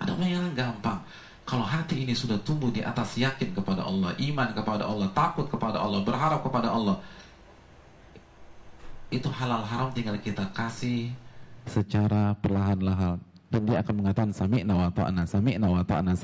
Ada 0.00 0.12
yang 0.20 0.52
gampang. 0.52 1.00
Kalau 1.42 1.66
hati 1.66 2.06
ini 2.06 2.14
sudah 2.14 2.38
tumbuh 2.46 2.70
di 2.70 2.84
atas 2.84 3.18
yakin 3.18 3.50
kepada 3.52 3.82
Allah, 3.82 4.14
iman 4.14 4.48
kepada 4.54 4.86
Allah, 4.86 5.10
takut 5.10 5.46
kepada 5.50 5.82
Allah, 5.82 6.00
berharap 6.06 6.40
kepada 6.46 6.70
Allah, 6.70 6.96
itu 9.12 9.28
halal 9.28 9.60
haram 9.60 9.92
tinggal 9.92 10.16
kita 10.16 10.48
kasih 10.56 11.12
secara 11.68 12.32
perlahan-lahan 12.40 13.20
dan 13.52 13.68
dia 13.68 13.84
akan 13.84 13.94
mengatakan 14.00 14.32
sami'na 14.32 14.72
wa 14.72 14.88
ta'ana 14.88 15.28
sami'na 15.28 15.68
wa 15.68 15.84
ta'ana 15.84 16.16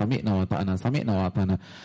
sami'na 0.80 1.12
wa 1.12 1.28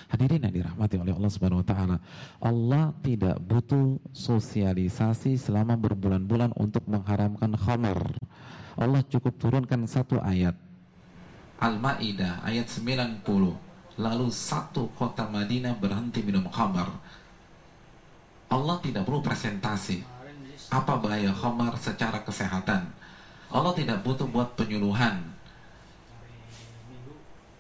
hadirin 0.08 0.48
yang 0.48 0.56
dirahmati 0.56 0.96
oleh 0.96 1.12
Allah 1.12 1.32
Subhanahu 1.36 1.60
wa 1.60 1.68
taala 1.68 1.98
Allah 2.40 2.96
tidak 3.04 3.44
butuh 3.44 4.00
sosialisasi 4.16 5.36
selama 5.36 5.76
berbulan-bulan 5.76 6.56
untuk 6.56 6.88
mengharamkan 6.88 7.60
khamar 7.60 8.00
Allah 8.74 9.06
cukup 9.06 9.38
turunkan 9.38 9.86
satu 9.86 10.18
ayat. 10.18 10.58
Al-Ma'idah 11.62 12.42
ayat 12.42 12.66
90 12.66 13.22
Lalu 13.94 14.28
satu 14.34 14.90
kota 14.98 15.30
Madinah 15.30 15.78
berhenti 15.78 16.26
minum 16.26 16.50
khamar 16.50 16.90
Allah 18.50 18.78
tidak 18.82 19.06
perlu 19.06 19.22
presentasi 19.22 20.02
Apa 20.74 20.98
bahaya 20.98 21.30
khamar 21.30 21.78
secara 21.78 22.26
kesehatan. 22.26 22.90
Allah 23.54 23.74
tidak 23.78 24.02
butuh 24.02 24.26
buat 24.26 24.58
penyuluhan 24.58 25.33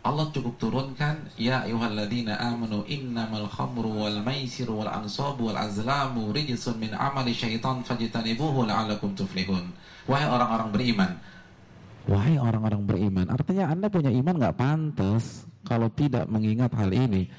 Allah 0.04 0.28
cukup 0.36 0.60
turunkan 0.60 1.32
Ya 1.40 1.64
ayuhalladzina 1.64 2.36
amanu 2.36 2.84
innamal 2.92 3.48
khamru 3.48 4.04
wal 4.04 4.20
maisiru 4.20 4.84
wal 4.84 4.92
ansabu 4.92 5.48
wal 5.48 5.56
azlamu 5.56 6.36
rijsun 6.36 6.76
min 6.76 6.92
amali 6.92 7.32
syaitan 7.32 7.80
fajitanibuhu 7.88 8.68
la'alakum 8.68 9.16
tuflihun 9.16 9.72
Wahai 10.04 10.28
orang-orang 10.28 10.70
beriman 10.76 11.12
Wahai 12.04 12.36
orang-orang 12.36 12.84
beriman, 12.84 13.32
artinya 13.32 13.72
Anda 13.72 13.88
punya 13.88 14.12
iman 14.12 14.36
nggak 14.36 14.60
pantas 14.60 15.48
kalau 15.64 15.88
tidak 15.88 16.28
mengingat 16.28 16.76
hal 16.76 16.92
ini. 16.92 17.32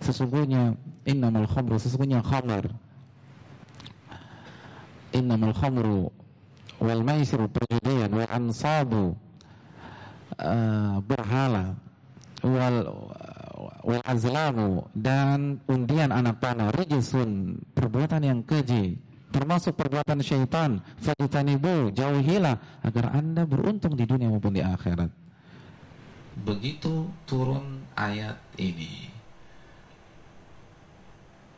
Sesungguhnya 0.00 0.72
innamal 1.04 1.44
khamru, 1.44 1.76
sesungguhnya 1.76 2.24
khamar. 2.24 2.72
Innamal 5.12 5.52
khamru 5.52 6.08
wal 6.80 7.02
maisiru 7.04 7.52
perjudian 7.52 8.08
wal 8.08 8.30
ansabu 8.32 9.12
uh, 10.40 10.96
berhala 11.04 11.76
wal 12.48 12.78
wal 13.84 14.02
azlamu 14.04 14.86
dan 14.96 15.60
undian 15.68 16.10
anak 16.10 16.40
panah. 16.40 16.72
Rijisun 16.72 17.60
perbuatan 17.76 18.22
yang 18.24 18.40
keji 18.44 18.98
termasuk 19.28 19.76
perbuatan 19.76 20.20
syaitan. 20.24 20.80
Fajtanibu 21.00 21.92
jauhilah 21.92 22.84
agar 22.84 23.12
anda 23.12 23.44
beruntung 23.44 23.94
di 23.94 24.04
dunia 24.08 24.32
maupun 24.32 24.56
di 24.56 24.62
akhirat. 24.64 25.10
Begitu 26.44 27.10
turun 27.26 27.82
ayat 27.98 28.38
ini. 28.56 29.10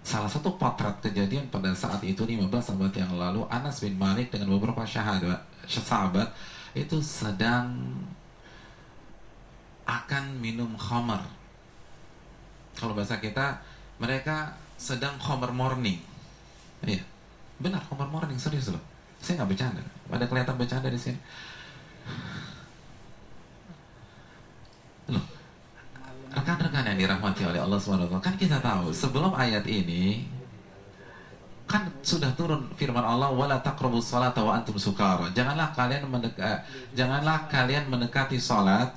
Salah 0.01 0.33
satu 0.33 0.57
potret 0.57 0.97
kejadian 1.05 1.53
pada 1.53 1.77
saat 1.77 2.01
itu 2.03 2.25
15 2.25 2.49
sahabat 2.49 2.97
yang 2.97 3.13
lalu 3.15 3.45
Anas 3.53 3.85
bin 3.85 4.01
Malik 4.01 4.33
dengan 4.33 4.57
beberapa 4.57 4.83
syahadat 4.89 5.45
sahabat 5.69 6.33
itu 6.73 6.99
sedang 7.05 7.77
akan 9.85 10.39
minum 10.41 10.73
khamar 10.77 11.23
kalau 12.77 12.97
bahasa 12.97 13.21
kita 13.21 13.61
mereka 14.01 14.57
sedang 14.81 15.17
khamar 15.21 15.53
morning 15.53 16.01
iya 16.85 17.05
Benar, 17.61 17.85
Komar 17.93 18.09
Morning 18.09 18.41
serius 18.41 18.73
loh. 18.73 18.81
Saya 19.21 19.45
nggak 19.45 19.53
bercanda. 19.53 19.85
Ada 20.09 20.25
kelihatan 20.25 20.57
bercanda 20.57 20.89
di 20.89 20.97
sini. 20.97 21.21
Rekan-rekan 26.31 26.89
yang 26.89 26.99
dirahmati 26.99 27.43
oleh 27.45 27.61
Allah 27.61 27.77
SWT 27.77 28.17
kan 28.23 28.35
kita 28.39 28.63
tahu 28.63 28.95
sebelum 28.95 29.35
ayat 29.35 29.67
ini 29.67 30.25
kan 31.67 31.91
sudah 32.07 32.31
turun 32.39 32.71
firman 32.79 33.03
Allah 33.03 33.35
wala 33.35 33.59
taqrabus 33.61 34.09
salata 34.09 34.41
wa 34.41 34.57
antum 34.57 34.81
sukara. 34.81 35.29
Janganlah 35.37 35.75
kalian 35.77 36.09
mendeka, 36.09 36.65
janganlah 36.97 37.45
kalian 37.51 37.93
mendekati 37.93 38.41
salat 38.41 38.89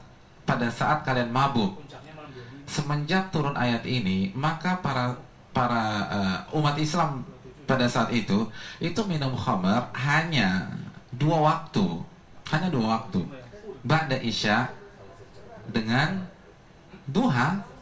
pada 0.43 0.67
saat 0.67 1.03
kalian 1.07 1.31
mabuk. 1.31 1.79
Semenjak 2.67 3.29
turun 3.29 3.53
ayat 3.53 3.83
ini, 3.85 4.31
maka 4.33 4.79
para 4.79 5.13
para 5.53 5.83
uh, 6.09 6.57
umat 6.57 6.73
Islam 6.81 7.21
pada 7.69 7.85
saat 7.85 8.09
itu 8.09 8.49
itu 8.81 9.01
minum 9.05 9.37
khamar 9.37 9.93
hanya 9.93 10.73
dua 11.13 11.37
waktu, 11.39 12.01
hanya 12.49 12.67
dua 12.73 12.99
waktu. 12.99 13.21
Ba'da 13.83 14.15
Isya 14.15 14.71
dengan 15.67 16.23
duha 17.03 17.73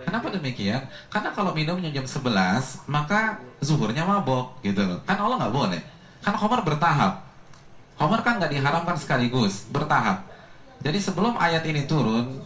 Kenapa 0.00 0.32
demikian? 0.32 0.80
Karena 1.12 1.30
kalau 1.36 1.52
minumnya 1.52 1.92
jam 1.92 2.08
11, 2.08 2.88
maka 2.88 3.36
zuhurnya 3.60 4.08
mabok 4.08 4.56
gitu 4.64 4.80
loh. 4.80 4.96
Kan 5.04 5.20
Allah 5.20 5.36
nggak 5.36 5.54
boleh. 5.54 5.80
Kan 6.24 6.34
Homer 6.40 6.64
bertahap. 6.64 7.20
Homer 8.00 8.20
kan 8.24 8.40
nggak 8.40 8.52
diharamkan 8.52 8.96
sekaligus, 8.96 9.68
bertahap. 9.68 10.24
Jadi 10.80 10.98
sebelum 10.98 11.36
ayat 11.36 11.60
ini 11.68 11.84
turun, 11.84 12.40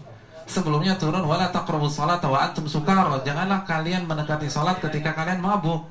sebelumnya 0.51 0.99
turun 0.99 1.23
wala 1.23 1.55
taqrabus 1.55 1.95
salat 1.95 2.19
wa 2.23 2.39
antum 2.39 2.67
sukara. 2.67 3.23
Janganlah 3.23 3.63
kalian 3.63 4.11
mendekati 4.11 4.51
salat 4.51 4.83
ketika 4.83 5.15
kalian 5.15 5.39
mabuk. 5.39 5.87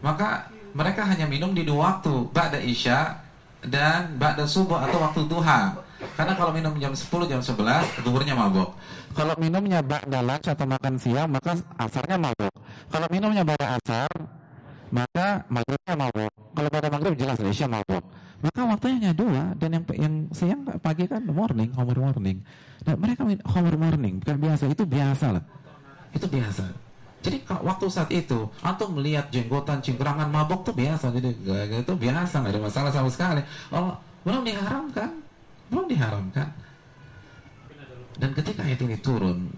Maka 0.00 0.48
mereka 0.72 1.04
hanya 1.04 1.26
minum 1.26 1.52
di 1.52 1.66
dua 1.66 1.98
waktu, 1.98 2.30
ba'da 2.30 2.62
isya 2.62 3.18
dan 3.66 4.16
ba'da 4.16 4.46
subuh 4.46 4.80
atau 4.80 4.98
waktu 5.02 5.20
duha. 5.28 5.74
Karena 6.16 6.32
kalau 6.32 6.54
minum 6.56 6.72
jam 6.80 6.96
10, 6.96 7.28
jam 7.28 7.44
11, 7.44 8.00
duhurnya 8.06 8.32
mabuk. 8.32 8.72
Kalau 9.12 9.34
minumnya 9.36 9.84
ba'da 9.84 10.24
lunch 10.24 10.48
atau 10.48 10.64
makan 10.64 10.96
siang, 10.96 11.28
maka 11.28 11.60
asarnya 11.76 12.16
mabuk. 12.16 12.54
Kalau 12.88 13.06
minumnya 13.12 13.44
pada 13.44 13.76
asar, 13.76 14.08
maka 14.88 15.44
maghribnya 15.52 15.94
mabuk. 15.98 16.32
Kalau 16.56 16.68
pada 16.72 16.88
maghrib 16.88 17.14
jelas 17.20 17.36
Isya 17.36 17.68
mabuk. 17.68 18.00
Maka 18.40 18.60
waktunya 18.64 18.96
hanya 18.96 19.12
dua 19.12 19.52
dan 19.60 19.68
yang 19.76 19.84
yang 20.00 20.14
siang 20.32 20.64
pagi 20.80 21.04
kan 21.04 21.28
morning, 21.28 21.68
homer 21.76 21.98
morning. 22.00 22.40
Dan 22.80 22.96
mereka 22.96 23.28
homer 23.28 23.76
morning 23.76 24.16
bukan 24.24 24.36
biasa, 24.40 24.64
itu 24.72 24.84
biasa 24.88 25.26
lah. 25.36 25.44
Itu 26.16 26.24
biasa. 26.24 26.64
Jadi 27.20 27.44
waktu 27.44 27.84
saat 27.92 28.08
itu 28.08 28.48
antum 28.64 28.96
melihat 28.96 29.28
jenggotan 29.28 29.84
cingkrangan 29.84 30.32
mabuk 30.32 30.64
tuh 30.64 30.72
biasa, 30.72 31.12
jadi 31.12 31.36
itu 31.84 31.92
biasa 31.92 32.40
nggak 32.40 32.52
ada 32.56 32.62
masalah 32.64 32.88
sama 32.88 33.12
sekali. 33.12 33.44
Oh, 33.68 33.92
belum 34.24 34.40
diharamkan, 34.40 35.20
belum 35.68 35.84
diharamkan. 35.84 36.48
Dan 38.16 38.32
ketika 38.32 38.64
ayat 38.64 38.80
ini 38.80 38.96
turun, 39.04 39.52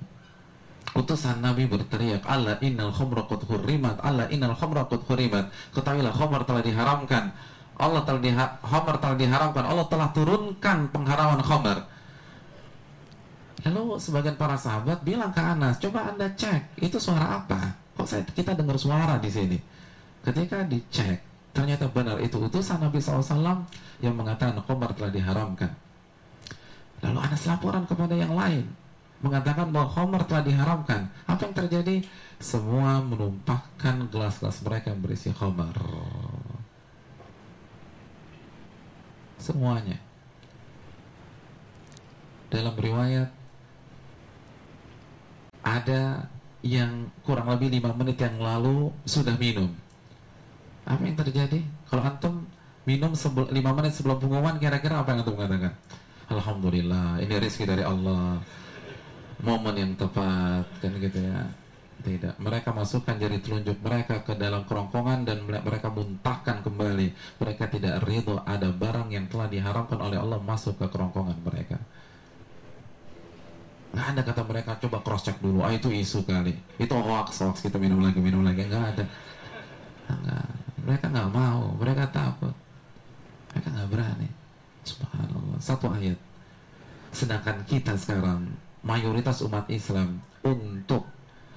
utusan 0.99 1.39
Nabi 1.39 1.71
berteriak, 1.71 2.27
Allah 2.27 2.59
innal 2.67 2.91
khomra 2.91 3.31
qad 3.31 3.47
hurrimat, 3.47 4.03
Allah 4.03 4.27
innal 4.35 4.59
khomra 4.59 4.91
qad 4.91 5.07
hurrimat. 5.07 5.55
Ketahuilah 5.71 6.11
khamr 6.11 6.43
telah 6.43 6.67
diharamkan. 6.67 7.31
Allah 7.83 8.07
telah 8.07 8.23
khamr 8.63 8.95
telah 9.03 9.17
diharamkan. 9.19 9.65
Allah 9.67 9.87
telah 9.91 10.09
turunkan 10.15 10.87
pengharaman 10.95 11.43
khamr. 11.43 11.79
Lalu 13.67 13.99
sebagian 13.99 14.39
para 14.39 14.55
sahabat 14.59 15.03
bilang 15.03 15.31
ke 15.31 15.39
Anas, 15.39 15.79
coba 15.79 16.11
anda 16.11 16.27
cek, 16.35 16.83
itu 16.83 16.99
suara 16.99 17.43
apa? 17.43 17.79
Kok 17.95 18.07
saya, 18.07 18.23
kita 18.27 18.59
dengar 18.59 18.75
suara 18.75 19.19
di 19.23 19.31
sini? 19.31 19.59
Ketika 20.23 20.67
dicek, 20.67 21.23
ternyata 21.55 21.87
benar 21.91 22.19
itu 22.19 22.43
utusan 22.43 22.83
Nabi 22.83 22.99
SAW 22.99 23.63
yang 24.03 24.15
mengatakan 24.15 24.59
khamr 24.63 24.91
telah 24.99 25.11
diharamkan. 25.15 25.71
Lalu 27.03 27.19
Anas 27.19 27.43
laporan 27.51 27.83
kepada 27.87 28.15
yang 28.15 28.35
lain 28.35 28.67
mengatakan 29.23 29.71
bahwa 29.71 29.89
Homer 29.89 30.23
telah 30.27 30.43
diharamkan. 30.43 31.07
Apa 31.31 31.47
yang 31.49 31.55
terjadi? 31.55 31.97
Semua 32.43 32.99
menumpahkan 32.99 34.11
gelas-gelas 34.11 34.59
mereka 34.67 34.91
yang 34.91 35.01
berisi 35.01 35.31
Homer. 35.31 35.73
Semuanya. 39.43 39.99
Dalam 42.47 42.79
riwayat 42.79 43.27
ada 45.67 46.31
yang 46.63 47.11
kurang 47.27 47.51
lebih 47.51 47.75
lima 47.75 47.91
menit 47.91 48.23
yang 48.23 48.39
lalu 48.39 48.95
sudah 49.03 49.35
minum. 49.35 49.75
Apa 50.87 51.03
yang 51.03 51.19
terjadi? 51.19 51.59
Kalau 51.91 52.07
antum 52.07 52.47
minum 52.87 53.11
lima 53.51 53.71
menit 53.75 53.99
sebelum 53.99 54.23
pengumuman, 54.23 54.63
kira-kira 54.63 55.03
apa 55.03 55.11
yang 55.11 55.27
antum 55.27 55.35
katakan? 55.35 55.75
Alhamdulillah, 56.31 57.19
ini 57.19 57.35
rezeki 57.35 57.67
dari 57.67 57.83
Allah. 57.83 58.39
Momen 59.43 59.75
yang 59.75 59.93
tepat, 59.99 60.71
kan 60.79 60.95
gitu 61.03 61.19
ya. 61.19 61.43
Tidak, 62.03 62.35
mereka 62.43 62.75
masukkan 62.75 63.15
jari 63.15 63.39
telunjuk 63.39 63.79
mereka 63.79 64.27
ke 64.27 64.35
dalam 64.35 64.67
kerongkongan 64.67 65.23
dan 65.23 65.47
mereka 65.47 65.87
muntahkan 65.87 66.67
kembali. 66.67 67.39
Mereka 67.39 67.71
tidak 67.71 68.03
ridho 68.03 68.43
ada 68.43 68.75
barang 68.75 69.15
yang 69.15 69.31
telah 69.31 69.47
diharamkan 69.47 70.03
oleh 70.03 70.19
Allah 70.19 70.43
masuk 70.43 70.83
ke 70.83 70.87
kerongkongan 70.91 71.39
mereka. 71.47 71.79
Nggak 73.93 74.07
ada 74.09 74.21
kata 74.25 74.43
mereka 74.49 74.71
coba 74.83 74.99
cross 75.05 75.29
check 75.29 75.39
dulu. 75.39 75.63
Ah 75.63 75.71
itu 75.71 75.93
isu 75.93 76.25
kali. 76.25 76.57
Itu 76.81 76.97
hoax 76.97 77.45
hoax 77.45 77.61
kita 77.61 77.77
minum 77.77 78.01
lagi 78.01 78.19
minum 78.19 78.41
lagi 78.41 78.65
nggak 78.65 78.85
ada. 78.97 79.05
Nggak. 80.09 80.47
Mereka 80.83 81.05
nggak 81.13 81.31
mau. 81.31 81.77
Mereka 81.77 82.09
takut. 82.09 82.57
Mereka 83.53 83.69
nggak 83.69 83.89
berani. 83.93 84.29
Subhanallah. 84.89 85.61
Satu 85.61 85.93
ayat. 85.93 86.17
Sedangkan 87.13 87.61
kita 87.69 87.93
sekarang 88.01 88.49
mayoritas 88.81 89.45
umat 89.45 89.69
Islam 89.69 90.25
untuk 90.41 91.12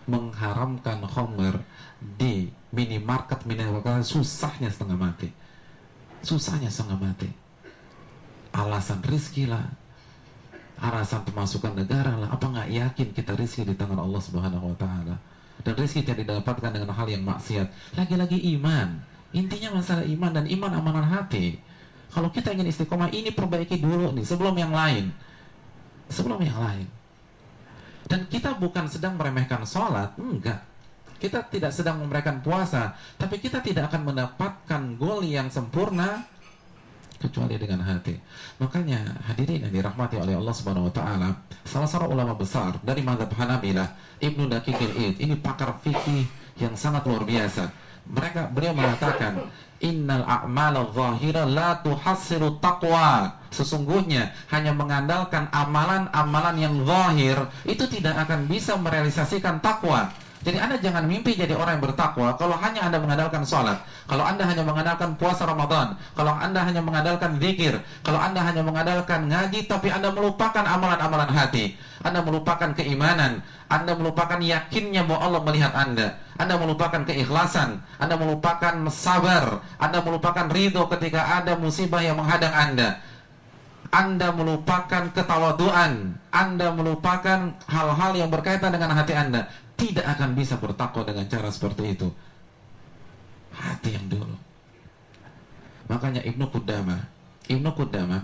mengharamkan 0.05 1.01
homer 1.05 1.57
di 1.99 2.49
minimarket 2.69 3.45
minimarket 3.49 4.05
susahnya 4.05 4.69
setengah 4.69 4.97
mati. 4.97 5.29
Susahnya 6.21 6.69
setengah 6.69 6.97
mati. 7.01 7.29
Alasan 8.55 9.03
rizki 9.03 9.49
lah, 9.49 9.65
alasan 10.79 11.25
pemasukan 11.27 11.75
negara 11.75 12.15
lah. 12.15 12.31
Apa 12.31 12.47
nggak 12.49 12.69
yakin 12.71 13.07
kita 13.11 13.35
rizki 13.35 13.67
di 13.67 13.75
tangan 13.75 13.99
Allah 13.99 14.21
Subhanahu 14.21 14.73
Wa 14.73 14.77
Taala? 14.79 15.15
Dan 15.65 15.73
rizki 15.75 16.05
tidak 16.05 16.23
didapatkan 16.23 16.71
dengan 16.71 16.93
hal 16.93 17.07
yang 17.09 17.23
maksiat. 17.25 17.97
Lagi-lagi 17.99 18.37
iman. 18.57 19.01
Intinya 19.35 19.81
masalah 19.81 20.07
iman 20.07 20.31
dan 20.31 20.45
iman 20.47 20.71
amanan 20.71 21.07
hati. 21.07 21.59
Kalau 22.15 22.31
kita 22.31 22.55
ingin 22.55 22.71
istiqomah 22.71 23.11
ini 23.11 23.35
perbaiki 23.35 23.75
dulu 23.83 24.15
nih 24.15 24.23
sebelum 24.23 24.55
yang 24.55 24.71
lain. 24.71 25.11
Sebelum 26.07 26.39
yang 26.39 26.55
lain. 26.55 26.87
Dan 28.05 28.29
kita 28.29 28.57
bukan 28.61 28.85
sedang 28.85 29.17
meremehkan 29.17 29.65
sholat, 29.65 30.13
enggak. 30.21 30.61
Kita 31.17 31.41
tidak 31.47 31.73
sedang 31.73 32.03
meremehkan 32.05 32.43
puasa, 32.45 32.93
tapi 33.17 33.41
kita 33.41 33.63
tidak 33.63 33.89
akan 33.89 34.13
mendapatkan 34.13 34.81
gol 34.99 35.25
yang 35.25 35.49
sempurna 35.49 36.21
kecuali 37.17 37.55
dengan 37.57 37.81
hati. 37.81 38.13
Makanya 38.61 39.25
hadirin 39.25 39.65
yang 39.65 39.73
dirahmati 39.73 40.19
oleh 40.19 40.37
Allah 40.37 40.53
Subhanahu 40.53 40.91
wa 40.91 40.93
taala, 40.93 41.29
salah 41.65 41.89
seorang 41.89 42.11
ulama 42.13 42.33
besar 42.37 42.77
dari 42.83 43.01
mazhab 43.01 43.31
Hanabilah, 43.31 43.89
Ibnu 44.21 44.45
Daqiqil 44.51 44.93
Id, 44.93 45.15
ini 45.23 45.35
pakar 45.39 45.73
fikih 45.81 46.27
yang 46.61 46.75
sangat 46.77 47.07
luar 47.07 47.25
biasa. 47.25 47.84
Mereka 48.05 48.53
beliau 48.53 48.77
mengatakan 48.77 49.49
Innal 49.83 50.23
a'mala 50.23 50.87
zahira 50.95 51.43
la 51.43 51.77
tuhassiru 51.83 52.57
taqwa. 52.63 53.43
Sesungguhnya 53.51 54.31
hanya 54.51 54.71
mengandalkan 54.71 55.51
amalan-amalan 55.51 56.55
yang 56.59 56.75
zahir 56.87 57.37
itu 57.67 57.83
tidak 57.87 58.15
akan 58.27 58.47
bisa 58.47 58.75
merealisasikan 58.79 59.59
takwa. 59.59 60.11
Jadi 60.45 60.61
Anda 60.61 60.77
jangan 60.77 61.09
mimpi 61.09 61.33
jadi 61.33 61.57
orang 61.57 61.81
yang 61.81 61.89
bertakwa 61.89 62.37
kalau 62.37 62.53
hanya 62.61 62.85
Anda 62.85 63.01
mengandalkan 63.01 63.41
sholat, 63.41 63.81
kalau 64.05 64.21
Anda 64.21 64.45
hanya 64.45 64.61
mengandalkan 64.61 65.17
puasa 65.17 65.41
Ramadan, 65.41 65.97
kalau 66.13 66.37
Anda 66.37 66.61
hanya 66.61 66.85
mengandalkan 66.85 67.41
zikir, 67.41 67.81
kalau 68.05 68.21
Anda 68.21 68.45
hanya 68.45 68.61
mengandalkan 68.61 69.25
ngaji 69.25 69.65
tapi 69.65 69.89
Anda 69.89 70.13
melupakan 70.13 70.61
amalan-amalan 70.61 71.33
hati, 71.33 71.73
Anda 72.05 72.21
melupakan 72.21 72.77
keimanan, 72.77 73.41
Anda 73.73 73.97
melupakan 73.97 74.37
yakinnya 74.37 75.09
bahwa 75.09 75.19
Allah 75.25 75.41
melihat 75.49 75.73
Anda, 75.73 76.13
Anda 76.35 76.59
melupakan 76.59 77.07
keikhlasan, 77.07 77.79
Anda 77.95 78.15
melupakan 78.19 78.75
sabar, 78.91 79.63
Anda 79.79 80.03
melupakan 80.03 80.51
ridho 80.51 80.83
ketika 80.91 81.39
ada 81.41 81.55
musibah 81.55 82.03
yang 82.03 82.19
menghadang 82.19 82.51
Anda. 82.51 82.99
Anda 83.95 84.35
melupakan 84.35 85.15
ketawaduan, 85.15 86.19
Anda 86.35 86.75
melupakan 86.75 87.55
hal-hal 87.71 88.11
yang 88.19 88.27
berkaitan 88.27 88.75
dengan 88.75 88.91
hati 88.91 89.15
Anda 89.15 89.47
tidak 89.79 90.03
akan 90.03 90.35
bisa 90.35 90.59
bertakwa 90.59 91.07
dengan 91.07 91.23
cara 91.31 91.47
seperti 91.47 91.95
itu. 91.95 92.07
Hati 93.55 93.95
yang 93.95 94.11
dulu. 94.11 94.35
Makanya 95.87 96.19
Ibnu 96.27 96.51
Qudama, 96.51 96.99
Ibnu 97.47 97.69
Qudama 97.71 98.19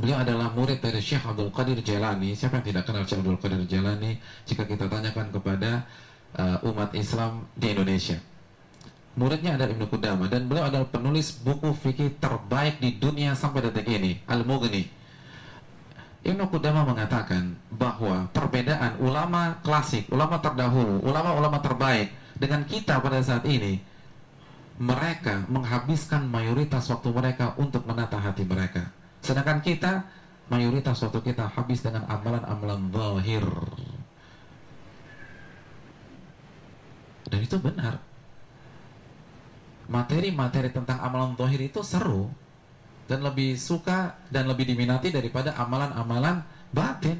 Beliau 0.00 0.16
adalah 0.16 0.48
murid 0.56 0.80
dari 0.80 0.96
Syekh 0.96 1.28
Abdul 1.28 1.52
Qadir 1.52 1.76
Jailani. 1.84 2.32
Siapa 2.32 2.56
yang 2.62 2.66
tidak 2.72 2.88
kenal 2.88 3.04
Syekh 3.04 3.20
Abdul 3.20 3.36
Qadir 3.36 3.60
Jailani? 3.68 4.16
Jika 4.48 4.64
kita 4.64 4.88
tanyakan 4.88 5.28
kepada 5.28 5.84
uh, 6.36 6.58
umat 6.70 6.94
Islam 6.94 7.46
di 7.56 7.72
Indonesia. 7.72 8.18
Muridnya 9.18 9.58
adalah 9.58 9.74
Ibnu 9.74 9.86
Qudama 9.90 10.24
dan 10.30 10.46
beliau 10.46 10.70
adalah 10.70 10.86
penulis 10.86 11.34
buku 11.34 11.74
fikih 11.74 12.22
terbaik 12.22 12.78
di 12.78 12.94
dunia 12.94 13.34
sampai 13.34 13.66
detik 13.66 13.90
ini, 13.90 14.22
Al-Mughni. 14.30 14.86
Ibnu 16.20 16.44
Qudama 16.52 16.86
mengatakan 16.86 17.56
bahwa 17.72 18.28
perbedaan 18.30 19.00
ulama 19.02 19.58
klasik, 19.64 20.06
ulama 20.12 20.38
terdahulu, 20.38 21.00
ulama-ulama 21.02 21.58
terbaik 21.58 22.12
dengan 22.36 22.62
kita 22.68 23.00
pada 23.00 23.18
saat 23.24 23.42
ini 23.48 23.80
mereka 24.80 25.44
menghabiskan 25.52 26.24
mayoritas 26.24 26.88
waktu 26.88 27.12
mereka 27.12 27.52
untuk 27.60 27.84
menata 27.84 28.16
hati 28.16 28.48
mereka. 28.48 28.88
Sedangkan 29.20 29.60
kita 29.60 30.08
mayoritas 30.48 30.96
waktu 31.04 31.20
kita 31.20 31.52
habis 31.52 31.84
dengan 31.84 32.08
amalan-amalan 32.08 32.88
zahir. 32.88 33.44
Dan 37.30 37.40
itu 37.46 37.56
benar. 37.62 38.02
Materi-materi 39.90 40.70
tentang 40.70 40.98
amalan 41.02 41.34
zahir 41.34 41.66
itu 41.66 41.82
seru 41.82 42.30
dan 43.10 43.26
lebih 43.26 43.58
suka 43.58 44.14
dan 44.30 44.46
lebih 44.46 44.66
diminati 44.70 45.10
daripada 45.10 45.54
amalan-amalan 45.58 46.42
batin. 46.70 47.18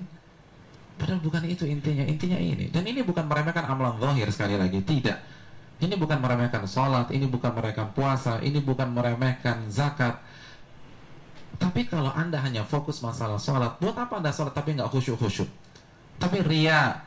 Padahal 0.94 1.18
bukan 1.24 1.42
itu 1.48 1.66
intinya, 1.66 2.04
intinya 2.06 2.38
ini. 2.38 2.68
Dan 2.70 2.86
ini 2.86 3.02
bukan 3.02 3.26
meremehkan 3.26 3.66
amalan 3.66 3.98
zahir 3.98 4.28
sekali 4.30 4.54
lagi, 4.54 4.84
tidak 4.86 5.18
ini 5.80 5.96
bukan 5.96 6.20
meremehkan 6.20 6.68
sholat, 6.68 7.08
ini 7.08 7.24
bukan 7.24 7.56
meremehkan 7.56 7.88
puasa, 7.96 8.36
ini 8.44 8.60
bukan 8.60 8.92
meremehkan 8.92 9.64
zakat. 9.72 10.20
Tapi 11.56 11.88
kalau 11.88 12.12
anda 12.12 12.36
hanya 12.40 12.68
fokus 12.68 13.00
masalah 13.00 13.40
sholat, 13.40 13.80
buat 13.80 13.96
apa 13.96 14.20
anda 14.20 14.28
sholat 14.28 14.52
tapi 14.52 14.76
nggak 14.76 14.92
khusyuk-khusyuk? 14.92 15.48
Tapi 16.20 16.44
ria, 16.44 17.00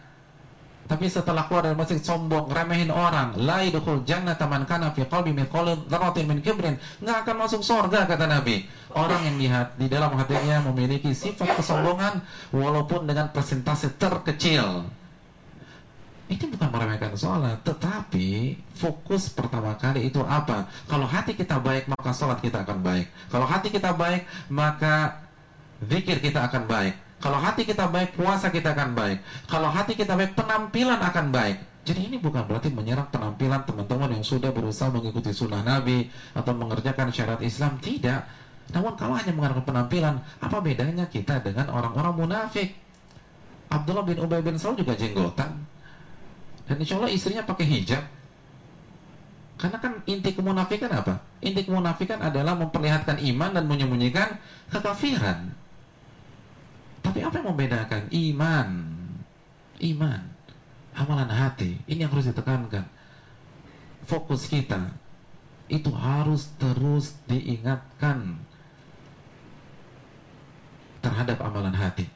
tapi 0.83 1.07
setelah 1.07 1.47
keluar 1.47 1.63
dari 1.63 1.77
masjid 1.79 1.99
sombong, 1.99 2.51
remehin 2.51 2.91
orang, 2.91 3.39
la 3.39 3.63
yadkhul 3.63 4.03
jannata 4.03 4.43
man 4.51 4.67
kana 4.67 4.91
fi 4.91 5.07
qalbi 5.07 5.31
mithqalu 5.31 5.87
dzarratin 5.87 6.25
min 6.27 6.43
kibrin, 6.43 6.75
nggak 6.99 7.17
akan 7.23 7.35
masuk 7.47 7.63
surga 7.63 8.03
kata 8.03 8.27
Nabi. 8.27 8.67
Orang 8.91 9.23
yang 9.23 9.39
lihat 9.39 9.79
di 9.79 9.87
dalam 9.87 10.11
hatinya 10.19 10.59
memiliki 10.69 11.15
sifat 11.15 11.55
kesombongan 11.55 12.19
walaupun 12.51 13.07
dengan 13.07 13.31
persentase 13.31 13.95
terkecil. 13.95 14.85
Ini 16.23 16.43
bukan 16.55 16.69
meremehkan 16.71 17.13
sholat, 17.19 17.61
tetapi 17.67 18.57
fokus 18.79 19.27
pertama 19.31 19.75
kali 19.75 20.07
itu 20.07 20.23
apa? 20.23 20.71
Kalau 20.87 21.03
hati 21.03 21.35
kita 21.35 21.59
baik, 21.59 21.87
maka 21.91 22.15
sholat 22.15 22.39
kita 22.39 22.63
akan 22.63 22.79
baik. 22.79 23.07
Kalau 23.27 23.43
hati 23.47 23.67
kita 23.71 23.91
baik, 23.91 24.23
maka 24.47 25.19
zikir 25.83 26.23
kita 26.23 26.47
akan 26.47 26.63
baik. 26.65 26.95
Kalau 27.23 27.39
hati 27.39 27.63
kita 27.63 27.87
baik, 27.87 28.19
puasa 28.19 28.51
kita 28.51 28.75
akan 28.75 28.91
baik. 28.99 29.23
Kalau 29.47 29.71
hati 29.71 29.95
kita 29.95 30.19
baik, 30.19 30.35
penampilan 30.35 30.99
akan 30.99 31.31
baik. 31.31 31.57
Jadi 31.87 32.11
ini 32.11 32.17
bukan 32.19 32.43
berarti 32.43 32.67
menyerang 32.67 33.07
penampilan 33.07 33.63
teman-teman 33.63 34.11
yang 34.11 34.23
sudah 34.27 34.51
berusaha 34.51 34.91
mengikuti 34.91 35.31
sunnah 35.31 35.63
Nabi 35.63 36.11
atau 36.35 36.51
mengerjakan 36.51 37.15
syariat 37.15 37.39
Islam. 37.39 37.79
Tidak. 37.79 38.19
Namun 38.75 38.99
kalau 38.99 39.15
hanya 39.15 39.31
menggunakan 39.31 39.63
penampilan, 39.63 40.15
apa 40.43 40.57
bedanya 40.59 41.07
kita 41.07 41.39
dengan 41.39 41.71
orang-orang 41.71 42.27
munafik? 42.27 42.75
Abdullah 43.71 44.03
bin 44.03 44.19
Ubay 44.19 44.43
bin 44.43 44.59
Saul 44.59 44.75
juga 44.75 44.93
jenggotan 44.93 45.63
dan 46.63 46.75
insya 46.79 46.95
Allah 46.99 47.11
istrinya 47.11 47.43
pakai 47.43 47.65
hijab. 47.67 48.03
Karena 49.59 49.77
kan 49.79 49.93
inti 50.07 50.31
kemunafikan 50.35 50.91
apa? 50.91 51.23
Inti 51.39 51.63
kemunafikan 51.63 52.19
adalah 52.19 52.55
memperlihatkan 52.59 53.19
iman 53.33 53.49
dan 53.55 53.63
menyembunyikan 53.67 54.39
kekafiran. 54.71 55.62
Tapi 57.03 57.19
apa 57.21 57.35
yang 57.37 57.47
membedakan? 57.51 58.01
Iman. 58.09 58.69
Iman. 59.83 60.21
Amalan 60.95 61.29
hati. 61.29 61.77
Ini 61.85 62.07
yang 62.07 62.11
harus 62.15 62.31
ditekankan. 62.31 62.85
Fokus 64.07 64.47
kita 64.47 64.89
itu 65.71 65.89
harus 65.95 66.51
terus 66.59 67.15
diingatkan 67.27 68.35
terhadap 70.99 71.39
amalan 71.39 71.75
hati. 71.75 72.07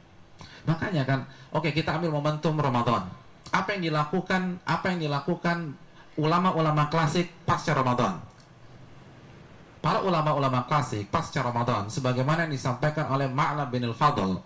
Makanya 0.68 1.04
kan, 1.08 1.20
oke 1.52 1.64
okay, 1.68 1.72
kita 1.72 1.96
ambil 1.96 2.12
momentum 2.12 2.60
Ramadan 2.60 3.08
apa 3.52 3.76
yang 3.76 3.92
dilakukan 3.92 4.60
apa 4.64 4.92
yang 4.92 5.00
dilakukan 5.08 5.72
ulama-ulama 6.18 6.90
klasik 6.92 7.30
pasca 7.46 7.72
Ramadan. 7.72 8.20
Para 9.78 10.02
ulama-ulama 10.02 10.66
klasik 10.66 11.06
pasca 11.08 11.40
Ramadan 11.40 11.86
sebagaimana 11.86 12.44
yang 12.44 12.52
disampaikan 12.52 13.08
oleh 13.14 13.30
Ma'la 13.30 13.70
bin 13.70 13.86
Al-Fadl. 13.86 14.42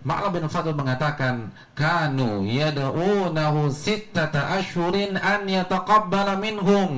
Ma'la 0.00 0.32
bin 0.32 0.48
Al-Fadl 0.48 0.72
mengatakan, 0.72 1.52
"Kanu 1.76 2.48
yad'unahu 2.48 3.68
sittata 3.68 4.56
ashhurin 4.56 5.20
an 5.20 5.44
yataqabbala 5.44 6.40
minhum." 6.40 6.92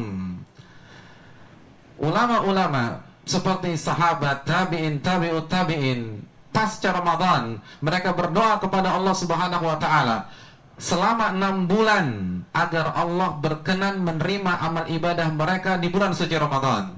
Ulama-ulama 1.98 3.02
seperti 3.26 3.78
sahabat, 3.78 4.46
tabi'in, 4.46 5.02
tabi'ut 5.02 5.46
tabi'in 5.46 6.22
pasca 6.52 6.92
Ramadan 6.92 7.58
mereka 7.80 8.12
berdoa 8.12 8.60
kepada 8.60 8.92
Allah 8.92 9.16
Subhanahu 9.16 9.64
wa 9.64 9.80
taala 9.80 10.28
selama 10.76 11.32
enam 11.32 11.64
bulan 11.64 12.06
agar 12.52 12.92
Allah 12.92 13.40
berkenan 13.40 14.04
menerima 14.04 14.52
amal 14.60 14.84
ibadah 14.86 15.32
mereka 15.32 15.80
di 15.80 15.88
bulan 15.88 16.12
suci 16.12 16.36
Ramadan. 16.36 16.92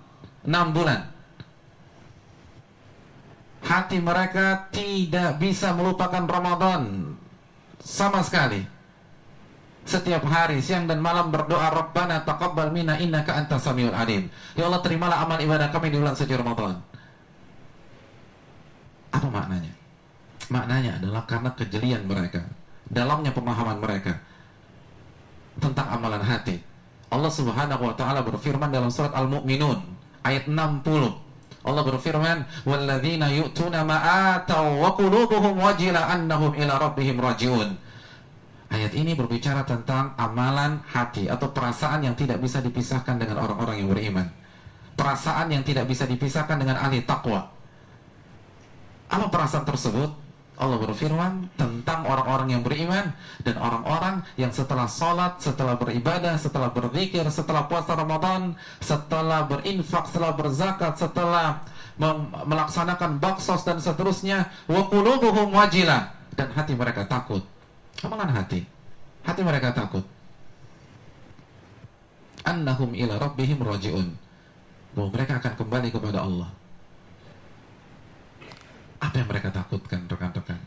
Enam 0.45 0.75
bulan. 0.75 1.14
Hati 3.65 3.97
mereka 3.97 4.69
tidak 4.69 5.41
bisa 5.41 5.73
melupakan 5.73 6.21
Ramadan 6.29 7.17
sama 7.81 8.21
sekali. 8.21 8.61
Setiap 9.85 10.25
hari, 10.25 10.65
siang 10.65 10.89
dan 10.89 11.01
malam 11.01 11.29
berdoa 11.29 11.69
Rabbana 11.69 12.25
taqabbal 12.25 12.73
minna 12.73 12.97
innaka 12.97 13.37
antas 13.37 13.65
samiul 13.65 13.93
alim. 13.93 14.33
Ya 14.57 14.65
Allah 14.69 14.81
terimalah 14.81 15.21
amal 15.21 15.41
ibadah 15.41 15.69
kami 15.69 15.93
di 15.93 16.01
bulan 16.01 16.17
suci 16.17 16.33
Ramadan. 16.33 16.81
Apa 19.13 19.29
maknanya? 19.29 19.73
Maknanya 20.49 21.01
adalah 21.01 21.25
karena 21.25 21.51
kejelian 21.57 22.05
mereka 22.05 22.45
dalamnya 22.89 23.33
pemahaman 23.33 23.81
mereka 23.81 24.21
tentang 25.61 25.89
amalan 25.89 26.21
hati. 26.21 26.61
Allah 27.09 27.33
Subhanahu 27.33 27.83
wa 27.85 27.95
taala 27.97 28.21
berfirman 28.27 28.69
dalam 28.73 28.91
surat 28.93 29.13
Al-Mu'minun 29.15 29.79
ayat 30.27 30.49
60. 30.51 31.24
Allah 31.65 31.81
berfirman, 31.81 32.45
"Walladzina 32.69 33.33
yu'tuna 33.33 33.89
ma 33.89 33.97
ataw 34.37 34.77
wa 34.77 34.93
qulubuhum 34.93 35.57
wajila 35.57 36.13
annahum 36.13 36.53
ila 36.53 36.77
rabbihim 36.77 37.17
rajiun." 37.17 37.73
Ayat 38.69 38.93
ini 38.93 39.17
berbicara 39.17 39.65
tentang 39.65 40.13
amalan 40.21 40.85
hati 40.85 41.31
atau 41.31 41.49
perasaan 41.55 42.05
yang 42.05 42.13
tidak 42.19 42.41
bisa 42.43 42.61
dipisahkan 42.61 43.17
dengan 43.17 43.41
orang-orang 43.41 43.81
yang 43.81 43.89
beriman. 43.89 44.27
Perasaan 44.95 45.51
yang 45.53 45.65
tidak 45.65 45.89
bisa 45.89 46.05
dipisahkan 46.05 46.61
dengan 46.61 46.77
ahli 46.79 47.01
takwa. 47.07 47.49
Apa 49.09 49.27
perasaan 49.31 49.65
tersebut? 49.65 50.24
Allah 50.55 50.79
berfirman 50.79 51.51
tentang 51.59 52.07
orang-orang 52.07 52.55
yang 52.55 52.63
beriman 52.63 53.11
dan 53.43 53.59
orang-orang 53.59 54.23
yang 54.39 54.55
setelah 54.55 54.87
sholat, 54.87 55.43
setelah 55.43 55.75
beribadah, 55.75 56.39
setelah 56.39 56.71
berzikir, 56.71 57.27
setelah 57.27 57.67
puasa 57.67 57.99
Ramadan, 57.99 58.55
setelah 58.79 59.51
berinfak, 59.51 60.07
setelah 60.07 60.33
berzakat, 60.39 60.95
setelah 60.95 61.67
melaksanakan 62.47 63.19
baksos 63.19 63.67
dan 63.67 63.83
seterusnya, 63.83 64.51
wa 64.71 64.87
qulubuhum 64.87 65.51
wajilah 65.51 66.15
dan 66.39 66.55
hati 66.55 66.79
mereka 66.79 67.03
takut. 67.07 67.43
Amalan 68.07 68.31
hati. 68.31 68.63
Hati 69.27 69.43
mereka 69.43 69.75
takut. 69.75 70.07
Annahum 72.47 72.95
ila 72.95 73.19
rabbihim 73.19 73.59
rajiun. 73.59 74.07
Mereka 74.95 75.43
akan 75.43 75.53
kembali 75.59 75.89
kepada 75.91 76.23
Allah. 76.23 76.47
Apa 79.15 79.23
yang 79.23 79.31
mereka 79.31 79.55
takutkan 79.55 80.11
rekan-rekan? 80.11 80.59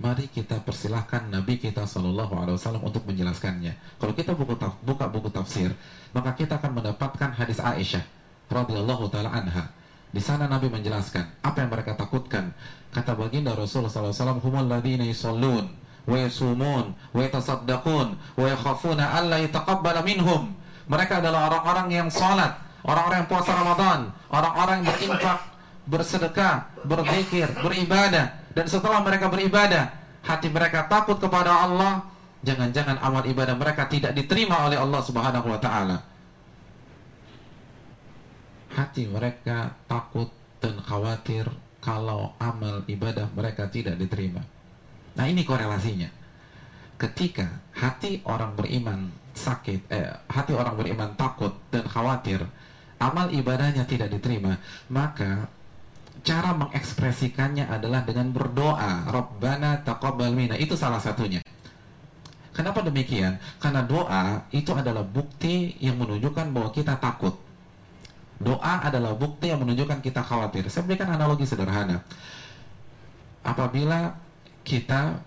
Mari 0.00 0.32
kita 0.32 0.56
persilahkan 0.64 1.28
Nabi 1.28 1.60
kita 1.60 1.84
Shallallahu 1.84 2.32
Alaihi 2.40 2.56
Wasallam 2.56 2.80
untuk 2.80 3.04
menjelaskannya. 3.04 3.76
Kalau 4.00 4.16
kita 4.16 4.32
buku 4.32 4.56
taf, 4.56 4.80
buka 4.80 5.04
buku 5.12 5.28
tafsir, 5.28 5.76
maka 6.16 6.32
kita 6.32 6.56
akan 6.56 6.80
mendapatkan 6.80 7.28
hadis 7.36 7.60
Aisyah 7.60 8.00
radhiyallahu 8.48 9.12
taala 9.12 9.36
anha. 9.36 9.68
Di 10.08 10.16
sana 10.16 10.48
Nabi 10.48 10.72
menjelaskan 10.72 11.44
apa 11.44 11.60
yang 11.60 11.68
mereka 11.68 11.92
takutkan. 11.92 12.56
Kata 12.88 13.12
baginda 13.12 13.52
Rasulullah 13.52 13.92
SAW, 13.92 14.40
"Humul 14.40 14.64
ladina 14.64 15.04
yusallun 15.04 15.68
wa 16.08 16.16
yasumun 16.16 16.96
wa 16.96 17.20
yatasaddaqun 17.20 18.16
wa 18.16 18.46
yakhafuna 18.48 19.12
alla 19.12 19.44
yataqabbala 19.44 20.00
minhum." 20.08 20.56
Mereka 20.88 21.20
adalah 21.20 21.52
orang-orang 21.52 21.92
yang 21.92 22.08
salat, 22.08 22.56
orang-orang 22.80 23.28
yang 23.28 23.28
puasa 23.28 23.52
Ramadan, 23.52 24.08
orang-orang 24.32 24.80
yang 24.80 24.88
berinfak 24.88 25.47
bersedekah, 25.88 26.84
berzikir, 26.84 27.48
beribadah 27.64 28.38
dan 28.52 28.66
setelah 28.68 29.00
mereka 29.00 29.32
beribadah, 29.32 29.88
hati 30.26 30.52
mereka 30.52 30.90
takut 30.90 31.16
kepada 31.16 31.64
Allah, 31.64 32.04
jangan-jangan 32.44 33.00
amal 33.00 33.24
ibadah 33.24 33.56
mereka 33.56 33.88
tidak 33.88 34.12
diterima 34.12 34.68
oleh 34.68 34.76
Allah 34.76 35.00
Subhanahu 35.00 35.48
wa 35.48 35.60
taala. 35.62 36.02
Hati 38.74 39.08
mereka 39.08 39.74
takut 39.88 40.30
dan 40.58 40.78
khawatir 40.82 41.48
kalau 41.78 42.36
amal 42.42 42.84
ibadah 42.90 43.30
mereka 43.32 43.70
tidak 43.70 43.96
diterima. 43.96 44.44
Nah, 45.14 45.26
ini 45.26 45.42
korelasinya. 45.42 46.10
Ketika 46.98 47.62
hati 47.78 48.22
orang 48.26 48.58
beriman 48.58 49.10
sakit, 49.34 49.80
eh, 49.90 50.10
hati 50.26 50.52
orang 50.54 50.74
beriman 50.74 51.14
takut 51.14 51.54
dan 51.70 51.86
khawatir, 51.86 52.42
amal 52.98 53.30
ibadahnya 53.30 53.86
tidak 53.86 54.10
diterima, 54.10 54.58
maka 54.90 55.46
cara 56.24 56.54
mengekspresikannya 56.56 57.68
adalah 57.68 58.02
dengan 58.02 58.32
berdoa 58.34 59.08
Rabbana 59.08 59.82
taqabbal 59.86 60.34
minna 60.34 60.56
itu 60.58 60.74
salah 60.74 60.98
satunya 60.98 61.40
Kenapa 62.58 62.82
demikian? 62.82 63.38
Karena 63.62 63.86
doa 63.86 64.42
itu 64.50 64.74
adalah 64.74 65.06
bukti 65.06 65.78
yang 65.78 65.94
menunjukkan 65.94 66.50
bahwa 66.50 66.74
kita 66.74 66.98
takut. 66.98 67.38
Doa 68.42 68.82
adalah 68.82 69.14
bukti 69.14 69.54
yang 69.54 69.62
menunjukkan 69.62 70.02
kita 70.02 70.26
khawatir. 70.26 70.66
Saya 70.66 70.82
berikan 70.82 71.06
analogi 71.06 71.46
sederhana. 71.46 72.02
Apabila 73.46 74.18
kita 74.66 75.22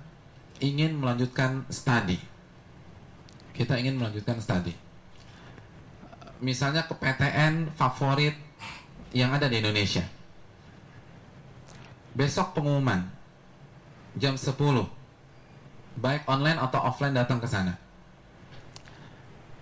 ingin 0.59 0.99
melanjutkan 0.99 1.63
studi, 1.71 2.19
kita 3.55 3.79
ingin 3.79 3.95
melanjutkan 3.95 4.35
studi. 4.43 4.75
Misalnya 6.43 6.83
ke 6.83 6.99
PTN 6.99 7.71
favorit 7.79 8.35
yang 9.15 9.31
ada 9.31 9.47
di 9.47 9.63
Indonesia. 9.63 10.03
Besok 12.11 12.57
pengumuman 12.57 13.07
jam 14.19 14.35
10 14.35 14.51
baik 15.99 16.23
online 16.27 16.59
atau 16.59 16.79
offline 16.83 17.15
datang 17.15 17.39
ke 17.39 17.47
sana. 17.47 17.75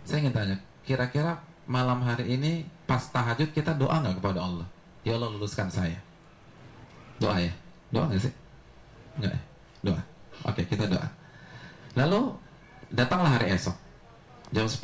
Saya 0.05 0.25
ingin 0.25 0.33
tanya, 0.33 0.57
kira-kira 0.85 1.37
malam 1.69 2.01
hari 2.01 2.33
ini 2.33 2.65
pas 2.89 3.05
tahajud 3.13 3.53
kita 3.53 3.77
doa 3.77 4.01
nggak 4.01 4.17
kepada 4.17 4.41
Allah? 4.41 4.67
Ya 5.05 5.13
Allah 5.17 5.29
luluskan 5.29 5.69
saya. 5.69 5.97
Doa 7.21 7.37
ya? 7.37 7.53
Doa 7.93 8.09
nggak 8.09 8.21
sih? 8.25 8.33
Nggak 9.21 9.31
ya? 9.33 9.41
Doa. 9.85 10.01
Oke, 10.49 10.65
kita 10.65 10.89
doa. 10.89 11.05
Lalu 11.93 12.33
datanglah 12.89 13.37
hari 13.37 13.53
esok. 13.53 13.77
Jam 14.49 14.65
10 14.65 14.81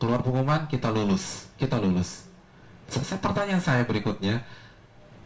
keluar 0.00 0.24
pengumuman 0.24 0.64
kita 0.72 0.88
lulus. 0.88 1.52
Kita 1.60 1.76
lulus. 1.76 2.24
Saya 2.88 3.20
pertanyaan 3.20 3.60
saya 3.60 3.84
berikutnya, 3.84 4.40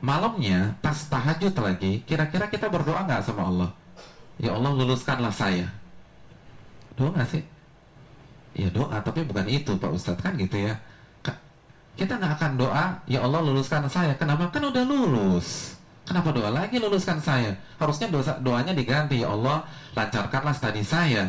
malamnya 0.00 0.76
pas 0.84 0.96
tahajud 0.96 1.52
lagi, 1.56 2.04
kira-kira 2.04 2.46
kita 2.50 2.68
berdoa 2.68 3.04
nggak 3.04 3.22
sama 3.24 3.48
Allah? 3.48 3.70
Ya 4.36 4.52
Allah 4.52 4.72
luluskanlah 4.76 5.32
saya. 5.32 5.68
Doa 6.96 7.12
nggak 7.12 7.28
sih? 7.32 7.44
Ya 8.56 8.68
doa, 8.72 9.00
tapi 9.04 9.24
bukan 9.24 9.44
itu 9.48 9.76
Pak 9.76 9.90
Ustadz 9.92 10.20
kan 10.24 10.32
gitu 10.36 10.56
ya. 10.56 10.76
Kita 11.96 12.20
nggak 12.20 12.32
akan 12.36 12.52
doa, 12.60 13.00
ya 13.08 13.24
Allah 13.24 13.40
luluskan 13.40 13.88
saya. 13.88 14.12
Kenapa? 14.20 14.52
Kan 14.52 14.68
udah 14.68 14.84
lulus. 14.84 15.72
Kenapa 16.04 16.28
doa 16.28 16.52
lagi 16.52 16.76
luluskan 16.76 17.16
saya? 17.18 17.56
Harusnya 17.80 18.12
dosa, 18.12 18.36
doanya 18.36 18.76
diganti, 18.76 19.24
ya 19.24 19.32
Allah 19.32 19.64
lancarkanlah 19.96 20.52
studi 20.52 20.84
saya. 20.84 21.24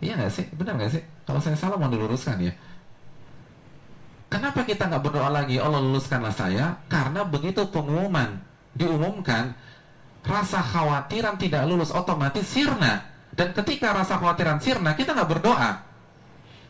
Iya 0.00 0.16
nggak 0.16 0.32
sih? 0.32 0.48
Benar 0.56 0.80
nggak 0.80 0.92
sih? 0.96 1.02
Kalau 1.28 1.38
saya 1.38 1.54
salah 1.54 1.76
mau 1.76 1.92
diluruskan 1.92 2.40
ya. 2.40 2.52
Kenapa 4.32 4.64
kita 4.64 4.88
nggak 4.88 5.04
berdoa 5.04 5.28
lagi, 5.28 5.60
ya 5.60 5.68
Allah 5.68 5.84
luluskanlah 5.84 6.32
saya? 6.32 6.80
Karena 6.88 7.20
begitu 7.20 7.68
pengumuman 7.68 8.40
diumumkan, 8.72 9.52
rasa 10.24 10.64
khawatiran 10.64 11.36
tidak 11.36 11.68
lulus 11.68 11.92
otomatis 11.92 12.48
sirna. 12.48 13.04
Dan 13.36 13.52
ketika 13.52 13.92
rasa 13.92 14.16
khawatiran 14.16 14.56
sirna, 14.64 14.96
kita 14.96 15.12
nggak 15.12 15.30
berdoa 15.36 15.84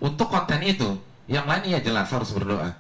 untuk 0.03 0.27
konten 0.27 0.59
itu. 0.67 0.99
Yang 1.31 1.47
lain 1.47 1.63
iya 1.71 1.79
jelas 1.79 2.11
harus 2.11 2.35
berdoa. 2.35 2.75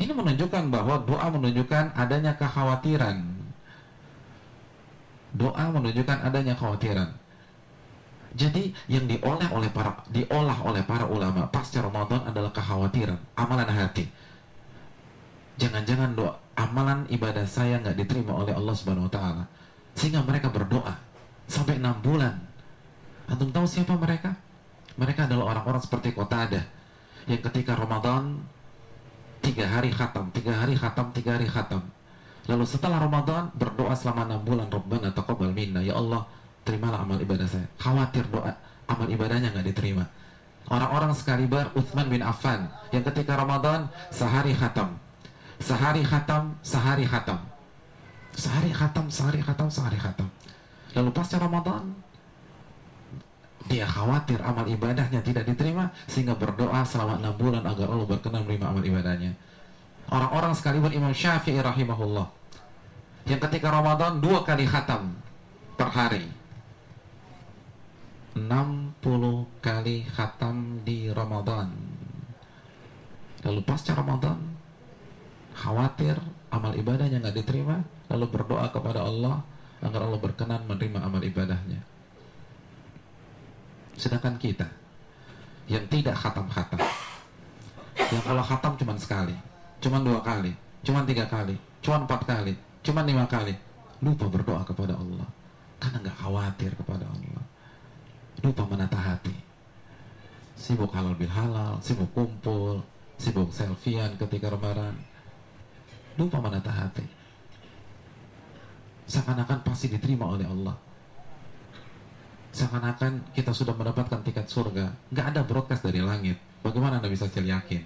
Ini 0.00 0.12
menunjukkan 0.16 0.72
bahwa 0.72 1.04
doa 1.04 1.28
menunjukkan 1.28 1.92
adanya 1.92 2.32
kekhawatiran. 2.40 3.20
Doa 5.36 5.64
menunjukkan 5.76 6.24
adanya 6.24 6.56
kekhawatiran. 6.56 7.12
Jadi 8.34 8.74
yang 8.90 9.06
diolah 9.06 9.48
oleh 9.54 9.70
para 9.70 10.02
diolah 10.10 10.58
oleh 10.66 10.82
para 10.82 11.06
ulama 11.06 11.46
pasca 11.52 11.78
Ramadan 11.78 12.26
adalah 12.26 12.50
kekhawatiran, 12.50 13.16
amalan 13.38 13.70
hati. 13.70 14.08
Jangan-jangan 15.56 16.12
doa 16.18 16.36
amalan 16.56 17.04
ibadah 17.12 17.44
saya 17.44 17.80
nggak 17.80 17.96
diterima 17.96 18.32
oleh 18.32 18.52
Allah 18.52 18.74
Subhanahu 18.76 19.08
Wa 19.08 19.14
Taala, 19.14 19.44
sehingga 19.96 20.20
mereka 20.24 20.50
berdoa 20.52 20.96
sampai 21.46 21.78
enam 21.78 21.96
bulan. 22.02 22.34
Antum 23.30 23.52
tahu 23.52 23.64
siapa 23.68 23.96
mereka? 23.96 24.36
Mereka 24.96 25.28
adalah 25.28 25.56
orang-orang 25.56 25.80
seperti 25.80 26.16
kota 26.16 26.48
ada 26.48 26.62
yang 27.28 27.42
ketika 27.42 27.76
Ramadan 27.76 28.40
tiga 29.42 29.66
hari 29.68 29.90
khatam, 29.92 30.30
tiga 30.32 30.56
hari 30.56 30.74
khatam, 30.78 31.12
tiga 31.12 31.36
hari 31.36 31.46
khatam. 31.46 31.82
Lalu 32.46 32.64
setelah 32.64 33.02
Ramadan 33.02 33.50
berdoa 33.58 33.92
selama 33.98 34.24
enam 34.30 34.40
bulan 34.46 34.70
Rabbana 34.70 35.10
taqabbal 35.10 35.50
minna 35.50 35.82
ya 35.82 35.98
Allah 35.98 36.22
terimalah 36.66 37.06
amal 37.06 37.22
ibadah 37.22 37.46
saya. 37.46 37.70
Khawatir 37.78 38.26
doa 38.26 38.50
amal 38.90 39.06
ibadahnya 39.06 39.54
nggak 39.54 39.66
diterima. 39.70 40.04
Orang-orang 40.66 41.14
sekali 41.14 41.46
ber 41.46 41.70
Uthman 41.78 42.10
bin 42.10 42.26
Affan 42.26 42.66
yang 42.90 43.06
ketika 43.06 43.38
Ramadan 43.38 43.86
sehari 44.10 44.50
khatam, 44.50 44.98
sehari 45.62 46.02
khatam, 46.02 46.58
sehari 46.66 47.06
khatam, 47.06 47.38
sehari 48.34 48.74
khatam, 48.74 49.06
sehari 49.06 49.40
khatam, 49.46 49.68
sehari 49.70 49.98
khatam. 50.02 50.26
Lalu 50.98 51.10
pasca 51.14 51.38
Ramadan 51.38 51.94
dia 53.66 53.86
khawatir 53.86 54.38
amal 54.42 54.66
ibadahnya 54.66 55.22
tidak 55.22 55.46
diterima 55.46 55.90
sehingga 56.06 56.38
berdoa 56.38 56.86
selama 56.86 57.18
enam 57.18 57.34
bulan 57.34 57.62
agar 57.66 57.86
Allah 57.90 58.06
berkenan 58.06 58.42
menerima 58.46 58.66
amal 58.66 58.82
ibadahnya. 58.82 59.32
Orang-orang 60.06 60.54
sekalipun 60.54 60.94
Imam 60.94 61.10
Syafi'i 61.10 61.58
rahimahullah 61.58 62.26
yang 63.26 63.42
ketika 63.42 63.74
Ramadan 63.74 64.22
dua 64.22 64.46
kali 64.46 64.66
khatam 64.66 65.14
per 65.74 65.90
hari. 65.90 66.45
60 68.36 69.00
kali 69.64 70.04
khatam 70.04 70.84
di 70.84 71.08
Ramadan. 71.08 71.72
Lalu 73.40 73.60
pasca 73.64 73.96
Ramadan 73.96 74.36
khawatir 75.56 76.20
amal 76.52 76.76
ibadahnya 76.76 77.24
nggak 77.24 77.36
diterima, 77.40 77.80
lalu 78.12 78.28
berdoa 78.28 78.68
kepada 78.68 79.08
Allah 79.08 79.40
agar 79.80 80.04
Allah 80.04 80.20
berkenan 80.20 80.68
menerima 80.68 81.00
amal 81.00 81.24
ibadahnya. 81.24 81.80
Sedangkan 83.96 84.36
kita 84.36 84.68
yang 85.72 85.88
tidak 85.88 86.20
khatam-khatam, 86.20 86.80
yang 87.96 88.22
kalau 88.22 88.44
khatam 88.44 88.76
cuma 88.76 88.94
sekali, 89.00 89.32
cuma 89.80 90.04
dua 90.04 90.20
kali, 90.20 90.52
cuma 90.84 91.08
tiga 91.08 91.24
kali, 91.24 91.56
cuma 91.80 92.04
empat 92.04 92.20
kali, 92.28 92.52
cuma 92.84 93.00
lima 93.00 93.24
kali, 93.24 93.56
lupa 94.04 94.28
berdoa 94.28 94.60
kepada 94.68 94.92
Allah 94.92 95.24
karena 95.80 96.04
nggak 96.04 96.18
khawatir 96.20 96.72
kepada 96.76 97.08
Allah, 97.08 97.42
lupa 98.44 98.64
menata 98.68 98.98
hati, 98.98 99.34
sibuk 100.56 100.92
halal 100.92 101.16
bil 101.16 101.30
halal, 101.30 101.80
sibuk 101.80 102.10
kumpul, 102.12 102.82
sibuk 103.16 103.48
selfiean 103.52 104.16
ketika 104.20 104.52
lebaran, 104.52 104.96
lupa 106.20 106.40
menata 106.40 106.72
hati, 106.72 107.06
seakan-akan 109.08 109.64
pasti 109.64 109.88
diterima 109.88 110.28
oleh 110.28 110.44
Allah 110.44 110.76
seakan-akan 112.56 113.36
kita 113.36 113.52
sudah 113.52 113.76
mendapatkan 113.76 114.24
tiket 114.24 114.48
surga. 114.48 114.88
Nggak 115.12 115.26
ada 115.28 115.40
broadcast 115.44 115.84
dari 115.84 116.00
langit. 116.00 116.40
Bagaimana 116.64 117.04
Anda 117.04 117.12
bisa 117.12 117.28
yakin? 117.28 117.84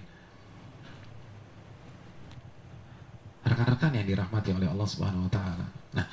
Rekan-rekan 3.51 3.93
yang 3.99 4.07
dirahmati 4.07 4.55
oleh 4.55 4.71
Allah 4.71 4.87
Subhanahu 4.87 5.27
wa 5.27 5.33
taala. 5.35 5.67
Nah, 5.99 6.07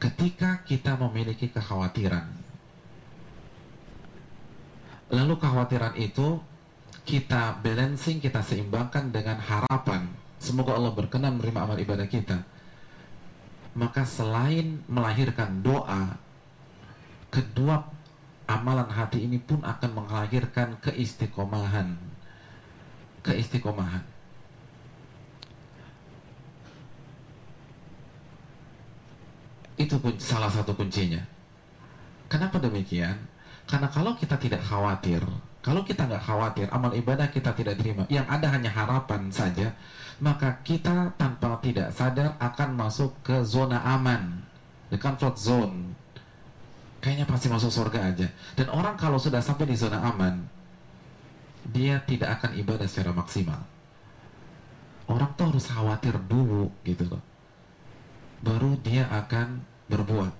ketika 0.00 0.64
kita 0.64 0.96
memiliki 0.96 1.52
kekhawatiran 1.52 2.47
lalu 5.08 5.34
kekhawatiran 5.40 5.96
itu 5.96 6.40
kita 7.08 7.64
balancing, 7.64 8.20
kita 8.20 8.44
seimbangkan 8.44 9.08
dengan 9.08 9.40
harapan. 9.40 10.12
Semoga 10.36 10.76
Allah 10.76 10.92
berkenan 10.92 11.40
menerima 11.40 11.60
amal 11.64 11.78
ibadah 11.80 12.04
kita. 12.04 12.44
Maka 13.72 14.04
selain 14.04 14.84
melahirkan 14.84 15.64
doa 15.64 16.20
kedua 17.32 17.88
amalan 18.48 18.88
hati 18.92 19.24
ini 19.24 19.40
pun 19.40 19.64
akan 19.64 20.04
melahirkan 20.04 20.76
keistiqomahan. 20.84 21.96
Keistiqomahan. 23.24 24.04
Itu 29.78 29.96
pun 30.02 30.12
salah 30.20 30.52
satu 30.52 30.76
kuncinya. 30.76 31.22
Kenapa 32.28 32.60
demikian 32.60 33.16
karena 33.68 33.88
kalau 33.92 34.16
kita 34.16 34.40
tidak 34.40 34.64
khawatir 34.64 35.20
kalau 35.60 35.84
kita 35.84 36.08
nggak 36.08 36.24
khawatir 36.24 36.66
amal 36.72 36.90
ibadah 36.96 37.28
kita 37.28 37.52
tidak 37.52 37.76
terima 37.76 38.08
yang 38.08 38.24
ada 38.26 38.48
hanya 38.48 38.72
harapan 38.72 39.28
saja 39.28 39.76
maka 40.18 40.58
kita 40.66 41.14
tanpa 41.14 41.60
tidak 41.62 41.92
sadar 41.92 42.34
akan 42.40 42.74
masuk 42.74 43.12
ke 43.22 43.44
zona 43.44 43.78
aman 43.84 44.42
the 44.88 44.96
comfort 44.96 45.36
zone 45.36 45.94
kayaknya 46.98 47.26
pasti 47.26 47.46
masuk 47.50 47.70
surga 47.70 48.10
aja. 48.14 48.28
Dan 48.58 48.68
orang 48.74 48.98
kalau 48.98 49.18
sudah 49.18 49.38
sampai 49.42 49.70
di 49.70 49.76
zona 49.78 50.02
aman, 50.02 50.44
dia 51.70 52.02
tidak 52.04 52.38
akan 52.40 52.58
ibadah 52.58 52.86
secara 52.90 53.14
maksimal. 53.14 53.62
Orang 55.08 55.32
tuh 55.40 55.48
harus 55.48 55.66
khawatir 55.70 56.14
dulu 56.28 56.68
gitu 56.84 57.08
loh. 57.08 57.22
Baru 58.44 58.76
dia 58.84 59.08
akan 59.08 59.64
berbuat. 59.88 60.34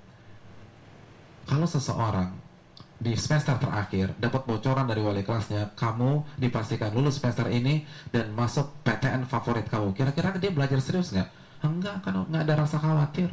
Kalau 1.49 1.64
seseorang 1.64 2.37
di 2.99 3.14
semester 3.14 3.55
terakhir 3.62 4.11
dapat 4.18 4.42
bocoran 4.42 4.90
dari 4.90 4.99
wali 4.99 5.22
kelasnya, 5.22 5.70
kamu 5.78 6.26
dipastikan 6.34 6.90
lulus 6.90 7.22
semester 7.22 7.46
ini 7.46 7.86
dan 8.11 8.34
masuk 8.34 8.74
PTN 8.82 9.22
favorit 9.22 9.70
kamu. 9.70 9.94
Kira-kira 9.94 10.34
dia 10.34 10.51
belajar 10.51 10.82
serius 10.82 11.14
nggak? 11.14 11.28
Enggak, 11.62 12.03
kan 12.03 12.26
nggak 12.26 12.42
ada 12.42 12.55
rasa 12.59 12.82
khawatir. 12.82 13.30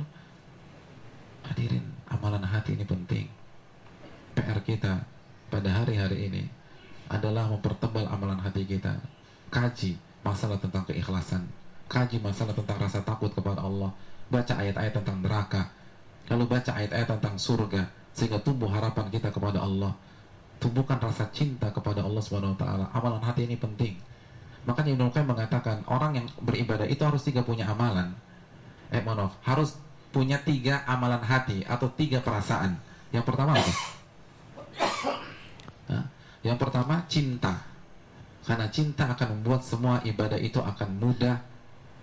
Hadirin, 1.49 1.85
amalan 2.09 2.45
hati 2.45 2.77
ini 2.77 2.85
penting. 2.85 3.25
PR 4.37 4.61
kita 4.61 5.01
pada 5.49 5.69
hari-hari 5.69 6.29
ini 6.29 6.43
adalah 7.09 7.49
mempertebal 7.49 8.05
amalan 8.09 8.37
hati 8.41 8.69
kita. 8.69 8.93
Kaji 9.49 9.97
masalah 10.25 10.57
tentang 10.61 10.85
keikhlasan, 10.89 11.41
kaji 11.89 12.21
masalah 12.21 12.53
tentang 12.53 12.77
rasa 12.81 13.01
takut 13.01 13.29
kepada 13.33 13.61
Allah, 13.61 13.93
baca 14.29 14.53
ayat-ayat 14.57 14.93
tentang 15.01 15.21
neraka, 15.21 15.69
lalu 16.31 16.43
baca 16.49 16.71
ayat-ayat 16.73 17.07
tentang 17.17 17.35
surga 17.37 17.83
sehingga 18.15 18.39
tumbuh 18.41 18.71
harapan 18.71 19.11
kita 19.11 19.29
kepada 19.29 19.61
Allah. 19.61 19.93
Tumbuhkan 20.57 20.97
rasa 20.97 21.27
cinta 21.35 21.67
kepada 21.69 22.01
Allah 22.01 22.21
Subhanahu 22.23 22.55
wa 22.55 22.59
taala. 22.59 22.85
Amalan 22.95 23.21
hati 23.21 23.43
ini 23.45 23.59
penting. 23.59 23.99
Makanya 24.65 24.97
Ibnu 24.97 25.13
Qayyim 25.13 25.29
mengatakan 25.29 25.83
orang 25.85 26.17
yang 26.17 26.27
beribadah 26.41 26.87
itu 26.89 27.03
harus 27.05 27.21
tiga 27.21 27.45
punya 27.45 27.69
amalan. 27.69 28.15
Eh, 28.89 29.03
maaf, 29.03 29.37
harus 29.45 29.77
punya 30.09 30.39
tiga 30.41 30.81
amalan 30.87 31.21
hati 31.21 31.61
atau 31.67 31.91
tiga 31.93 32.23
perasaan. 32.23 32.79
Yang 33.11 33.25
pertama 33.27 33.53
apa? 33.59 33.73
Yang 36.45 36.57
pertama 36.61 37.01
cinta. 37.09 37.53
Karena 38.45 38.69
cinta 38.69 39.09
akan 39.09 39.41
membuat 39.41 39.65
semua 39.65 39.97
ibadah 40.05 40.37
itu 40.37 40.61
akan 40.61 41.01
mudah 41.01 41.41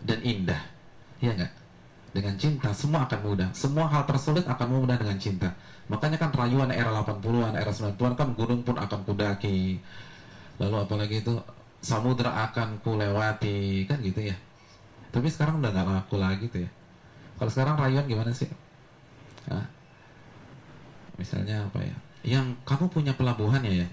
dan 0.02 0.18
indah. 0.26 0.58
Iya 1.22 1.38
enggak? 1.38 1.52
Dengan 2.12 2.36
cinta 2.36 2.68
semua 2.76 3.08
akan 3.08 3.20
mudah. 3.24 3.48
Semua 3.56 3.88
hal 3.88 4.04
tersulit 4.04 4.44
akan 4.44 4.68
mudah 4.68 5.00
dengan 5.00 5.16
cinta. 5.16 5.48
Makanya 5.88 6.20
kan 6.20 6.28
rayuan 6.32 6.68
era 6.68 6.92
80-an, 6.92 7.56
era 7.56 7.72
90-an 7.72 8.14
kan 8.14 8.28
gunung 8.36 8.60
pun 8.60 8.76
akan 8.76 9.00
kudaki. 9.08 9.80
Lalu 10.60 10.76
apalagi 10.76 11.24
itu 11.24 11.34
samudra 11.80 12.52
akan 12.52 12.84
kulewati, 12.84 13.88
kan 13.88 13.96
gitu 14.04 14.28
ya. 14.28 14.36
Tapi 15.08 15.28
sekarang 15.32 15.64
udah 15.64 15.72
nggak 15.72 15.88
laku 15.88 16.16
lagi 16.20 16.46
tuh 16.52 16.60
ya. 16.64 16.70
Kalau 17.40 17.50
sekarang 17.50 17.74
rayuan 17.80 18.04
gimana 18.04 18.30
sih? 18.30 18.48
Hah? 19.48 19.64
Misalnya 21.16 21.64
apa 21.64 21.80
ya? 21.80 21.96
Yang 22.22 22.54
kamu 22.68 22.86
punya 22.92 23.12
pelabuhan 23.16 23.64
ya 23.64 23.82
ya? 23.82 23.88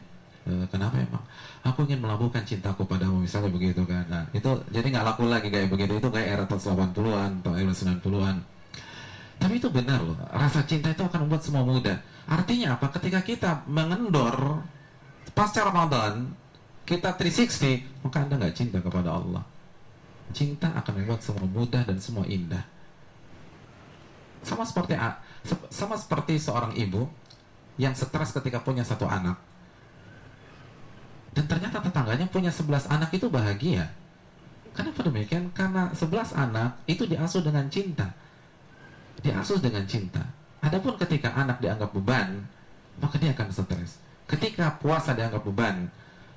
E, 0.50 0.66
kenapa 0.74 0.98
emang? 0.98 1.22
Aku 1.62 1.86
ingin 1.86 2.02
melabuhkan 2.02 2.42
cintaku 2.42 2.90
padamu 2.90 3.22
misalnya 3.22 3.54
begitu 3.54 3.86
kan. 3.86 4.02
Nah, 4.10 4.26
itu 4.34 4.50
jadi 4.74 4.90
nggak 4.90 5.06
laku 5.06 5.30
lagi 5.30 5.54
kayak 5.54 5.70
begitu. 5.70 6.02
Itu 6.02 6.10
kayak 6.10 6.28
era 6.28 6.44
tahun 6.50 6.90
80-an 6.90 7.32
atau 7.46 7.54
era 7.54 7.70
90-an. 7.70 8.36
Tapi 9.40 9.54
itu 9.56 9.70
benar 9.70 10.02
loh. 10.02 10.18
Rasa 10.34 10.66
cinta 10.66 10.90
itu 10.90 11.06
akan 11.06 11.30
membuat 11.30 11.46
semua 11.46 11.62
mudah. 11.62 12.02
Artinya 12.26 12.76
apa? 12.76 12.90
Ketika 12.98 13.22
kita 13.22 13.52
mengendor 13.70 14.66
pasca 15.38 15.64
Ramadan, 15.64 16.34
kita 16.84 17.14
360, 17.14 18.04
maka 18.04 18.18
Anda 18.26 18.36
nggak 18.42 18.56
cinta 18.58 18.78
kepada 18.82 19.16
Allah. 19.16 19.46
Cinta 20.34 20.74
akan 20.74 20.94
membuat 20.98 21.22
semua 21.22 21.46
mudah 21.46 21.86
dan 21.86 21.98
semua 22.02 22.26
indah. 22.26 22.66
Sama 24.42 24.66
seperti 24.66 24.98
sama 25.70 25.96
seperti 25.96 26.42
seorang 26.42 26.74
ibu 26.76 27.08
yang 27.80 27.96
stres 27.96 28.36
ketika 28.36 28.60
punya 28.60 28.84
satu 28.84 29.08
anak. 29.08 29.40
Dan 31.34 31.46
ternyata 31.46 31.84
tetangganya 31.84 32.26
punya 32.30 32.50
11 32.50 32.90
anak 32.90 33.10
itu 33.14 33.30
bahagia. 33.30 33.90
Kenapa 34.74 35.06
demikian? 35.06 35.52
Karena 35.54 35.92
11 35.94 36.34
anak 36.34 36.82
itu 36.90 37.06
diasuh 37.06 37.44
dengan 37.44 37.68
cinta 37.68 38.10
diasuh 39.22 39.60
dengan 39.60 39.84
cinta. 39.86 40.24
Adapun 40.60 40.96
ketika 41.00 41.32
anak 41.36 41.64
dianggap 41.64 41.92
beban, 41.96 42.44
maka 43.00 43.16
dia 43.20 43.32
akan 43.32 43.48
stres. 43.52 44.00
Ketika 44.28 44.76
puasa 44.80 45.16
dianggap 45.16 45.44
beban, 45.48 45.88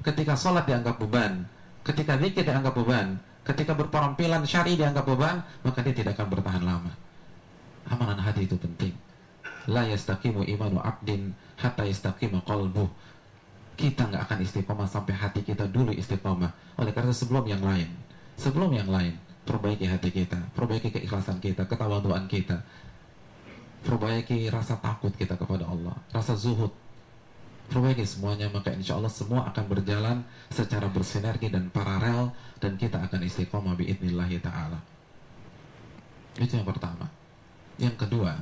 ketika 0.02 0.38
sholat 0.38 0.64
dianggap 0.66 0.98
beban, 0.98 1.46
ketika 1.82 2.16
zikir 2.18 2.46
dianggap 2.46 2.74
beban, 2.78 3.18
ketika 3.42 3.74
berperampilan 3.74 4.46
syari 4.46 4.78
dianggap 4.78 5.04
beban, 5.06 5.42
maka 5.66 5.82
dia 5.82 5.94
tidak 5.94 6.14
akan 6.18 6.28
bertahan 6.30 6.62
lama. 6.62 6.92
Amalan 7.90 8.18
hati 8.22 8.46
itu 8.46 8.54
penting. 8.54 8.94
La 9.66 9.86
yastaqimu 9.86 10.46
imanu 10.46 10.78
abdin 10.82 11.34
hatta 11.58 11.82
yastaqima 11.82 12.42
qalbuh. 12.46 12.86
Kita 13.72 14.06
nggak 14.06 14.22
akan 14.28 14.38
istiqomah 14.44 14.88
sampai 14.88 15.14
hati 15.16 15.40
kita 15.42 15.66
dulu 15.66 15.90
istiqomah. 15.90 16.78
Oleh 16.78 16.92
karena 16.92 17.10
sebelum 17.10 17.48
yang 17.48 17.64
lain, 17.64 17.88
sebelum 18.36 18.70
yang 18.72 18.88
lain, 18.88 19.16
perbaiki 19.42 19.88
hati 19.88 20.10
kita, 20.12 20.38
perbaiki 20.54 20.92
keikhlasan 20.94 21.42
kita, 21.42 21.66
ketawaduan 21.66 22.30
kita, 22.30 22.62
perbaiki 23.82 24.46
rasa 24.52 24.78
takut 24.78 25.10
kita 25.18 25.34
kepada 25.34 25.66
Allah, 25.66 25.96
rasa 26.14 26.38
zuhud, 26.38 26.70
perbaiki 27.72 28.06
semuanya, 28.06 28.52
maka 28.52 28.70
insya 28.70 29.00
Allah 29.00 29.10
semua 29.10 29.48
akan 29.50 29.64
berjalan 29.66 30.22
secara 30.52 30.86
bersinergi 30.92 31.50
dan 31.50 31.72
paralel 31.72 32.30
dan 32.62 32.78
kita 32.78 33.02
akan 33.02 33.26
istiqomah 33.26 33.74
biidnillahi 33.74 34.38
ta'ala. 34.38 34.78
Itu 36.38 36.60
yang 36.60 36.68
pertama. 36.68 37.10
Yang 37.80 38.06
kedua, 38.06 38.36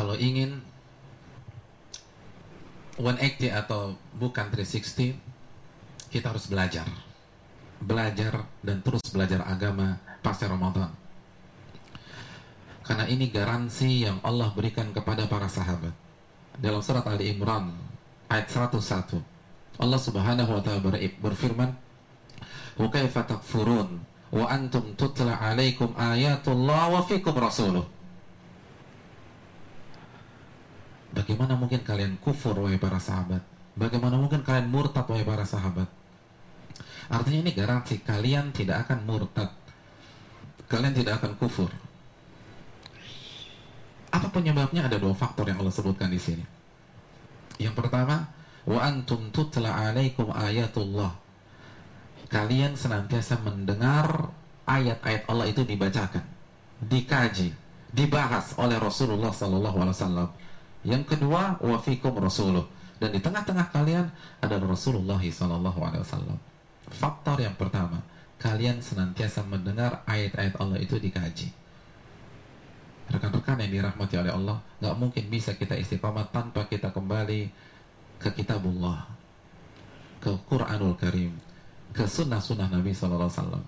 kalau 0.00 0.16
ingin 0.16 0.64
180 2.96 3.52
atau 3.52 4.00
bukan 4.16 4.48
360 4.48 5.12
kita 6.08 6.32
harus 6.32 6.48
belajar. 6.48 6.88
Belajar 7.84 8.48
dan 8.64 8.80
terus 8.80 9.04
belajar 9.12 9.44
agama 9.44 10.00
pasca 10.24 10.48
Ramadan. 10.48 10.88
Karena 12.80 13.04
ini 13.12 13.28
garansi 13.28 14.08
yang 14.08 14.24
Allah 14.24 14.48
berikan 14.56 14.88
kepada 14.88 15.28
para 15.28 15.52
sahabat. 15.52 15.92
Dalam 16.56 16.80
surat 16.80 17.04
Ali 17.04 17.36
Imran 17.36 17.68
ayat 18.32 18.48
101 18.48 19.20
Allah 19.84 20.00
subhanahu 20.00 20.48
wa 20.48 20.62
ta'ala 20.64 20.80
berfirman 21.20 21.76
wa 22.80 22.88
takfurun? 22.88 24.00
Wa 24.32 24.48
antum 24.48 24.96
tutla 24.96 25.36
alaikum 25.44 25.92
ayatullah 25.92 26.88
wa 26.88 27.00
fikum 27.04 27.36
rasuluh 27.36 27.99
Bagaimana 31.10 31.58
mungkin 31.58 31.82
kalian 31.82 32.22
kufur 32.22 32.54
wahai 32.54 32.78
para 32.78 33.02
sahabat? 33.02 33.42
Bagaimana 33.74 34.14
mungkin 34.14 34.46
kalian 34.46 34.70
murtad 34.70 35.06
wahai 35.10 35.26
para 35.26 35.42
sahabat? 35.42 35.90
Artinya 37.10 37.42
ini 37.42 37.50
garansi 37.50 37.98
kalian 38.06 38.54
tidak 38.54 38.86
akan 38.86 39.02
murtad. 39.02 39.50
Kalian 40.70 40.94
tidak 40.94 41.18
akan 41.18 41.34
kufur. 41.34 41.70
Apa 44.14 44.30
penyebabnya? 44.30 44.86
Ada 44.86 45.02
dua 45.02 45.14
faktor 45.18 45.50
yang 45.50 45.58
Allah 45.58 45.74
sebutkan 45.74 46.10
di 46.10 46.22
sini. 46.22 46.46
Yang 47.58 47.74
pertama, 47.74 48.30
wa 48.62 48.78
antum 48.78 49.34
tutla 49.34 49.90
alaikum 49.90 50.30
ayatullah. 50.30 51.10
Kalian 52.30 52.78
senantiasa 52.78 53.42
mendengar 53.42 54.30
ayat-ayat 54.70 55.26
Allah 55.26 55.50
itu 55.50 55.66
dibacakan, 55.66 56.22
dikaji, 56.86 57.50
dibahas 57.90 58.54
oleh 58.54 58.78
Rasulullah 58.78 59.34
sallallahu 59.34 59.82
alaihi 59.82 59.98
wasallam 59.98 60.30
yang 60.80 61.04
kedua, 61.04 61.60
wafikum 61.60 62.16
rasuluh. 62.16 62.64
Dan 63.00 63.16
di 63.16 63.20
tengah-tengah 63.20 63.72
kalian 63.72 64.12
ada 64.44 64.56
Rasulullah 64.60 65.20
Wasallam. 65.20 66.36
Faktor 66.88 67.40
yang 67.40 67.56
pertama, 67.56 68.00
kalian 68.36 68.80
senantiasa 68.80 69.44
mendengar 69.44 70.04
ayat-ayat 70.04 70.56
Allah 70.60 70.80
itu 70.80 70.96
dikaji. 71.00 71.48
Rekan-rekan 73.10 73.60
yang 73.64 73.72
dirahmati 73.72 74.14
oleh 74.20 74.32
Allah, 74.32 74.60
nggak 74.84 74.96
mungkin 75.00 75.24
bisa 75.32 75.56
kita 75.56 75.76
istiqamah 75.80 76.28
tanpa 76.28 76.68
kita 76.68 76.92
kembali 76.92 77.48
ke 78.20 78.28
kitabullah, 78.36 79.08
ke 80.20 80.32
Quranul 80.48 80.96
Karim, 80.96 81.32
ke 81.96 82.04
sunnah-sunnah 82.04 82.68
Nabi 82.68 82.92
Wasallam. 82.92 83.64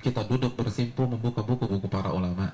Kita 0.00 0.24
duduk 0.24 0.56
bersimpu 0.56 1.04
membuka 1.04 1.44
buku-buku 1.44 1.84
para 1.88 2.12
ulama. 2.16 2.48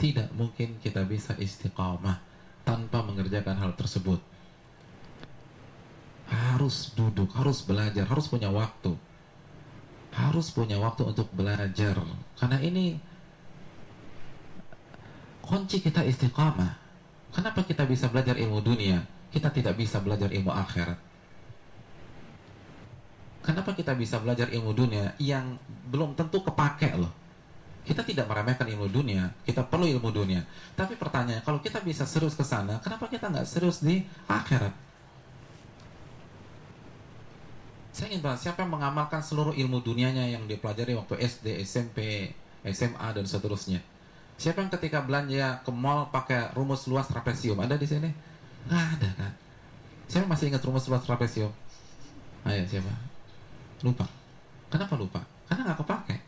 Tidak 0.00 0.32
mungkin 0.32 0.80
kita 0.80 1.04
bisa 1.04 1.36
istiqamah 1.36 2.27
tanpa 2.68 3.00
mengerjakan 3.00 3.56
hal 3.56 3.72
tersebut. 3.72 4.20
Harus 6.28 6.92
duduk, 6.92 7.32
harus 7.32 7.64
belajar, 7.64 8.04
harus 8.04 8.28
punya 8.28 8.52
waktu. 8.52 8.92
Harus 10.12 10.52
punya 10.52 10.76
waktu 10.76 11.08
untuk 11.08 11.32
belajar. 11.32 11.96
Karena 12.36 12.60
ini 12.60 13.00
kunci 15.40 15.80
kita 15.80 16.04
istiqamah. 16.04 16.76
Kenapa 17.32 17.64
kita 17.64 17.88
bisa 17.88 18.12
belajar 18.12 18.36
ilmu 18.36 18.60
dunia? 18.60 19.00
Kita 19.32 19.48
tidak 19.48 19.80
bisa 19.80 20.04
belajar 20.04 20.28
ilmu 20.28 20.52
akhirat. 20.52 21.00
Kenapa 23.40 23.72
kita 23.72 23.96
bisa 23.96 24.20
belajar 24.20 24.52
ilmu 24.52 24.76
dunia 24.76 25.16
yang 25.16 25.56
belum 25.88 26.12
tentu 26.12 26.44
kepake 26.44 26.92
loh? 27.00 27.12
Kita 27.88 28.04
tidak 28.04 28.28
meremehkan 28.28 28.68
ilmu 28.68 28.92
dunia, 28.92 29.32
kita 29.48 29.64
perlu 29.64 29.88
ilmu 29.88 30.12
dunia. 30.12 30.44
Tapi 30.76 30.92
pertanyaan, 31.00 31.40
kalau 31.40 31.56
kita 31.64 31.80
bisa 31.80 32.04
serius 32.04 32.36
ke 32.36 32.44
sana, 32.44 32.76
kenapa 32.84 33.08
kita 33.08 33.32
nggak 33.32 33.48
serius 33.48 33.80
di 33.80 34.04
akhirat? 34.28 34.76
Saya 37.96 38.12
ingin 38.12 38.20
bahas 38.20 38.44
siapa 38.44 38.60
yang 38.60 38.76
mengamalkan 38.76 39.24
seluruh 39.24 39.56
ilmu 39.56 39.80
dunianya 39.80 40.28
yang 40.28 40.44
dipelajari 40.44 40.92
waktu 41.00 41.16
SD, 41.16 41.64
SMP, 41.64 42.28
SMA 42.68 43.08
dan 43.16 43.24
seterusnya. 43.24 43.80
Siapa 44.36 44.60
yang 44.60 44.68
ketika 44.68 45.00
belanja 45.00 45.64
ke 45.64 45.72
mall 45.72 46.12
pakai 46.12 46.52
rumus 46.52 46.84
luas 46.92 47.08
trapesium? 47.08 47.56
Ada 47.56 47.80
di 47.80 47.88
sini? 47.88 48.12
Nggak 48.68 48.84
ada 49.00 49.10
kan? 49.16 49.32
Siapa 50.12 50.28
masih 50.28 50.52
ingat 50.52 50.60
rumus 50.60 50.84
luas 50.92 51.02
trapesium? 51.08 51.50
Ayo 52.44 52.68
siapa? 52.68 52.92
Lupa. 53.80 54.04
Kenapa 54.68 54.92
lupa? 54.92 55.24
Karena 55.48 55.72
nggak 55.72 55.80
kepake 55.80 56.27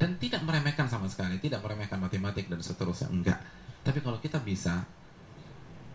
dan 0.00 0.16
tidak 0.16 0.40
meremehkan 0.48 0.88
sama 0.88 1.12
sekali, 1.12 1.36
tidak 1.36 1.60
meremehkan 1.60 2.00
matematik 2.00 2.48
dan 2.48 2.64
seterusnya, 2.64 3.12
enggak. 3.12 3.36
Tapi 3.84 4.00
kalau 4.00 4.16
kita 4.16 4.40
bisa, 4.40 4.80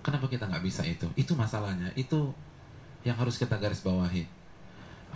kenapa 0.06 0.30
kita 0.30 0.46
nggak 0.46 0.62
bisa 0.62 0.86
itu? 0.86 1.10
Itu 1.18 1.34
masalahnya, 1.34 1.90
itu 1.98 2.30
yang 3.02 3.18
harus 3.18 3.42
kita 3.42 3.58
garis 3.58 3.82
bawahi. 3.82 4.30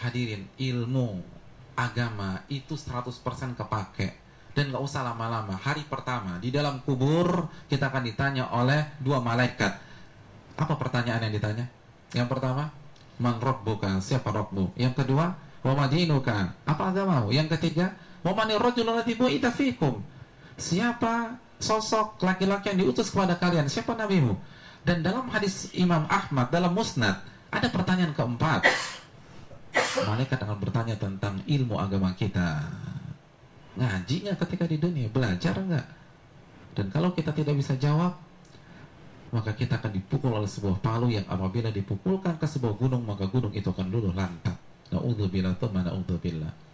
Hadirin, 0.02 0.50
ilmu 0.58 1.22
agama 1.78 2.42
itu 2.50 2.74
100% 2.74 3.14
kepake 3.54 4.10
dan 4.58 4.74
nggak 4.74 4.82
usah 4.82 5.06
lama-lama. 5.06 5.54
Hari 5.54 5.86
pertama 5.86 6.42
di 6.42 6.50
dalam 6.50 6.82
kubur 6.82 7.46
kita 7.70 7.94
akan 7.94 8.04
ditanya 8.10 8.50
oleh 8.50 8.98
dua 8.98 9.22
malaikat. 9.22 9.78
Apa 10.58 10.74
pertanyaan 10.76 11.30
yang 11.30 11.34
ditanya? 11.38 11.66
Yang 12.12 12.28
pertama, 12.28 12.74
man 13.22 13.38
rabbuka? 13.38 14.02
Siapa 14.02 14.34
Rabbu? 14.34 14.76
Yang 14.76 15.06
kedua, 15.06 15.32
wa 15.64 15.74
madinuka? 15.78 16.52
Apa 16.66 16.92
agamamu? 16.92 17.32
Yang 17.32 17.56
ketiga, 17.56 17.96
rajulun 18.26 19.04
ita 19.32 19.52
fikum? 19.54 20.04
Siapa 20.60 21.40
sosok 21.60 22.20
laki-laki 22.24 22.72
yang 22.76 22.80
diutus 22.88 23.12
kepada 23.12 23.40
kalian? 23.40 23.72
Siapa 23.72 23.96
nabimu? 23.96 24.36
Dan 24.84 25.04
dalam 25.04 25.28
hadis 25.32 25.72
Imam 25.76 26.08
Ahmad 26.08 26.52
dalam 26.52 26.72
Musnad 26.72 27.20
ada 27.52 27.68
pertanyaan 27.68 28.16
keempat. 28.16 28.64
Malaikat 30.04 30.40
akan 30.44 30.58
bertanya 30.60 30.96
tentang 30.98 31.40
ilmu 31.46 31.78
agama 31.78 32.12
kita. 32.16 32.64
Ngaji 33.80 34.16
nggak 34.28 34.38
ketika 34.48 34.66
di 34.68 34.78
dunia? 34.82 35.08
Belajar 35.08 35.56
nggak? 35.56 35.88
Dan 36.76 36.92
kalau 36.92 37.12
kita 37.12 37.32
tidak 37.36 37.56
bisa 37.60 37.76
jawab, 37.76 38.18
maka 39.30 39.54
kita 39.54 39.78
akan 39.78 39.92
dipukul 39.94 40.34
oleh 40.34 40.50
sebuah 40.50 40.82
palu 40.82 41.14
yang 41.14 41.26
apabila 41.30 41.70
dipukulkan 41.70 42.40
ke 42.42 42.48
sebuah 42.50 42.76
gunung, 42.76 43.06
maka 43.06 43.30
gunung 43.30 43.54
itu 43.54 43.70
akan 43.70 43.88
luluh 43.88 44.14
lantak. 44.16 44.58
Na'udzubillah 44.90 45.54
na'udzubillah. 45.60 46.69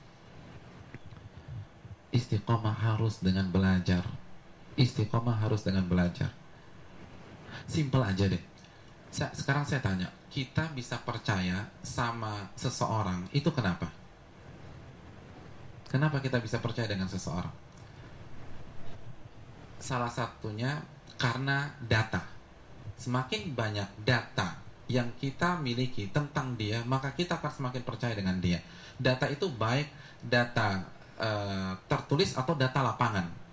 Istiqomah 2.13 2.75
harus 2.75 3.23
dengan 3.23 3.49
belajar. 3.49 4.05
Istiqomah 4.75 5.41
harus 5.41 5.63
dengan 5.63 5.87
belajar. 5.87 6.29
Simpel 7.65 8.03
aja 8.03 8.27
deh. 8.27 8.43
Sekarang 9.15 9.63
saya 9.63 9.79
tanya, 9.79 10.11
kita 10.27 10.67
bisa 10.75 10.99
percaya 10.99 11.63
sama 11.79 12.51
seseorang 12.59 13.31
itu 13.31 13.47
kenapa? 13.55 13.87
Kenapa 15.87 16.19
kita 16.19 16.43
bisa 16.43 16.59
percaya 16.59 16.91
dengan 16.91 17.07
seseorang? 17.07 17.55
Salah 19.79 20.11
satunya 20.11 20.83
karena 21.15 21.71
data. 21.79 22.19
Semakin 22.99 23.55
banyak 23.55 24.03
data 24.03 24.59
yang 24.91 25.15
kita 25.15 25.55
miliki 25.63 26.11
tentang 26.11 26.59
dia, 26.59 26.83
maka 26.83 27.15
kita 27.15 27.39
akan 27.39 27.51
semakin 27.51 27.83
percaya 27.87 28.11
dengan 28.11 28.35
dia. 28.43 28.59
Data 28.99 29.31
itu 29.31 29.47
baik 29.47 29.87
data 30.19 30.83
uh, 31.19 31.73
tertulis 31.87 32.35
atau 32.35 32.53
data 32.55 32.83
lapangan. 32.83 33.45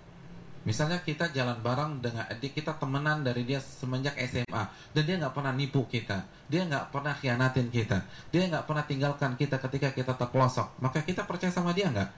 Misalnya 0.62 1.02
kita 1.02 1.34
jalan 1.34 1.58
bareng 1.58 1.98
dengan 1.98 2.22
kita 2.38 2.78
temenan 2.78 3.26
dari 3.26 3.42
dia 3.42 3.58
semenjak 3.58 4.14
SMA 4.30 4.62
dan 4.94 5.02
dia 5.02 5.18
nggak 5.18 5.34
pernah 5.34 5.50
nipu 5.50 5.82
kita, 5.90 6.22
dia 6.46 6.62
nggak 6.62 6.94
pernah 6.94 7.10
khianatin 7.18 7.66
kita, 7.66 7.98
dia 8.30 8.46
nggak 8.46 8.70
pernah 8.70 8.86
tinggalkan 8.86 9.34
kita 9.34 9.58
ketika 9.58 9.90
kita 9.90 10.14
terpelosok, 10.14 10.78
maka 10.78 11.02
kita 11.02 11.26
percaya 11.26 11.50
sama 11.50 11.74
dia 11.74 11.90
nggak? 11.90 12.10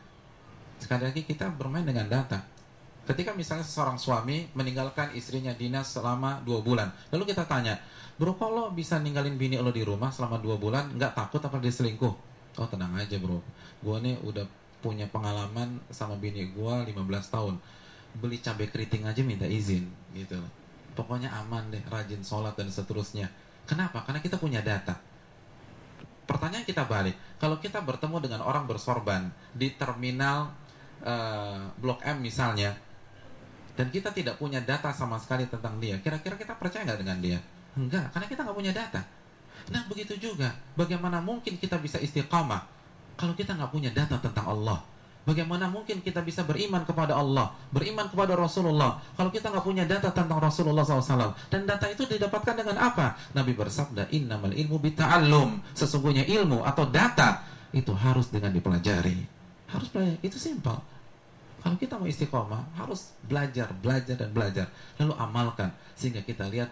Sekali 0.76 1.08
lagi 1.08 1.24
kita 1.24 1.48
bermain 1.56 1.88
dengan 1.88 2.04
data. 2.04 2.44
Ketika 3.08 3.32
misalnya 3.32 3.64
seorang 3.64 3.96
suami 3.96 4.48
meninggalkan 4.52 5.16
istrinya 5.16 5.56
dinas 5.56 5.96
selama 5.96 6.44
dua 6.44 6.60
bulan, 6.60 6.92
lalu 7.16 7.32
kita 7.32 7.48
tanya, 7.48 7.80
bro 8.20 8.36
kalau 8.36 8.76
bisa 8.76 9.00
ninggalin 9.00 9.40
bini 9.40 9.56
lo 9.56 9.72
di 9.72 9.80
rumah 9.88 10.12
selama 10.12 10.36
dua 10.36 10.60
bulan, 10.60 10.92
nggak 10.92 11.16
takut 11.16 11.40
apa 11.40 11.56
dia 11.64 11.72
selingkuh? 11.72 12.12
Oh 12.60 12.68
tenang 12.68 12.92
aja 12.92 13.16
bro, 13.16 13.40
gue 13.80 13.96
nih 14.04 14.20
udah 14.20 14.44
punya 14.84 15.08
pengalaman 15.08 15.80
sama 15.88 16.20
bini 16.20 16.52
gue 16.52 16.74
15 16.92 16.92
tahun. 17.32 17.56
Beli 18.20 18.36
cabai 18.44 18.68
keriting 18.68 19.08
aja 19.08 19.24
minta 19.24 19.48
izin 19.48 19.88
gitu. 20.12 20.36
Pokoknya 20.92 21.32
aman 21.32 21.72
deh 21.72 21.80
rajin 21.88 22.20
sholat 22.20 22.52
dan 22.52 22.68
seterusnya. 22.68 23.32
Kenapa? 23.64 24.04
Karena 24.04 24.20
kita 24.20 24.36
punya 24.36 24.60
data. 24.60 25.00
Pertanyaan 26.28 26.68
kita 26.68 26.84
balik 26.84 27.16
kalau 27.40 27.56
kita 27.56 27.80
bertemu 27.80 28.20
dengan 28.20 28.40
orang 28.44 28.68
bersorban 28.68 29.32
di 29.56 29.72
terminal 29.72 30.52
uh, 31.04 31.68
blok 31.80 32.00
M 32.04 32.24
misalnya 32.24 32.72
dan 33.76 33.92
kita 33.92 34.08
tidak 34.14 34.40
punya 34.40 34.64
data 34.64 34.88
sama 34.96 35.20
sekali 35.20 35.44
tentang 35.44 35.76
dia 35.82 36.00
kira-kira 36.00 36.40
kita 36.40 36.56
percaya 36.56 36.88
nggak 36.88 37.00
dengan 37.04 37.18
dia? 37.20 37.38
Enggak 37.76 38.08
karena 38.16 38.26
kita 38.28 38.40
nggak 38.40 38.56
punya 38.56 38.72
data. 38.72 39.04
Nah 39.68 39.84
begitu 39.84 40.16
juga. 40.16 40.48
Bagaimana 40.80 41.20
mungkin 41.20 41.60
kita 41.60 41.76
bisa 41.76 42.00
istiqamah 42.00 42.73
kalau 43.14 43.34
kita 43.34 43.54
nggak 43.54 43.70
punya 43.70 43.90
data 43.94 44.18
tentang 44.18 44.46
Allah 44.50 44.78
Bagaimana 45.24 45.72
mungkin 45.72 46.04
kita 46.04 46.20
bisa 46.20 46.44
beriman 46.44 46.84
kepada 46.84 47.16
Allah, 47.16 47.48
beriman 47.72 48.04
kepada 48.12 48.36
Rasulullah, 48.36 49.00
kalau 49.16 49.32
kita 49.32 49.48
nggak 49.48 49.64
punya 49.64 49.88
data 49.88 50.12
tentang 50.12 50.36
Rasulullah 50.36 50.84
SAW? 50.84 51.32
Dan 51.48 51.64
data 51.64 51.88
itu 51.88 52.04
didapatkan 52.04 52.52
dengan 52.52 52.76
apa? 52.76 53.16
Nabi 53.32 53.56
bersabda, 53.56 54.12
Innamal 54.12 54.52
ilmu 54.52 54.76
bita'allum. 54.84 55.64
Sesungguhnya 55.72 56.28
ilmu 56.28 56.60
atau 56.60 56.84
data 56.92 57.40
itu 57.72 57.88
harus 57.96 58.28
dengan 58.28 58.52
dipelajari. 58.52 59.16
Harus 59.72 59.88
belajar, 59.88 60.20
itu 60.20 60.36
simpel. 60.36 60.76
Kalau 61.64 61.76
kita 61.80 61.96
mau 61.96 62.04
istiqomah, 62.04 62.76
harus 62.76 63.16
belajar, 63.24 63.72
belajar, 63.80 64.20
dan 64.20 64.28
belajar. 64.28 64.68
Lalu 65.00 65.16
amalkan, 65.16 65.72
sehingga 65.96 66.20
kita 66.20 66.52
lihat 66.52 66.68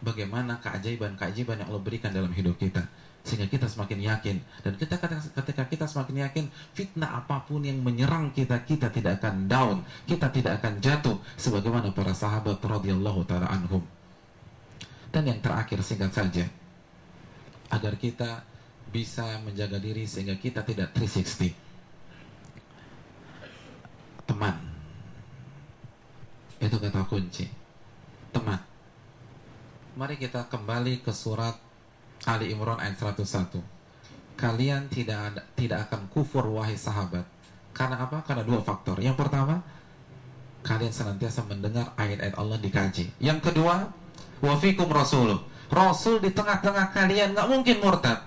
bagaimana 0.00 0.56
keajaiban-keajaiban 0.64 1.60
yang 1.60 1.68
Allah 1.68 1.84
berikan 1.84 2.08
dalam 2.08 2.32
hidup 2.32 2.56
kita 2.56 2.88
sehingga 3.22 3.46
kita 3.46 3.70
semakin 3.70 4.02
yakin. 4.02 4.36
Dan 4.66 4.74
kita 4.74 4.98
ketika 5.30 5.62
kita 5.70 5.86
semakin 5.86 6.26
yakin 6.26 6.44
fitnah 6.74 7.22
apa 7.22 7.46
pun 7.46 7.62
yang 7.62 7.78
menyerang 7.78 8.34
kita 8.34 8.58
kita 8.66 8.90
tidak 8.90 9.22
akan 9.22 9.46
down. 9.46 9.76
Kita 10.06 10.26
tidak 10.34 10.58
akan 10.58 10.82
jatuh. 10.82 11.16
Sebagaimana 11.38 11.94
para 11.94 12.10
sahabat 12.10 12.58
radhiyallahu 12.58 13.22
taala 13.22 13.46
anhum. 13.46 13.82
Dan 15.14 15.30
yang 15.30 15.38
terakhir 15.38 15.78
singkat 15.86 16.10
saja. 16.10 16.44
Agar 17.70 17.94
kita 17.96 18.42
bisa 18.92 19.40
menjaga 19.40 19.80
diri 19.80 20.04
sehingga 20.04 20.36
kita 20.36 20.66
tidak 20.66 20.92
360 20.92 21.54
teman. 24.28 24.54
Itu 26.58 26.76
kata 26.78 27.06
kunci. 27.06 27.46
Teman. 28.34 28.60
Mari 29.94 30.16
kita 30.16 30.48
kembali 30.48 31.04
ke 31.04 31.12
surat 31.12 31.71
Ali 32.26 32.54
Imran 32.54 32.78
ayat 32.78 32.98
101. 32.98 33.58
Kalian 34.38 34.86
tidak 34.90 35.18
ada, 35.18 35.40
tidak 35.58 35.78
akan 35.90 36.06
kufur 36.10 36.46
wahai 36.50 36.78
sahabat. 36.78 37.26
Karena 37.74 37.98
apa? 38.04 38.22
Karena 38.22 38.44
dua 38.46 38.60
faktor. 38.62 39.00
Yang 39.02 39.26
pertama, 39.26 39.62
kalian 40.62 40.92
senantiasa 40.94 41.42
mendengar 41.46 41.90
ayat-ayat 41.98 42.34
Allah 42.38 42.58
dikaji. 42.58 43.10
Yang 43.18 43.50
kedua, 43.50 43.90
wafikum 44.44 44.90
rasuluh. 44.90 45.42
Rasul 45.72 46.20
di 46.20 46.30
tengah-tengah 46.30 46.92
kalian 46.92 47.32
nggak 47.32 47.48
mungkin 47.48 47.76
murtad. 47.80 48.20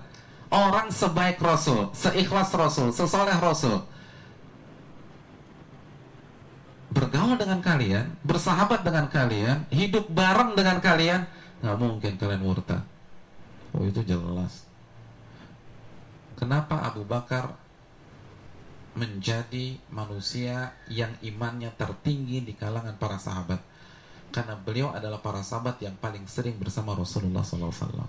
Orang 0.46 0.94
sebaik 0.94 1.42
Rasul, 1.42 1.90
seikhlas 1.90 2.54
Rasul, 2.54 2.94
sesoleh 2.94 3.34
Rasul, 3.34 3.82
bergaul 6.94 7.34
dengan 7.34 7.58
kalian, 7.58 8.14
bersahabat 8.22 8.86
dengan 8.86 9.10
kalian, 9.10 9.66
hidup 9.74 10.06
bareng 10.06 10.54
dengan 10.54 10.78
kalian, 10.78 11.26
nggak 11.60 11.76
mungkin 11.76 12.12
kalian 12.14 12.42
murtad. 12.46 12.82
Oh 13.76 13.84
itu 13.84 14.00
jelas. 14.08 14.64
Kenapa 16.36 16.80
Abu 16.84 17.04
Bakar 17.04 17.52
menjadi 18.96 19.76
manusia 19.92 20.72
yang 20.88 21.12
imannya 21.20 21.68
tertinggi 21.76 22.40
di 22.40 22.56
kalangan 22.56 22.96
para 22.96 23.20
sahabat? 23.20 23.60
Karena 24.32 24.56
beliau 24.56 24.92
adalah 24.92 25.20
para 25.20 25.44
sahabat 25.44 25.80
yang 25.84 25.96
paling 26.00 26.24
sering 26.28 26.56
bersama 26.56 26.96
Rasulullah 26.96 27.44
SAW. 27.44 28.08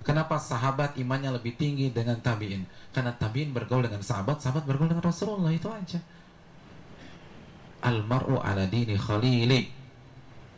Kenapa 0.00 0.40
sahabat 0.40 0.96
imannya 0.96 1.36
lebih 1.36 1.60
tinggi 1.60 1.92
dengan 1.92 2.16
tabiin? 2.20 2.64
Karena 2.92 3.12
tabiin 3.12 3.52
bergaul 3.52 3.84
dengan 3.84 4.00
sahabat, 4.00 4.40
sahabat 4.40 4.64
bergaul 4.64 4.88
dengan 4.88 5.04
Rasulullah 5.04 5.52
itu 5.52 5.68
aja. 5.68 6.00
Almaru 7.84 8.40
ala 8.40 8.64
dini 8.68 8.96
khalili 8.96 9.79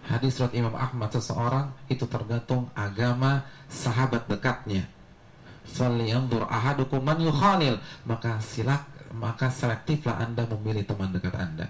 hadis 0.06 0.38
surat 0.38 0.52
Imam 0.54 0.74
Ahmad 0.74 1.14
seseorang 1.14 1.70
itu 1.86 2.06
tergantung 2.10 2.70
agama 2.74 3.46
sahabat 3.70 4.26
dekatnya. 4.26 4.86
Falyanzur 5.62 6.42
ahadukum 6.50 7.00
man 7.02 7.22
yukhalil, 7.22 7.78
maka 8.02 8.42
silak 8.42 8.82
maka 9.12 9.52
selektiflah 9.52 10.24
Anda 10.24 10.48
memilih 10.48 10.88
teman 10.88 11.12
dekat 11.12 11.36
Anda. 11.36 11.68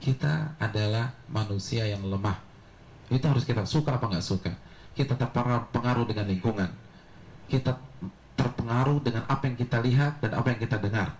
Kita 0.00 0.56
adalah 0.56 1.12
manusia 1.28 1.84
yang 1.84 2.00
lemah. 2.08 2.40
Itu 3.12 3.28
harus 3.28 3.44
kita 3.44 3.68
suka 3.68 4.00
apa 4.00 4.08
nggak 4.08 4.24
suka. 4.24 4.52
Kita 4.96 5.12
terpengaruh 5.14 6.08
dengan 6.08 6.26
lingkungan. 6.26 6.70
Kita 7.46 7.76
terpengaruh 8.34 9.04
dengan 9.04 9.28
apa 9.28 9.44
yang 9.44 9.56
kita 9.60 9.78
lihat 9.84 10.24
dan 10.24 10.32
apa 10.40 10.56
yang 10.56 10.60
kita 10.64 10.80
dengar. 10.80 11.12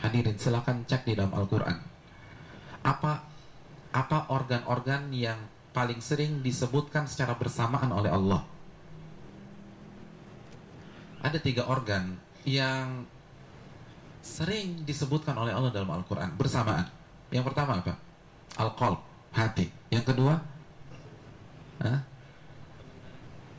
Hadirin 0.00 0.36
silakan 0.40 0.88
cek 0.88 1.04
di 1.04 1.12
dalam 1.12 1.32
Al-Quran. 1.36 1.76
Apa 2.84 3.33
apa 3.94 4.26
organ-organ 4.34 5.14
yang 5.14 5.38
paling 5.70 6.02
sering 6.02 6.42
disebutkan 6.42 7.06
secara 7.06 7.38
bersamaan 7.38 7.94
oleh 7.94 8.10
Allah? 8.10 8.42
Ada 11.22 11.38
tiga 11.38 11.64
organ 11.70 12.18
yang 12.42 13.06
sering 14.20 14.82
disebutkan 14.82 15.38
oleh 15.38 15.54
Allah 15.54 15.70
dalam 15.70 15.88
Al-Quran 15.94 16.34
bersamaan. 16.34 16.90
Yang 17.30 17.54
pertama 17.54 17.78
apa? 17.80 17.94
Al-Qalb, 18.58 19.00
hati. 19.32 19.70
Yang 19.88 20.12
kedua, 20.12 20.34
Hah? 21.80 22.00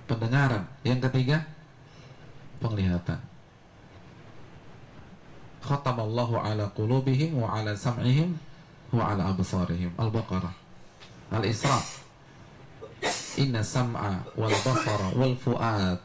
pendengaran. 0.06 0.64
Yang 0.86 1.10
ketiga, 1.10 1.42
penglihatan. 2.62 3.20
Khatamallahu 5.66 6.38
ala 6.38 6.70
qulubihim 6.78 7.42
wa 7.42 7.50
ala 7.50 7.74
sam'ihim 7.74 8.38
ala 9.02 9.32
absarihim. 9.32 9.91
Al-Baqarah. 9.98 10.54
Al-Isra. 11.34 11.80
Inna 13.36 13.60
sam'a 13.60 14.24
wal 14.39 14.56
basara 14.64 15.12
wal 15.16 15.36
fu'ad. 15.36 16.00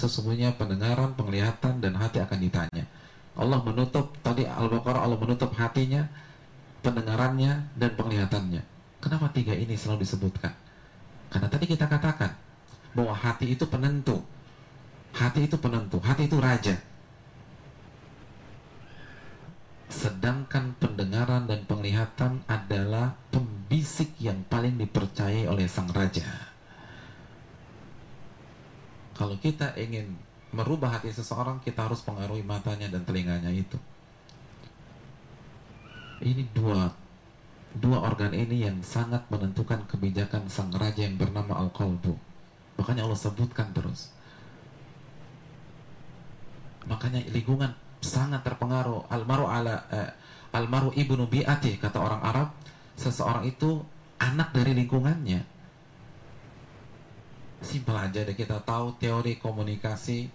Sesungguhnya 0.00 0.56
pendengaran, 0.56 1.12
penglihatan 1.12 1.84
dan 1.84 1.92
hati 2.00 2.18
akan 2.22 2.38
ditanya. 2.40 2.84
Allah 3.36 3.60
menutup 3.64 4.16
tadi 4.24 4.48
Al-Baqarah 4.48 5.04
Allah 5.04 5.18
menutup 5.20 5.52
hatinya, 5.56 6.08
pendengarannya 6.80 7.72
dan 7.76 7.90
penglihatannya. 7.96 8.62
Kenapa 9.02 9.28
tiga 9.34 9.52
ini 9.52 9.76
selalu 9.76 10.04
disebutkan? 10.06 10.54
Karena 11.32 11.48
tadi 11.48 11.64
kita 11.64 11.88
katakan 11.88 12.32
bahwa 12.92 13.16
hati 13.16 13.56
itu 13.56 13.64
penentu. 13.64 14.20
Hati 15.12 15.44
itu 15.44 15.56
penentu, 15.60 16.00
hati 16.00 16.28
itu 16.28 16.36
raja. 16.40 16.76
Sedangkan 19.92 20.72
pendengaran 20.80 21.44
dan 21.44 21.68
penglihatan 21.68 22.40
adalah 22.48 23.12
pembisik 23.28 24.16
yang 24.16 24.40
paling 24.48 24.80
dipercayai 24.80 25.44
oleh 25.44 25.68
sang 25.68 25.92
raja. 25.92 26.24
Kalau 29.12 29.36
kita 29.36 29.76
ingin 29.76 30.16
merubah 30.56 30.96
hati 30.96 31.12
seseorang, 31.12 31.60
kita 31.60 31.84
harus 31.84 32.00
pengaruhi 32.00 32.40
matanya 32.40 32.88
dan 32.88 33.04
telinganya 33.04 33.52
itu. 33.52 33.76
Ini 36.24 36.48
dua 36.56 36.88
dua 37.76 38.00
organ 38.00 38.32
ini 38.32 38.64
yang 38.64 38.80
sangat 38.80 39.28
menentukan 39.28 39.84
kebijakan 39.88 40.48
sang 40.48 40.72
raja 40.72 41.04
yang 41.04 41.20
bernama 41.20 41.56
Al-Qalbu. 41.68 42.16
Makanya 42.80 43.04
Allah 43.04 43.20
sebutkan 43.20 43.68
terus. 43.76 44.08
Makanya 46.88 47.22
lingkungan 47.28 47.72
sangat 48.02 48.42
terpengaruh. 48.42 49.08
Almaru 49.08 49.46
ala 49.48 49.86
eh, 49.88 50.10
almaru 50.52 50.90
ibnu 50.92 51.24
bi'ati 51.30 51.78
kata 51.78 51.98
orang 52.02 52.20
Arab 52.20 52.48
seseorang 52.98 53.46
itu 53.48 53.80
anak 54.20 54.52
dari 54.52 54.76
lingkungannya. 54.76 55.40
Simpel 57.62 57.94
aja 57.94 58.26
deh 58.26 58.34
kita 58.34 58.58
tahu 58.66 58.98
teori 58.98 59.38
komunikasi 59.38 60.26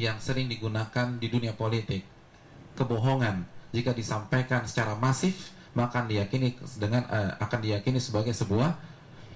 yang 0.00 0.16
sering 0.18 0.48
digunakan 0.48 1.20
di 1.20 1.28
dunia 1.28 1.52
politik. 1.52 2.02
Kebohongan. 2.74 3.46
Jika 3.70 3.92
disampaikan 3.94 4.64
secara 4.66 4.96
masif 4.96 5.52
maka 5.76 6.02
diyakini 6.02 6.56
dengan 6.80 7.04
eh, 7.12 7.32
akan 7.38 7.60
diyakini 7.60 8.00
sebagai 8.00 8.32
sebuah 8.32 8.74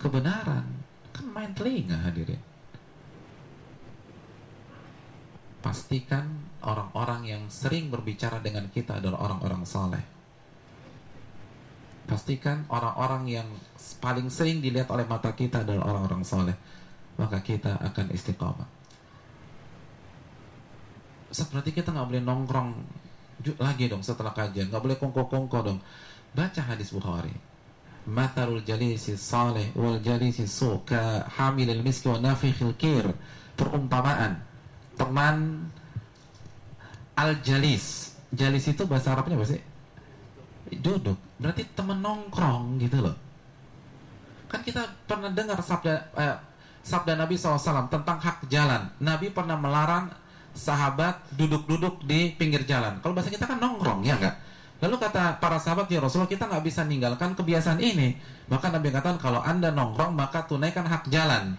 kebenaran. 0.00 0.64
Kan 1.12 1.26
main 1.30 1.52
telinga 1.52 2.00
hadirin 2.00 2.57
pastikan 5.58 6.26
orang-orang 6.62 7.22
yang 7.26 7.42
sering 7.50 7.90
berbicara 7.90 8.38
dengan 8.38 8.70
kita 8.70 9.02
adalah 9.02 9.26
orang-orang 9.26 9.62
saleh. 9.66 10.04
Pastikan 12.08 12.64
orang-orang 12.72 13.28
yang 13.28 13.48
paling 14.00 14.32
sering 14.32 14.64
dilihat 14.64 14.88
oleh 14.88 15.04
mata 15.04 15.34
kita 15.36 15.60
adalah 15.60 15.92
orang-orang 15.92 16.24
saleh. 16.24 16.56
Maka 17.18 17.42
kita 17.44 17.76
akan 17.84 18.06
istiqamah. 18.14 18.68
Seperti 21.28 21.76
kita 21.76 21.92
nggak 21.92 22.08
boleh 22.08 22.22
nongkrong 22.24 22.70
lagi 23.60 23.84
dong 23.92 24.00
setelah 24.00 24.32
kajian, 24.32 24.72
nggak 24.72 24.80
boleh 24.80 24.96
kongko-kongko 24.96 25.58
dong. 25.60 25.78
Baca 26.32 26.62
hadis 26.64 26.94
Bukhari. 26.94 27.34
Matarul 28.08 28.64
jalisi 28.64 29.20
saleh 29.20 29.68
wal 29.76 30.00
jalisi 30.00 30.48
su 30.48 30.80
ka 30.88 31.28
hamilil 31.28 31.84
miski 31.84 32.08
wa 32.08 32.16
nafikhil 32.16 32.72
kir. 32.80 33.04
Perumpamaan 33.52 34.47
teman 34.98 35.64
al-jalis. 37.14 38.12
Jalis 38.34 38.68
itu 38.68 38.84
bahasa 38.84 39.14
Arabnya 39.14 39.40
apa 39.40 39.46
sih? 39.48 39.62
Duduk. 40.82 41.16
Berarti 41.40 41.64
teman 41.72 42.02
nongkrong 42.02 42.82
gitu 42.82 43.00
loh. 43.00 43.16
Kan 44.50 44.60
kita 44.66 44.84
pernah 45.08 45.32
dengar 45.32 45.56
sabda 45.62 46.12
eh, 46.18 46.36
sabda 46.84 47.16
Nabi 47.16 47.38
SAW 47.40 47.88
tentang 47.88 48.18
hak 48.20 48.50
jalan. 48.52 48.92
Nabi 49.00 49.32
pernah 49.32 49.56
melarang 49.56 50.12
sahabat 50.52 51.22
duduk-duduk 51.38 52.04
di 52.04 52.34
pinggir 52.34 52.66
jalan. 52.66 52.98
Kalau 52.98 53.14
bahasa 53.14 53.30
kita 53.30 53.46
kan 53.46 53.62
nongkrong, 53.62 54.02
ya 54.02 54.18
enggak? 54.18 54.36
Lalu 54.78 54.96
kata 54.98 55.42
para 55.42 55.58
sahabat, 55.58 55.90
ya 55.90 55.98
Rasulullah 55.98 56.30
kita 56.30 56.46
nggak 56.46 56.64
bisa 56.66 56.86
meninggalkan 56.86 57.34
kebiasaan 57.34 57.82
ini. 57.82 58.18
Maka 58.46 58.70
Nabi 58.70 58.94
katakan 58.94 59.18
kalau 59.18 59.42
anda 59.42 59.74
nongkrong 59.74 60.14
maka 60.14 60.46
tunaikan 60.46 60.86
hak 60.86 61.10
jalan. 61.10 61.58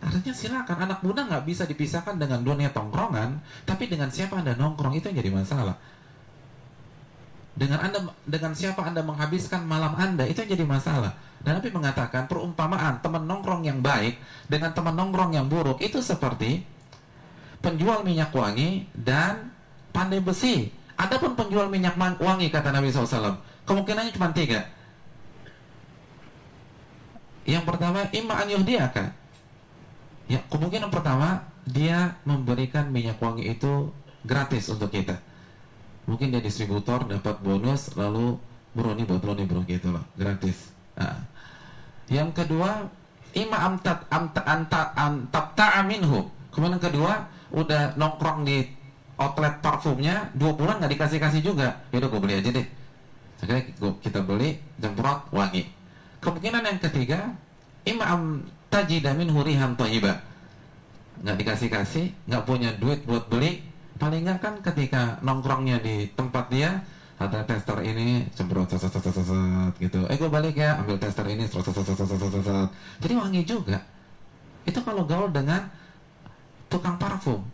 Artinya 0.00 0.32
silakan 0.32 0.78
anak 0.88 1.04
muda 1.04 1.28
nggak 1.28 1.44
bisa 1.44 1.68
dipisahkan 1.68 2.16
dengan 2.16 2.40
dunia 2.40 2.72
tongkrongan, 2.72 3.36
tapi 3.68 3.84
dengan 3.84 4.08
siapa 4.08 4.40
anda 4.40 4.56
nongkrong 4.56 4.96
itu 4.96 5.12
yang 5.12 5.20
jadi 5.20 5.32
masalah. 5.32 5.76
Dengan 7.52 7.84
anda 7.84 8.00
dengan 8.24 8.56
siapa 8.56 8.80
anda 8.80 9.04
menghabiskan 9.04 9.68
malam 9.68 9.92
anda 10.00 10.24
itu 10.24 10.40
yang 10.40 10.56
jadi 10.56 10.64
masalah. 10.64 11.12
Dan 11.44 11.60
Nabi 11.60 11.68
mengatakan 11.68 12.24
perumpamaan 12.32 13.04
teman 13.04 13.28
nongkrong 13.28 13.68
yang 13.68 13.84
baik 13.84 14.16
dengan 14.48 14.72
teman 14.72 14.96
nongkrong 14.96 15.36
yang 15.36 15.52
buruk 15.52 15.76
itu 15.84 16.00
seperti 16.00 16.64
penjual 17.60 18.00
minyak 18.00 18.32
wangi 18.32 18.88
dan 18.96 19.52
pandai 19.92 20.24
besi. 20.24 20.72
Adapun 20.96 21.36
penjual 21.36 21.68
minyak 21.68 21.96
wangi 21.96 22.52
kata 22.52 22.72
Nabi 22.72 22.92
SAW, 22.92 23.40
kemungkinannya 23.64 24.12
cuma 24.16 24.32
tiga. 24.36 24.68
Yang 27.48 27.64
pertama, 27.64 28.04
imma 28.12 28.36
an 28.36 28.48
yuhdiyaka 28.52 29.19
Ya, 30.30 30.38
kemungkinan 30.46 30.94
pertama 30.94 31.42
dia 31.66 32.14
memberikan 32.22 32.86
minyak 32.86 33.18
wangi 33.18 33.50
itu 33.50 33.90
gratis 34.22 34.70
untuk 34.70 34.94
kita. 34.94 35.18
Mungkin 36.06 36.30
dia 36.30 36.38
distributor 36.38 37.02
dapat 37.02 37.42
bonus 37.42 37.98
lalu 37.98 38.38
bro 38.70 38.94
ini 38.94 39.02
buat 39.02 39.26
lo 39.26 39.34
nih 39.34 39.46
bro 39.50 39.66
gitu 39.66 39.90
loh, 39.90 40.06
gratis. 40.14 40.70
Nah. 40.94 41.26
Yang 42.06 42.42
kedua, 42.42 42.86
ima 43.34 43.58
amtat 43.58 44.06
amta 44.06 44.42
anta 44.46 44.94
amtabta 44.94 45.66
aminhu. 45.82 46.30
Kemudian 46.54 46.78
kedua, 46.78 47.26
udah 47.50 47.98
nongkrong 47.98 48.46
di 48.46 48.66
outlet 49.18 49.58
parfumnya 49.62 50.30
dua 50.34 50.54
bulan 50.54 50.78
nggak 50.78 50.94
dikasih 50.94 51.18
kasih 51.18 51.42
juga. 51.42 51.74
Yaudah 51.90 52.06
gue 52.10 52.20
beli 52.22 52.34
aja 52.38 52.50
deh. 52.54 52.66
Akhirnya 53.42 53.62
kita 53.98 54.22
beli 54.22 54.58
jemprot 54.78 55.26
wangi. 55.34 55.66
Kemungkinan 56.22 56.62
yang 56.66 56.78
ketiga, 56.78 57.34
ima 57.86 58.04
am 58.10 58.22
tajida 58.70 59.12
min 59.18 59.28
hurihan 59.34 59.74
thayyibah. 59.74 60.16
Nggak 61.20 61.36
dikasih-kasih, 61.36 62.06
nggak 62.30 62.44
punya 62.48 62.70
duit 62.80 63.04
buat 63.04 63.28
beli, 63.28 63.60
paling 64.00 64.24
nggak 64.24 64.40
kan 64.40 64.54
ketika 64.64 65.20
nongkrongnya 65.20 65.82
di 65.84 66.08
tempat 66.16 66.48
dia 66.48 66.80
ada 67.20 67.44
tester 67.44 67.84
ini 67.84 68.24
semprot 68.32 68.72
gitu. 69.76 70.00
Eh 70.08 70.16
gue 70.16 70.30
balik 70.32 70.56
ya, 70.56 70.80
ambil 70.80 70.96
tester 70.96 71.28
ini. 71.28 71.44
Jadi 72.96 73.12
wangi 73.12 73.44
juga. 73.44 73.84
Itu 74.64 74.80
kalau 74.80 75.04
gaul 75.04 75.28
dengan 75.28 75.68
tukang 76.72 76.96
parfum. 76.96 77.44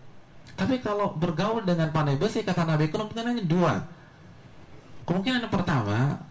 Tapi 0.54 0.78
kalau 0.78 1.18
bergaul 1.18 1.66
dengan 1.66 1.90
pandai 1.90 2.14
besi 2.14 2.46
kata 2.46 2.62
Nabi 2.62 2.86
kemungkinannya 2.94 3.44
dua. 3.50 3.82
Kemungkinan 5.02 5.46
yang 5.46 5.52
pertama 5.52 6.22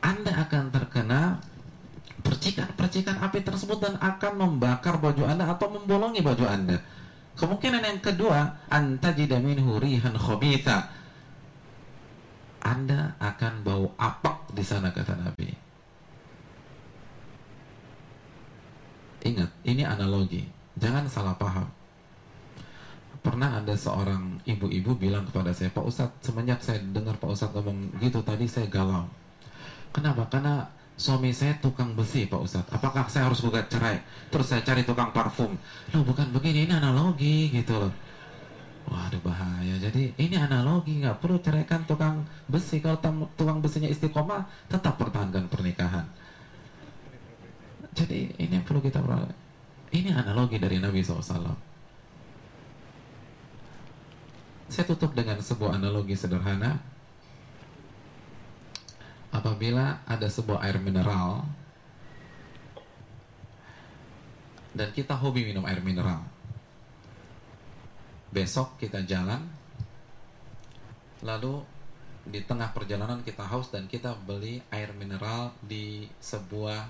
Anda 0.00 0.32
akan 0.48 0.64
terkena 0.72 1.44
percikan-percikan 2.26 3.22
api 3.22 3.46
tersebut 3.46 3.78
dan 3.78 3.94
akan 4.02 4.32
membakar 4.34 4.98
baju 4.98 5.22
Anda 5.22 5.46
atau 5.46 5.70
membolongi 5.70 6.18
baju 6.26 6.42
Anda. 6.42 6.82
Kemungkinan 7.38 7.82
yang 7.84 8.00
kedua, 8.02 8.66
antajida 8.66 9.38
minhu 9.38 9.78
rihan 9.78 10.18
khabitha. 10.18 10.90
Anda 12.66 13.14
akan 13.22 13.62
bau 13.62 13.94
apak 13.94 14.50
di 14.50 14.64
sana 14.66 14.90
kata 14.90 15.14
Nabi. 15.14 15.54
Ingat, 19.22 19.50
ini 19.62 19.86
analogi. 19.86 20.42
Jangan 20.78 21.06
salah 21.06 21.36
paham. 21.38 21.68
Pernah 23.22 23.58
ada 23.62 23.74
seorang 23.74 24.38
ibu-ibu 24.46 24.94
bilang 24.98 25.26
kepada 25.26 25.50
saya, 25.50 25.70
Pak 25.70 25.84
Ustadz, 25.86 26.22
semenjak 26.22 26.62
saya 26.62 26.78
dengar 26.90 27.18
Pak 27.18 27.30
Ustadz 27.30 27.54
ngomong 27.58 27.98
gitu 28.02 28.22
tadi 28.22 28.46
saya 28.46 28.66
galau. 28.70 29.06
Kenapa? 29.90 30.30
Karena 30.30 30.66
suami 30.96 31.28
saya 31.30 31.52
tukang 31.60 31.92
besi 31.92 32.24
Pak 32.24 32.40
Ustadz. 32.40 32.72
Apakah 32.72 33.04
saya 33.12 33.28
harus 33.28 33.44
gugat 33.44 33.68
cerai? 33.68 34.00
Terus 34.32 34.48
saya 34.48 34.64
cari 34.64 34.82
tukang 34.82 35.12
parfum. 35.12 35.52
Loh 35.92 36.02
bukan 36.02 36.32
begini 36.32 36.64
ini 36.64 36.72
analogi 36.72 37.52
gitu 37.52 37.76
loh. 37.76 37.92
Waduh 38.88 39.20
bahaya. 39.20 39.76
Jadi 39.76 40.16
ini 40.16 40.36
analogi. 40.40 41.04
Nggak 41.04 41.20
perlu 41.20 41.36
ceraikan 41.44 41.84
tukang 41.84 42.24
besi. 42.48 42.80
Kalau 42.80 42.96
tukang 43.36 43.60
besinya 43.60 43.92
istiqomah 43.92 44.48
tetap 44.72 44.96
pertahankan 44.96 45.52
pernikahan. 45.52 46.08
Jadi 47.96 48.32
ini 48.40 48.52
yang 48.60 48.64
perlu 48.64 48.80
kita 48.80 49.00
ini 49.94 50.10
analogi 50.12 50.60
dari 50.60 50.76
Nabi 50.82 51.00
SAW. 51.00 51.56
Saya 54.66 54.84
tutup 54.84 55.14
dengan 55.14 55.38
sebuah 55.38 55.78
analogi 55.78 56.18
sederhana. 56.18 56.95
Apabila 59.36 60.00
ada 60.08 60.24
sebuah 60.32 60.64
air 60.64 60.80
mineral 60.80 61.44
dan 64.72 64.88
kita 64.96 65.12
hobi 65.12 65.44
minum 65.44 65.64
air 65.68 65.84
mineral. 65.84 66.24
Besok 68.32 68.80
kita 68.80 69.04
jalan 69.04 69.44
lalu 71.20 71.60
di 72.24 72.40
tengah 72.44 72.72
perjalanan 72.72 73.20
kita 73.20 73.44
haus 73.44 73.68
dan 73.68 73.84
kita 73.88 74.16
beli 74.24 74.60
air 74.72 74.92
mineral 74.96 75.52
di 75.60 76.08
sebuah 76.20 76.80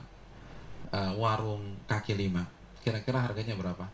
uh, 0.94 1.12
warung 1.18 1.82
kaki 1.90 2.14
lima. 2.14 2.46
Kira-kira 2.82 3.26
harganya 3.26 3.58
berapa? 3.58 3.86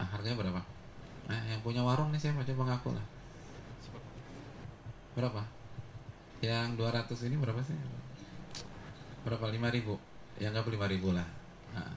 Ah, 0.00 0.08
harganya 0.16 0.40
berapa? 0.40 0.60
Nah, 1.28 1.40
yang 1.48 1.60
punya 1.60 1.84
warung 1.84 2.08
nih 2.12 2.20
siapa? 2.20 2.44
Coba 2.48 2.72
ngaku 2.72 2.96
lah. 2.96 3.06
Berapa? 5.12 5.42
Yang 6.40 6.80
200 6.80 7.28
ini 7.28 7.36
berapa 7.38 7.60
sih? 7.62 7.76
Berapa? 9.22 9.46
5000 9.46 10.40
Ya 10.40 10.48
nggak 10.48 10.64
beli 10.64 10.78
5000 10.80 11.18
lah. 11.18 11.28
Nah. 11.76 11.94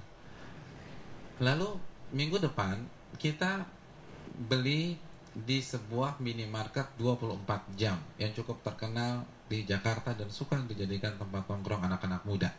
Lalu 1.41 1.69
minggu 2.11 2.37
depan 2.39 2.79
kita 3.15 3.63
beli 4.51 4.99
di 5.35 5.59
sebuah 5.59 6.19
minimarket 6.23 6.95
24 6.95 7.75
jam 7.75 7.99
yang 8.15 8.31
cukup 8.31 8.63
terkenal 8.63 9.27
di 9.51 9.67
Jakarta 9.67 10.15
dan 10.15 10.31
suka 10.31 10.55
dijadikan 10.63 11.19
tempat 11.19 11.43
nongkrong 11.47 11.83
anak-anak 11.83 12.23
muda. 12.23 12.51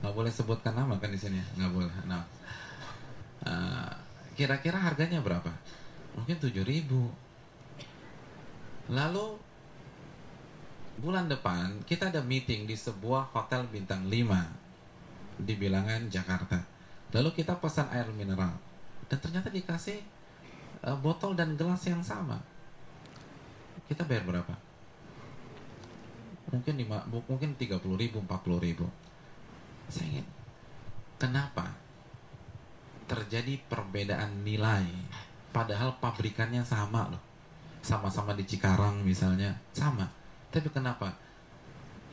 Nggak 0.00 0.14
boleh 0.14 0.32
sebutkan 0.32 0.72
nama 0.72 0.96
kan 0.96 1.12
di 1.12 1.20
sini, 1.20 1.36
nggak 1.58 1.72
boleh. 1.72 1.92
Nah, 2.08 2.22
uh, 3.44 3.92
kira-kira 4.32 4.80
harganya 4.80 5.20
berapa? 5.20 5.52
Mungkin 6.16 6.40
7000 6.40 7.28
Lalu 8.88 9.36
bulan 10.98 11.30
depan 11.30 11.78
kita 11.86 12.10
ada 12.10 12.18
meeting 12.18 12.66
di 12.66 12.74
sebuah 12.74 13.30
hotel 13.30 13.70
bintang 13.70 14.10
5 14.10 15.46
di 15.46 15.54
bilangan 15.54 16.10
Jakarta. 16.10 16.58
Lalu 17.14 17.30
kita 17.38 17.56
pesan 17.56 17.88
air 17.94 18.10
mineral 18.10 18.52
dan 19.06 19.18
ternyata 19.22 19.48
dikasih 19.48 20.02
uh, 20.82 20.98
botol 20.98 21.38
dan 21.38 21.54
gelas 21.54 21.80
yang 21.86 22.02
sama. 22.02 22.42
Kita 23.86 24.04
bayar 24.04 24.26
berapa? 24.26 24.54
Mungkin 26.52 26.74
lima, 26.80 27.04
mungkin 27.08 27.56
30 27.56 27.80
ribu, 27.96 28.20
40 28.24 28.66
ribu. 28.66 28.84
Saya 29.88 30.04
ingin, 30.12 30.26
kenapa 31.16 31.72
terjadi 33.08 33.56
perbedaan 33.68 34.44
nilai 34.44 34.84
padahal 35.52 35.96
pabrikannya 35.96 36.60
sama 36.66 37.08
loh. 37.08 37.22
Sama-sama 37.80 38.36
di 38.36 38.44
Cikarang 38.44 39.00
misalnya, 39.00 39.56
sama. 39.72 40.17
Tapi 40.48 40.68
kenapa 40.72 41.12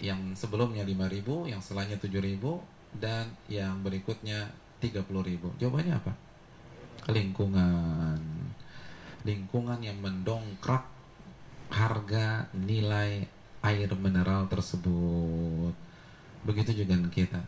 yang 0.04 0.36
sebelumnya 0.36 0.84
5000, 0.84 1.48
yang 1.48 1.62
setelahnya 1.64 1.96
7000 1.98 2.60
dan 3.00 3.32
yang 3.48 3.80
berikutnya 3.80 4.52
30000? 4.84 5.56
Jawabannya 5.60 5.94
apa? 5.96 6.14
Lingkungan. 7.12 8.20
Lingkungan 9.24 9.80
yang 9.82 9.98
mendongkrak 10.04 10.84
harga 11.72 12.46
nilai 12.54 13.26
air 13.66 13.90
mineral 13.98 14.46
tersebut. 14.46 15.74
Begitu 16.46 16.84
juga 16.84 16.94
dengan 16.94 17.10
kita. 17.10 17.42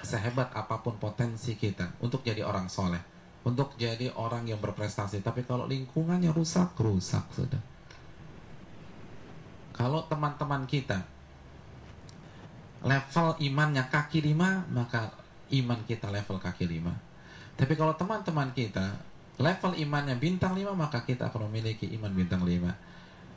Sehebat 0.00 0.54
apa 0.54 0.80
pun 0.80 0.96
potensi 0.96 1.58
kita 1.58 1.98
untuk 2.00 2.22
jadi 2.22 2.46
orang 2.46 2.70
soleh, 2.70 3.02
untuk 3.44 3.74
jadi 3.76 4.14
orang 4.14 4.46
yang 4.48 4.62
berprestasi, 4.62 5.20
tapi 5.20 5.44
kalau 5.44 5.66
lingkungannya 5.68 6.32
rusak, 6.32 6.72
rusak 6.78 7.24
sudah. 7.34 7.60
Kalau 9.78 10.02
teman-teman 10.10 10.66
kita 10.66 11.06
level 12.82 13.38
imannya 13.38 13.86
kaki 13.86 14.26
lima, 14.26 14.66
maka 14.74 15.14
iman 15.54 15.78
kita 15.86 16.10
level 16.10 16.42
kaki 16.42 16.66
lima. 16.66 16.90
Tapi 17.54 17.78
kalau 17.78 17.94
teman-teman 17.94 18.50
kita 18.50 18.98
level 19.38 19.78
imannya 19.78 20.18
bintang 20.18 20.58
lima, 20.58 20.74
maka 20.74 21.06
kita 21.06 21.30
akan 21.30 21.46
memiliki 21.46 21.86
iman 21.94 22.10
bintang 22.10 22.42
lima. 22.42 22.74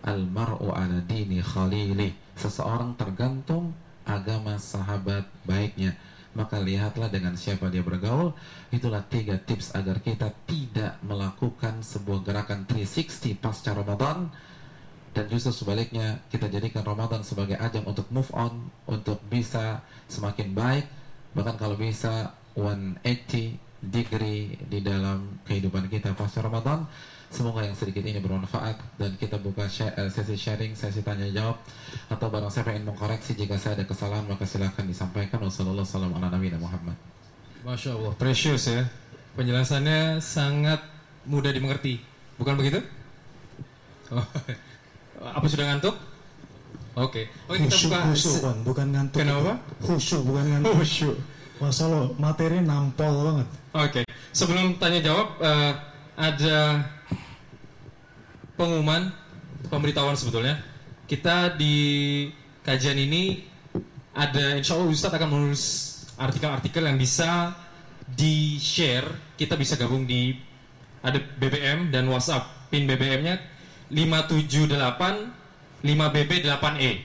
Almaru 0.01 0.73
ala 0.73 0.97
dini 1.05 1.45
khalili. 1.45 2.09
Seseorang 2.33 2.97
tergantung 2.97 3.77
agama 4.01 4.57
sahabat 4.57 5.29
baiknya. 5.45 5.93
Maka 6.33 6.57
lihatlah 6.57 7.13
dengan 7.13 7.37
siapa 7.37 7.69
dia 7.69 7.85
bergaul. 7.85 8.33
Itulah 8.73 9.05
tiga 9.05 9.37
tips 9.37 9.77
agar 9.77 10.01
kita 10.01 10.33
tidak 10.49 10.97
melakukan 11.05 11.85
sebuah 11.85 12.25
gerakan 12.25 12.65
360 12.65 13.37
pasca 13.37 13.77
Ramadan 13.77 14.31
dan 15.11 15.27
justru 15.27 15.51
sebaliknya 15.51 16.23
kita 16.31 16.47
jadikan 16.47 16.87
Ramadan 16.87 17.19
sebagai 17.19 17.59
ajang 17.59 17.83
untuk 17.83 18.07
move 18.15 18.31
on, 18.31 18.71
untuk 18.87 19.19
bisa 19.27 19.83
semakin 20.07 20.55
baik, 20.55 20.87
bahkan 21.35 21.59
kalau 21.59 21.75
bisa 21.75 22.31
180 22.55 23.59
degree 23.81 24.55
di 24.69 24.79
dalam 24.79 25.41
kehidupan 25.43 25.89
kita 25.89 26.13
pasca 26.13 26.39
Ramadan. 26.45 26.85
Semoga 27.31 27.63
yang 27.63 27.71
sedikit 27.79 28.03
ini 28.03 28.19
bermanfaat 28.19 28.99
dan 28.99 29.15
kita 29.15 29.39
buka 29.39 29.63
share, 29.71 29.95
sesi 30.11 30.35
sharing, 30.35 30.75
sesi 30.75 30.99
tanya 30.99 31.31
jawab 31.31 31.63
atau 32.11 32.27
barang 32.27 32.51
siapa 32.51 32.75
ingin 32.75 32.91
mengkoreksi 32.91 33.39
jika 33.39 33.55
saya 33.55 33.79
ada 33.79 33.87
kesalahan 33.87 34.27
maka 34.27 34.43
silahkan 34.43 34.83
disampaikan. 34.83 35.39
Wassalamualaikum 35.39 36.19
warahmatullahi 36.19 36.59
wabarakatuh. 36.59 36.95
Masya 37.63 37.91
Allah, 37.95 38.13
precious 38.19 38.63
ya. 38.67 38.83
Penjelasannya 39.39 40.19
sangat 40.19 40.83
mudah 41.23 41.55
dimengerti. 41.55 42.03
Bukan 42.35 42.59
begitu? 42.59 42.83
Oh. 44.11 44.27
Apa 45.21 45.45
sudah 45.45 45.65
ngantuk? 45.69 45.95
Oke. 46.97 47.23
Okay. 47.47 47.47
Oh, 47.47 47.55
kita 47.55 47.71
Khusyuk, 47.71 47.91
buka 48.35 48.43
Wan. 48.43 48.57
bukan 48.67 48.87
ngantuk. 48.91 49.19
Kenapa? 49.21 49.53
Khusyuk, 49.79 50.21
bukan 50.27 50.43
ngantuk. 50.49 50.73
Khusyuk. 50.75 51.15
Masa 51.61 51.83
lo 51.87 52.17
materi 52.17 52.57
nampol 52.59 53.13
banget. 53.21 53.47
Oke. 53.77 54.01
Sebelum 54.33 54.75
tanya 54.81 54.99
jawab 54.99 55.27
eh, 55.39 55.73
ada 56.17 56.57
pengumuman 58.59 59.13
pemberitahuan 59.69 60.17
sebetulnya. 60.17 60.59
Kita 61.05 61.55
di 61.55 62.27
kajian 62.65 62.97
ini 62.97 63.45
ada 64.11 64.59
insya 64.59 64.75
Allah 64.75 64.91
Ustadz 64.91 65.15
akan 65.15 65.29
menulis 65.31 65.63
artikel-artikel 66.19 66.83
yang 66.83 66.99
bisa 66.99 67.55
di 68.03 68.59
share. 68.59 69.37
Kita 69.39 69.55
bisa 69.55 69.79
gabung 69.79 70.03
di 70.03 70.35
ada 70.99 71.17
BBM 71.17 71.87
dan 71.93 72.11
WhatsApp. 72.11 72.67
Pin 72.71 72.87
BBM-nya 72.87 73.50
578 73.91 75.83
5BB8E. 75.83 77.03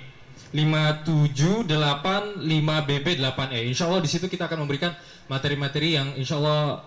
578 0.54 1.66
5BB8E. 2.46 3.66
Insya 3.66 3.90
Allah 3.90 3.98
di 4.00 4.08
situ 4.08 4.30
kita 4.30 4.46
akan 4.46 4.62
memberikan 4.64 4.94
materi-materi 5.26 5.98
yang 5.98 6.14
insya 6.14 6.38
Allah 6.38 6.86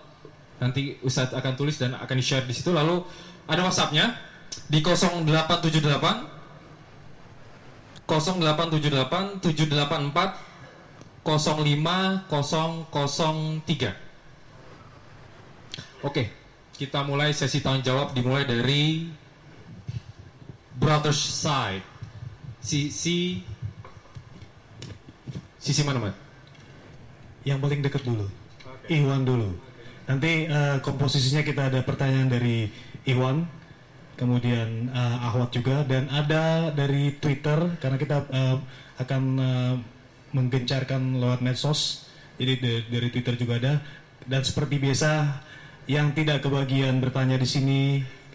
nanti 0.59 0.97
Ustadz 1.03 1.33
akan 1.35 1.55
tulis 1.59 1.77
dan 1.79 1.93
akan 1.99 2.15
di 2.15 2.23
share 2.23 2.47
di 2.47 2.53
situ. 2.55 2.71
Lalu 2.71 3.03
ada 3.45 3.63
WhatsAppnya 3.67 4.15
di 4.71 4.79
0878 4.81 6.39
0878 8.07 9.43
784 9.43 10.49
05003. 11.23 13.95
Oke, 15.99 16.31
kita 16.79 17.03
mulai 17.03 17.35
sesi 17.35 17.59
tanya 17.59 17.91
jawab 17.91 18.15
dimulai 18.15 18.47
dari 18.47 19.11
Brothers 20.79 21.19
Side. 21.19 21.83
Sisi 22.63 23.43
Sisi 25.59 25.83
mana, 25.83 25.99
Mat? 25.99 26.15
Yang 27.43 27.59
paling 27.59 27.79
dekat 27.83 28.03
dulu. 28.07 28.25
Iwan 28.87 29.27
dulu. 29.27 29.51
Nanti 30.07 30.47
eh, 30.47 30.77
komposisinya 30.81 31.43
kita 31.43 31.69
ada 31.69 31.83
pertanyaan 31.83 32.31
dari 32.31 32.71
Iwan, 33.05 33.45
kemudian 34.15 34.89
eh, 34.89 35.25
Ahwat 35.27 35.53
juga, 35.53 35.83
dan 35.83 36.07
ada 36.09 36.71
dari 36.71 37.13
Twitter 37.19 37.75
karena 37.77 37.99
kita 37.99 38.17
eh, 38.31 38.57
akan 39.03 39.23
eh, 39.37 39.75
menggencarkan 40.33 41.19
lewat 41.19 41.43
medsos. 41.43 42.07
Jadi 42.39 42.87
dari 42.87 43.07
Twitter 43.11 43.35
juga 43.35 43.59
ada. 43.59 43.73
Dan 44.23 44.41
seperti 44.47 44.79
biasa, 44.79 45.43
yang 45.91 46.15
tidak 46.15 46.45
kebagian 46.45 47.03
bertanya 47.03 47.35
di 47.35 47.47
sini, 47.49 47.81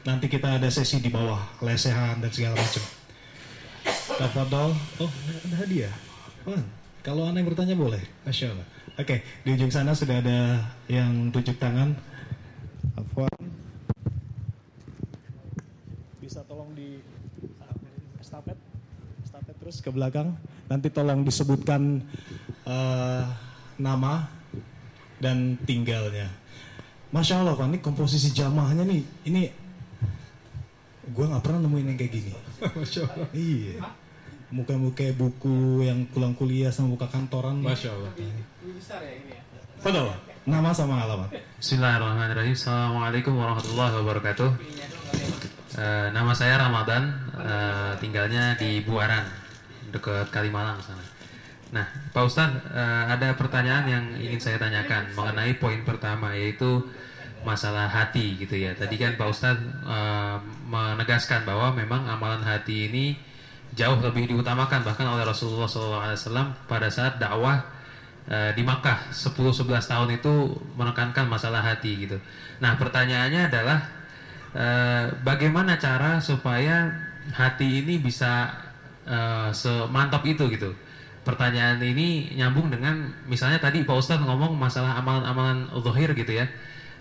nanti 0.04 0.28
kita 0.28 0.60
ada 0.60 0.68
sesi 0.68 1.00
di 1.00 1.08
bawah, 1.08 1.40
lesehan 1.64 2.20
dan 2.20 2.28
segala 2.28 2.60
macam. 2.60 2.84
Tafadol. 4.20 4.70
Oh, 5.00 5.10
ada 5.48 5.56
hadiah. 5.64 5.94
Wan, 6.44 6.60
kalau 7.00 7.24
anda 7.24 7.40
yang 7.40 7.48
bertanya 7.48 7.74
boleh. 7.74 8.00
Masya 8.28 8.52
Allah. 8.52 8.68
Oke, 9.00 9.24
di 9.42 9.50
ujung 9.56 9.72
sana 9.72 9.96
sudah 9.96 10.20
ada 10.20 10.60
yang 10.86 11.32
tunjuk 11.32 11.56
tangan. 11.56 11.96
Afwan. 12.94 13.32
Bisa 16.20 16.44
tolong 16.44 16.70
di 16.76 17.00
estafet, 18.20 18.60
estafet 19.24 19.56
terus 19.56 19.80
ke 19.80 19.90
belakang. 19.90 20.36
Nanti 20.68 20.92
tolong 20.92 21.24
disebutkan 21.24 22.04
eh, 22.68 23.24
nama 23.80 24.28
dan 25.18 25.56
tinggalnya. 25.64 26.28
Masya 27.08 27.40
Allah, 27.40 27.56
Van, 27.56 27.72
ini 27.72 27.80
komposisi 27.80 28.34
jamaahnya 28.34 28.84
nih, 28.84 29.02
ini 29.30 29.63
gue 31.10 31.24
nggak 31.28 31.42
pernah 31.44 31.60
nemuin 31.64 31.86
yang 31.92 31.98
kayak 32.00 32.12
gini. 32.12 32.32
Masya 32.78 33.00
Allah. 33.04 33.28
Iya. 33.36 33.76
Muka-muka 34.54 35.04
buku 35.18 35.82
yang 35.82 36.06
pulang 36.08 36.32
kuliah 36.38 36.70
sama 36.70 36.94
buka 36.94 37.10
kantoran. 37.10 37.60
Masya 37.60 37.90
Allah. 37.92 38.12
Betul. 39.82 40.08
Nama 40.44 40.70
sama 40.76 41.04
alamat. 41.04 41.32
Bismillahirrahmanirrahim. 41.60 42.52
Assalamualaikum 42.52 43.32
warahmatullahi 43.36 43.92
wabarakatuh. 43.96 44.50
Eh, 45.74 46.08
nama 46.14 46.30
saya 46.36 46.60
Ramadan, 46.60 47.10
eh, 47.34 47.92
tinggalnya 47.98 48.54
di 48.54 48.78
Buaran, 48.84 49.26
dekat 49.90 50.30
Kalimalang 50.30 50.78
sana. 50.84 51.02
Nah, 51.74 51.82
Pak 52.14 52.22
Ustadz, 52.30 52.60
eh, 52.70 53.04
ada 53.10 53.34
pertanyaan 53.34 53.84
yang 53.90 54.04
ingin 54.20 54.38
saya 54.38 54.62
tanyakan 54.62 55.10
mengenai 55.18 55.58
poin 55.58 55.82
pertama 55.82 56.30
yaitu 56.36 56.86
masalah 57.42 57.90
hati 57.90 58.38
gitu 58.38 58.54
ya. 58.54 58.72
Tadi 58.78 58.94
kan 58.94 59.18
Pak 59.18 59.28
Ustadz 59.28 59.66
eh, 59.66 60.36
menegaskan 60.74 61.46
bahwa 61.46 61.70
memang 61.70 62.02
amalan 62.10 62.42
hati 62.42 62.90
ini 62.90 63.14
jauh 63.74 63.98
lebih 64.02 64.30
diutamakan 64.30 64.82
bahkan 64.82 65.06
oleh 65.06 65.22
Rasulullah 65.22 65.70
SAW 65.70 66.66
pada 66.66 66.90
saat 66.90 67.18
dakwah 67.22 67.62
eh, 68.26 68.50
di 68.54 68.62
Makkah 68.66 69.10
10-11 69.10 69.66
tahun 69.90 70.08
itu 70.18 70.34
menekankan 70.74 71.26
masalah 71.30 71.62
hati 71.62 72.06
gitu. 72.06 72.18
Nah 72.58 72.74
pertanyaannya 72.78 73.50
adalah 73.50 73.78
eh, 74.54 75.04
bagaimana 75.22 75.78
cara 75.78 76.22
supaya 76.22 76.90
hati 77.34 77.82
ini 77.82 77.98
bisa 77.98 78.50
eh, 79.06 79.50
semantap 79.54 80.22
itu 80.26 80.46
gitu. 80.50 80.74
Pertanyaan 81.24 81.80
ini 81.80 82.36
nyambung 82.36 82.68
dengan 82.68 83.10
misalnya 83.24 83.56
tadi 83.56 83.80
Pak 83.80 83.96
Ustadz 83.96 84.22
ngomong 84.28 84.60
masalah 84.60 85.00
amalan-amalan 85.00 85.72
zahir 85.80 86.12
gitu 86.14 86.36
ya. 86.36 86.46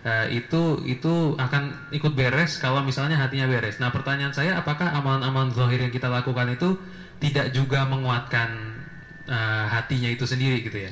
Eh, 0.03 0.43
itu 0.43 0.83
itu 0.83 1.31
akan 1.39 1.87
ikut 1.95 2.11
beres 2.11 2.59
kalau 2.59 2.83
misalnya 2.83 3.15
hatinya 3.15 3.47
beres. 3.47 3.79
Nah 3.79 3.87
pertanyaan 3.87 4.35
saya 4.35 4.59
apakah 4.59 4.91
amalan-amalan 4.91 5.55
zahir 5.55 5.79
yang 5.79 5.95
kita 5.95 6.11
lakukan 6.11 6.51
itu 6.51 6.75
tidak 7.23 7.55
juga 7.55 7.87
menguatkan 7.87 8.51
eh, 9.31 9.65
hatinya 9.71 10.11
itu 10.11 10.27
sendiri 10.27 10.59
gitu 10.59 10.75
ya? 10.75 10.91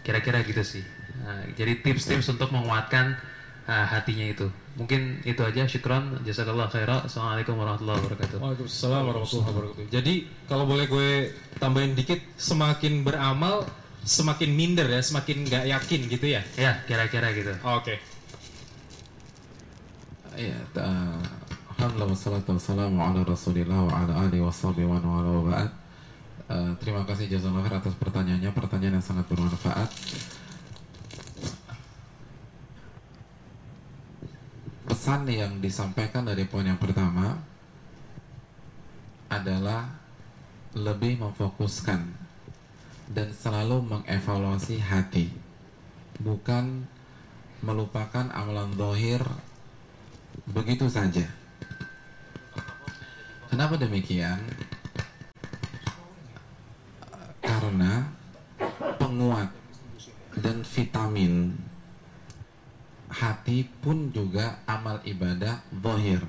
Kira-kira 0.00 0.40
gitu 0.40 0.64
sih. 0.64 0.80
Nah, 1.20 1.44
jadi 1.52 1.84
tips-tips 1.84 2.32
untuk 2.32 2.48
menguatkan 2.48 3.20
eh, 3.68 3.86
hatinya 3.92 4.24
itu. 4.24 4.48
Mungkin 4.80 5.20
itu 5.28 5.44
aja. 5.44 5.68
Syukron. 5.68 6.24
Jazakallah 6.24 6.72
khairan. 6.72 7.04
Assalamualaikum 7.04 7.60
warahmatullahi 7.60 8.00
wabarakatuh. 8.08 8.38
Waalaikumsalam 8.40 9.02
warahmatullahi 9.04 9.52
wabarakatuh. 9.52 9.92
Jadi 9.92 10.14
kalau 10.48 10.64
boleh 10.64 10.88
gue 10.88 11.28
tambahin 11.60 11.92
dikit, 11.92 12.24
semakin 12.40 13.04
beramal 13.04 13.68
semakin 14.06 14.54
minder 14.54 14.86
ya, 14.86 15.02
semakin 15.02 15.44
nggak 15.44 15.64
yakin 15.66 16.00
gitu 16.08 16.26
ya. 16.30 16.42
Ya, 16.56 16.80
kira-kira 16.88 17.34
gitu. 17.36 17.52
Oke. 17.60 18.15
Ya, 20.36 20.58
terima 26.78 27.02
kasih 27.08 27.26
jazakallah 27.26 27.72
atas 27.72 27.96
pertanyaannya, 27.96 28.52
pertanyaan 28.52 29.00
yang 29.00 29.06
sangat 29.06 29.26
bermanfaat. 29.32 29.88
Pesan 34.86 35.26
yang 35.26 35.58
disampaikan 35.58 36.22
dari 36.22 36.44
poin 36.46 36.68
yang 36.68 36.78
pertama 36.78 37.40
adalah 39.32 39.90
lebih 40.76 41.18
memfokuskan 41.18 42.06
dan 43.10 43.28
selalu 43.32 43.82
mengevaluasi 43.82 44.78
hati, 44.84 45.32
bukan 46.20 46.86
melupakan 47.64 48.28
amalan 48.30 48.70
dohir 48.78 49.24
begitu 50.44 50.86
saja. 50.90 51.24
Kenapa 53.48 53.80
demikian? 53.80 54.42
Karena 57.40 58.04
penguat 59.00 59.48
dan 60.36 60.60
vitamin 60.60 61.56
hati 63.08 63.64
pun 63.80 64.12
juga 64.12 64.60
amal 64.68 65.00
ibadah 65.06 65.64
zahir. 65.72 66.20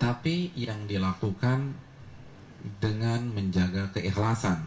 Tapi 0.00 0.50
yang 0.56 0.88
dilakukan 0.88 1.76
dengan 2.80 3.20
menjaga 3.30 3.90
keikhlasan 3.92 4.62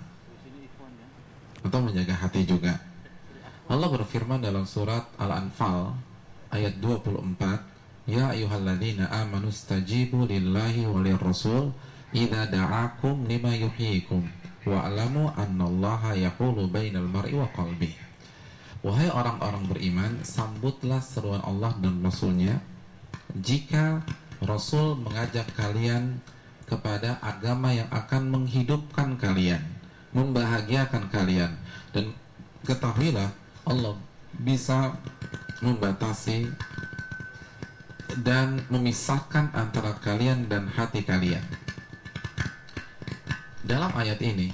atau 1.65 1.79
menjaga 1.81 2.13
hati 2.13 2.45
juga. 2.45 2.77
Allah 3.65 3.89
berfirman 3.89 4.45
dalam 4.45 4.63
surat 4.63 5.09
Al-Anfal 5.17 5.97
ayat 6.53 6.77
24 6.77 7.74
Ya 8.05 8.29
ayyuhalladzina 8.29 9.09
amanu 9.09 9.49
stajibu 9.49 10.29
lillahi 10.29 10.85
walir 10.85 11.17
rasul 11.17 11.73
idza 12.13 12.45
da'akum 12.53 13.25
lima 13.25 13.49
yuhyikum 13.57 14.21
wa'lamu 14.61 15.33
annallaha 15.33 16.13
yaqulu 16.13 16.69
bainal 16.69 17.09
mar'i 17.09 17.33
wa 17.33 17.49
qalbi. 17.57 17.97
Wahai 18.85 19.09
orang-orang 19.09 19.65
beriman 19.65 20.13
sambutlah 20.21 21.01
seruan 21.01 21.41
Allah 21.41 21.73
dan 21.81 22.05
Rasulnya 22.05 22.61
jika 23.33 24.05
Rasul 24.45 25.01
mengajak 25.01 25.49
kalian 25.57 26.21
kepada 26.69 27.17
agama 27.25 27.73
yang 27.73 27.89
akan 27.89 28.29
menghidupkan 28.29 29.17
kalian 29.17 29.65
membahagiakan 30.13 31.09
kalian. 31.09 31.57
Dan 31.89 32.13
ketahuilah 32.61 33.33
Allah 33.65 33.97
bisa 34.37 34.93
membatasi 35.65 36.45
dan 38.23 38.63
memisahkan 38.71 39.51
antara 39.51 39.97
kalian 39.99 40.47
dan 40.47 40.71
hati 40.71 41.03
kalian. 41.03 41.43
Dalam 43.65 43.89
ayat 43.97 44.21
ini 44.21 44.53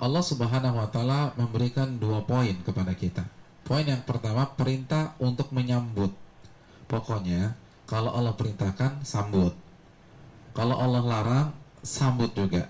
Allah 0.00 0.24
Subhanahu 0.24 0.80
wa 0.80 0.88
taala 0.88 1.36
memberikan 1.36 2.00
dua 2.00 2.24
poin 2.24 2.56
kepada 2.64 2.96
kita. 2.96 3.24
Poin 3.68 3.84
yang 3.84 4.00
pertama 4.02 4.48
perintah 4.48 5.12
untuk 5.20 5.52
menyambut. 5.52 6.12
Pokoknya 6.88 7.52
kalau 7.84 8.16
Allah 8.16 8.32
perintahkan 8.32 9.04
sambut. 9.04 9.52
Kalau 10.56 10.80
Allah 10.80 11.04
larang 11.04 11.48
sambut 11.84 12.32
juga. 12.32 12.64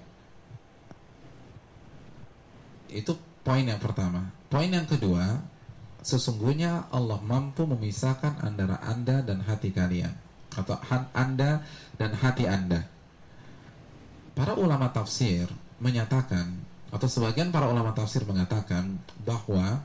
Itu 2.91 3.15
poin 3.47 3.63
yang 3.63 3.79
pertama. 3.79 4.27
Poin 4.51 4.67
yang 4.67 4.85
kedua, 4.85 5.39
sesungguhnya 6.01 6.89
Allah 6.93 7.21
mampu 7.21 7.69
memisahkan 7.69 8.41
antara 8.41 8.81
Anda 8.85 9.21
dan 9.21 9.45
hati 9.45 9.73
kalian 9.73 10.13
atau 10.57 10.77
Anda 11.15 11.63
dan 11.97 12.17
hati 12.17 12.49
Anda. 12.49 12.89
Para 14.35 14.57
ulama 14.57 14.89
tafsir 14.91 15.47
menyatakan 15.79 16.71
atau 16.91 17.07
sebagian 17.07 17.55
para 17.55 17.71
ulama 17.71 17.95
tafsir 17.95 18.27
mengatakan 18.27 18.99
bahwa 19.23 19.85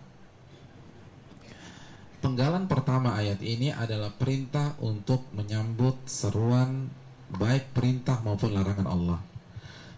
penggalan 2.23 2.65
pertama 2.65 3.13
ayat 3.13 3.37
ini 3.45 3.69
adalah 3.69 4.09
perintah 4.09 4.73
untuk 4.81 5.29
menyambut 5.37 6.01
seruan 6.09 6.89
baik 7.29 7.77
perintah 7.77 8.17
maupun 8.25 8.57
larangan 8.57 8.89
Allah. 8.89 9.21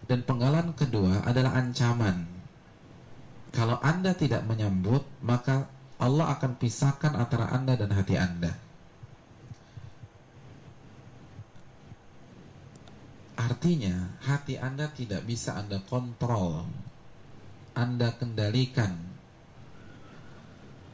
Dan 0.08 0.24
penggalan 0.24 0.72
kedua 0.72 1.24
adalah 1.24 1.56
ancaman. 1.56 2.24
Kalau 3.52 3.80
Anda 3.80 4.12
tidak 4.12 4.44
menyambut, 4.44 5.04
maka 5.24 5.68
Allah 5.98 6.30
akan 6.38 6.54
pisahkan 6.62 7.10
antara 7.18 7.50
Anda 7.50 7.74
dan 7.74 7.90
hati 7.90 8.14
Anda. 8.14 8.54
Artinya, 13.38 14.18
hati 14.22 14.58
Anda 14.58 14.90
tidak 14.94 15.26
bisa 15.26 15.58
Anda 15.58 15.82
kontrol, 15.86 16.66
Anda 17.74 18.14
kendalikan. 18.14 18.94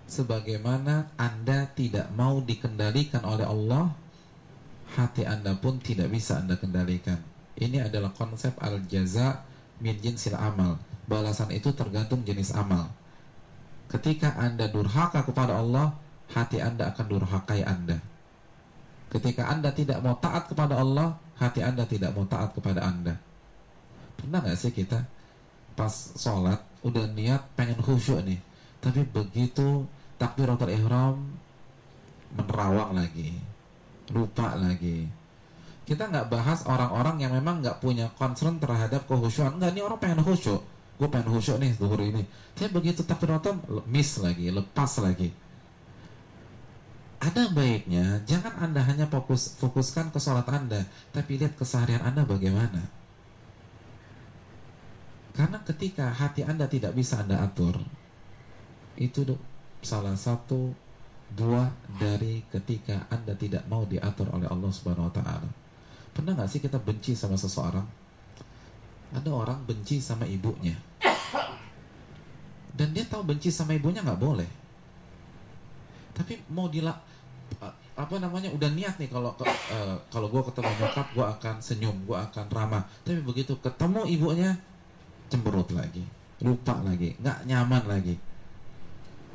Sebagaimana 0.09 1.13
Anda 1.17 1.69
tidak 1.73 2.13
mau 2.13 2.41
dikendalikan 2.41 3.25
oleh 3.25 3.45
Allah, 3.49 3.93
hati 4.97 5.25
Anda 5.29 5.57
pun 5.57 5.81
tidak 5.81 6.13
bisa 6.13 6.41
Anda 6.41 6.57
kendalikan. 6.57 7.21
Ini 7.57 7.89
adalah 7.89 8.13
konsep 8.13 8.57
al-jaza 8.61 9.45
min 9.81 10.01
jinsil 10.01 10.37
amal. 10.37 10.81
Balasan 11.05 11.53
itu 11.53 11.73
tergantung 11.77 12.25
jenis 12.25 12.53
amal. 12.57 12.89
Ketika 13.89 14.35
Anda 14.37 14.67
durhaka 14.69 15.23
kepada 15.23 15.61
Allah, 15.61 15.95
hati 16.33 16.59
Anda 16.59 16.91
akan 16.91 17.07
durhakai 17.07 17.63
Anda. 17.63 18.01
Ketika 19.13 19.47
Anda 19.47 19.71
tidak 19.71 20.03
mau 20.03 20.19
taat 20.19 20.51
kepada 20.51 20.81
Allah, 20.81 21.15
hati 21.39 21.63
Anda 21.63 21.87
tidak 21.87 22.11
mau 22.17 22.27
taat 22.27 22.51
kepada 22.57 22.83
Anda. 22.83 23.15
Pernah 24.19 24.43
nggak 24.43 24.59
sih 24.59 24.73
kita 24.75 25.05
pas 25.75 25.91
sholat 26.19 26.59
udah 26.87 27.07
niat 27.15 27.43
pengen 27.59 27.79
khusyuk 27.83 28.23
nih, 28.23 28.39
tapi 28.79 29.03
begitu 29.07 29.87
takbiratul 30.19 30.71
ihram 30.71 31.35
menerawang 32.35 32.95
lagi, 32.99 33.39
lupa 34.11 34.59
lagi. 34.59 35.07
Kita 35.85 36.09
nggak 36.09 36.33
bahas 36.33 36.65
orang-orang 36.65 37.21
yang 37.21 37.33
memang 37.37 37.61
nggak 37.61 37.79
punya 37.79 38.09
concern 38.17 38.57
terhadap 38.57 39.05
kehusyuan. 39.05 39.61
Nggak, 39.61 39.71
ini 39.77 39.81
orang 39.85 40.01
pengen 40.01 40.25
khusyuk. 40.25 40.63
Gue 40.95 41.09
pengen 41.11 41.31
khusyuk 41.35 41.59
nih 41.59 41.75
zuhur 41.75 41.99
ini. 41.99 42.23
Tapi 42.55 42.71
begitu 42.71 43.03
takbiratul 43.03 43.59
miss 43.91 44.23
lagi, 44.23 44.51
lepas 44.51 45.03
lagi. 45.03 45.45
ada 47.25 47.49
baiknya 47.57 48.21
jangan 48.29 48.53
anda 48.61 48.85
hanya 48.85 49.09
fokus 49.09 49.57
fokuskan 49.57 50.13
ke 50.13 50.21
sholat 50.21 50.45
anda 50.53 50.85
tapi 51.09 51.41
lihat 51.41 51.57
keseharian 51.57 52.05
anda 52.05 52.29
bagaimana 52.29 52.85
karena 55.33 55.59
ketika 55.65 56.13
hati 56.13 56.45
anda 56.45 56.69
tidak 56.69 56.93
bisa 56.93 57.25
anda 57.25 57.41
atur 57.41 57.81
itu 59.01 59.25
salah 59.81 60.15
satu 60.15 60.77
buah 61.35 61.73
dari 61.97 62.45
ketika 62.53 63.09
anda 63.09 63.33
tidak 63.35 63.65
mau 63.67 63.89
diatur 63.89 64.29
oleh 64.31 64.47
Allah 64.47 64.71
Subhanahu 64.71 65.09
Wa 65.09 65.15
Taala 65.17 65.51
pernah 66.13 66.37
nggak 66.37 66.51
sih 66.53 66.61
kita 66.61 66.77
benci 66.79 67.17
sama 67.17 67.41
seseorang 67.41 68.04
ada 69.15 69.31
orang 69.31 69.63
benci 69.63 70.03
sama 70.03 70.27
ibunya. 70.27 70.75
Dan 72.75 72.91
dia 72.91 73.07
tahu 73.07 73.23
benci 73.23 73.55
sama 73.55 73.79
ibunya 73.79 74.03
nggak 74.03 74.19
boleh. 74.19 74.51
Tapi 76.15 76.43
mau 76.51 76.67
dilak 76.67 76.99
apa 77.95 78.19
namanya 78.19 78.51
udah 78.51 78.75
niat 78.75 78.99
nih 78.99 79.07
kalau 79.07 79.31
uh, 79.39 79.97
kalau 80.11 80.27
gue 80.27 80.43
ketemu 80.51 80.71
nyokap 80.83 81.07
gue 81.15 81.27
akan 81.39 81.55
senyum 81.63 81.97
gue 82.03 82.19
akan 82.19 82.47
ramah. 82.51 82.83
Tapi 83.07 83.23
begitu 83.23 83.55
ketemu 83.63 84.03
ibunya 84.11 84.59
cemberut 85.31 85.71
lagi 85.71 86.03
lupa 86.43 86.77
lagi 86.83 87.15
nggak 87.23 87.47
nyaman 87.47 87.85
lagi. 87.87 88.15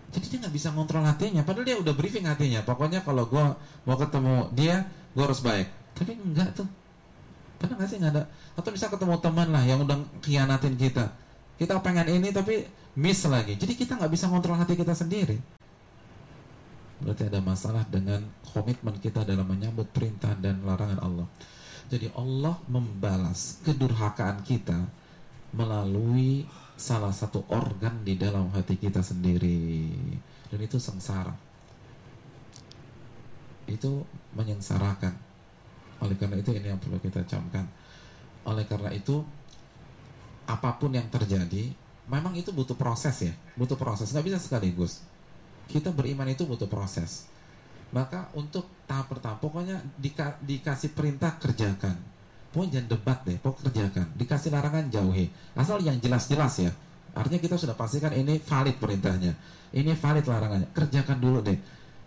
Jadi 0.10 0.26
dia 0.26 0.38
nggak 0.42 0.56
bisa 0.56 0.74
ngontrol 0.74 1.06
hatinya. 1.06 1.46
Padahal 1.46 1.66
dia 1.70 1.78
udah 1.78 1.94
briefing 1.94 2.26
hatinya. 2.26 2.66
Pokoknya 2.66 3.06
kalau 3.06 3.30
gue 3.30 3.46
mau 3.88 3.96
ketemu 3.96 4.52
dia 4.58 4.84
gue 5.16 5.24
harus 5.24 5.40
baik. 5.40 5.70
Tapi 5.96 6.18
enggak 6.18 6.60
tuh 6.60 6.68
pernah 7.60 7.76
nggak 7.78 7.90
sih 7.92 7.98
nggak 8.00 8.14
ada 8.16 8.24
atau 8.56 8.70
bisa 8.72 8.88
ketemu 8.88 9.16
teman 9.20 9.48
lah 9.52 9.64
yang 9.68 9.84
udah 9.84 10.00
khianatin 10.24 10.80
kita 10.80 11.12
kita 11.60 11.76
pengen 11.84 12.08
ini 12.08 12.32
tapi 12.32 12.64
miss 12.96 13.28
lagi 13.28 13.60
jadi 13.60 13.76
kita 13.76 14.00
nggak 14.00 14.12
bisa 14.12 14.32
ngontrol 14.32 14.56
hati 14.56 14.80
kita 14.80 14.96
sendiri 14.96 15.38
berarti 17.00 17.32
ada 17.32 17.40
masalah 17.40 17.84
dengan 17.88 18.20
komitmen 18.52 18.98
kita 19.00 19.24
dalam 19.24 19.48
menyambut 19.48 19.88
perintah 19.94 20.36
dan 20.36 20.60
larangan 20.68 21.00
Allah. 21.00 21.28
Jadi 21.90 22.12
Allah 22.14 22.60
membalas 22.70 23.64
kedurhakaan 23.66 24.46
kita 24.46 24.78
melalui 25.56 26.46
salah 26.78 27.10
satu 27.10 27.42
organ 27.50 28.06
di 28.06 28.14
dalam 28.14 28.54
hati 28.54 28.78
kita 28.78 29.02
sendiri 29.02 29.90
dan 30.54 30.60
itu 30.62 30.78
sengsara. 30.78 31.34
Itu 33.66 34.06
menyengsarakan. 34.38 35.29
Oleh 36.00 36.16
karena 36.16 36.40
itu 36.40 36.52
ini 36.56 36.68
yang 36.72 36.80
perlu 36.80 37.00
kita 37.00 37.24
camkan. 37.28 37.68
Oleh 38.48 38.64
karena 38.66 38.90
itu 38.96 39.22
apa 40.50 40.80
pun 40.82 40.90
yang 40.96 41.06
terjadi 41.14 41.70
memang 42.10 42.34
itu 42.34 42.50
butuh 42.50 42.74
proses 42.74 43.22
ya, 43.22 43.34
butuh 43.54 43.78
proses 43.78 44.10
nggak 44.10 44.26
bisa 44.26 44.40
sekaligus 44.42 45.06
kita 45.70 45.94
beriman 45.94 46.26
itu 46.26 46.50
butuh 46.50 46.66
proses. 46.66 47.30
Maka 47.94 48.34
untuk 48.34 48.66
tahap 48.90 49.14
pertama, 49.14 49.38
pokoknya 49.38 49.78
dika, 50.02 50.42
dikasih 50.42 50.98
perintah 50.98 51.38
kerjakan. 51.38 51.94
Pokoknya 52.50 52.82
jangan 52.82 52.88
debat 52.90 53.20
deh, 53.22 53.38
pokoknya 53.38 53.70
kerjakan. 53.70 54.06
Dikasih 54.18 54.50
larangan 54.50 54.86
jauhi. 54.90 55.30
Asal 55.54 55.86
yang 55.86 56.02
jelas-jelas 56.02 56.54
ya. 56.66 56.74
Artinya 57.14 57.42
kita 57.42 57.56
sudah 57.58 57.78
pastikan 57.78 58.14
ini 58.18 58.42
valid 58.42 58.82
perintahnya. 58.82 59.34
Ini 59.70 59.94
valid 59.94 60.26
larangannya. 60.26 60.68
Kerjakan 60.74 61.18
dulu 61.22 61.46
deh. 61.46 61.58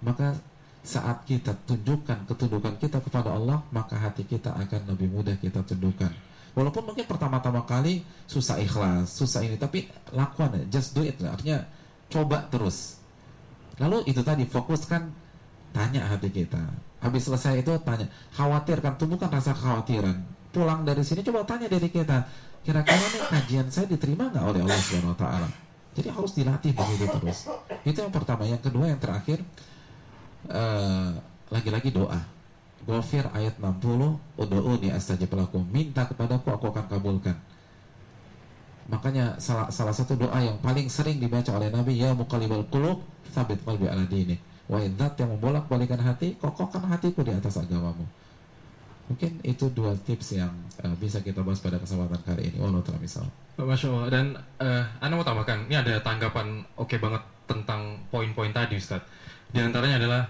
Maka 0.03 0.35
saat 0.83 1.23
kita 1.25 1.55
tunjukkan 1.67 2.27
ketundukan 2.27 2.75
kita 2.83 2.99
kepada 2.99 3.31
Allah, 3.35 3.63
maka 3.71 3.95
hati 3.95 4.27
kita 4.27 4.51
akan 4.55 4.91
lebih 4.95 5.09
mudah 5.15 5.39
kita 5.39 5.63
tundukkan. 5.63 6.11
Walaupun 6.53 6.93
mungkin 6.93 7.07
pertama-tama 7.09 7.65
kali 7.65 8.05
susah 8.29 8.61
ikhlas, 8.61 9.09
susah 9.09 9.41
ini, 9.47 9.57
tapi 9.57 9.89
lakukan 10.13 10.69
just 10.69 10.93
do 10.93 11.01
it. 11.01 11.17
Artinya 11.23 11.65
coba 12.13 12.45
terus 12.53 13.03
Lalu 13.81 14.05
itu 14.11 14.21
tadi 14.21 14.45
fokuskan 14.45 15.03
tanya 15.73 16.07
hati 16.07 16.29
kita. 16.29 16.61
Habis 17.01 17.27
selesai 17.27 17.65
itu 17.65 17.73
tanya, 17.83 18.07
khawatirkan, 18.37 19.01
tumbuhkan 19.01 19.33
rasa 19.33 19.57
kekhawatiran. 19.57 20.23
Pulang 20.53 20.85
dari 20.85 21.01
sini 21.03 21.25
coba 21.25 21.49
tanya 21.49 21.67
diri 21.67 21.89
kita, 21.89 22.29
kira-kira 22.61 23.01
nih 23.01 23.23
kajian 23.33 23.67
saya 23.73 23.89
diterima 23.89 24.29
nggak 24.29 24.45
oleh 24.45 24.61
Allah 24.63 24.79
Subhanahu 24.79 25.15
Wa 25.17 25.19
Taala? 25.19 25.49
Jadi 25.93 26.09
harus 26.09 26.33
dilatih 26.37 26.73
begitu 26.77 27.05
terus. 27.09 27.39
Itu 27.85 27.99
yang 28.05 28.13
pertama. 28.13 28.49
Yang 28.49 28.71
kedua, 28.71 28.85
yang 28.93 29.01
terakhir, 29.01 29.45
lagi 30.49 31.21
lagi-lagi 31.53 31.91
doa. 31.95 32.21
Gofir 32.83 33.23
ayat 33.31 33.63
60, 33.63 34.43
Udu'uni 34.43 34.91
astajib 34.91 35.31
lakum. 35.39 35.63
Minta 35.71 36.03
kepadaku, 36.03 36.51
aku 36.51 36.67
akan 36.75 36.87
kabulkan. 36.91 37.37
Makanya 38.91 39.39
salah, 39.39 39.71
salah 39.71 39.95
satu 39.95 40.19
doa 40.19 40.35
yang 40.43 40.59
paling 40.59 40.91
sering 40.91 41.23
dibaca 41.23 41.55
oleh 41.55 41.71
Nabi, 41.71 42.03
Ya 42.03 42.11
muqallibal 42.11 42.67
qulub, 42.67 43.07
sabit 43.31 43.63
qalbi 43.63 43.87
ala 43.87 44.03
dini. 44.11 44.35
Wa 44.67 44.83
idzat 44.83 45.15
yang 45.23 45.39
membolak 45.39 45.71
balikan 45.71 46.03
hati, 46.03 46.35
kokohkan 46.43 46.83
hatiku 46.91 47.23
di 47.23 47.31
atas 47.31 47.63
agamamu. 47.63 48.03
Mungkin 49.07 49.45
itu 49.47 49.71
dua 49.71 49.95
tips 49.95 50.35
yang 50.39 50.51
uh, 50.83 50.95
bisa 50.99 51.23
kita 51.23 51.43
bahas 51.47 51.63
pada 51.63 51.79
kesempatan 51.79 52.19
kali 52.27 52.51
ini. 52.51 52.59
Allah 52.59 52.83
telah 52.83 52.99
misal. 52.99 53.27
Masya 53.61 53.87
Allah. 53.95 54.07
Dan 54.11 54.27
uh, 54.59 54.85
Anda 54.99 55.15
mau 55.15 55.27
tambahkan, 55.27 55.71
ini 55.71 55.77
ada 55.79 56.03
tanggapan 56.03 56.67
oke 56.75 56.91
okay 56.91 56.99
banget 56.99 57.23
tentang 57.47 58.03
poin-poin 58.11 58.51
tadi 58.51 58.79
Ustaz. 58.79 59.03
Di 59.53 59.61
antaranya 59.61 59.97
adalah 60.01 60.23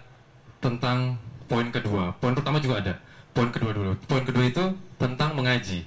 tentang 0.58 1.16
poin 1.46 1.70
kedua. 1.70 2.14
Poin 2.18 2.34
pertama 2.34 2.58
juga 2.58 2.82
ada. 2.82 2.94
Poin 3.32 3.48
kedua 3.48 3.72
dulu. 3.72 3.94
Poin 4.10 4.26
kedua 4.26 4.44
itu 4.44 4.64
tentang 4.98 5.38
mengaji. 5.38 5.86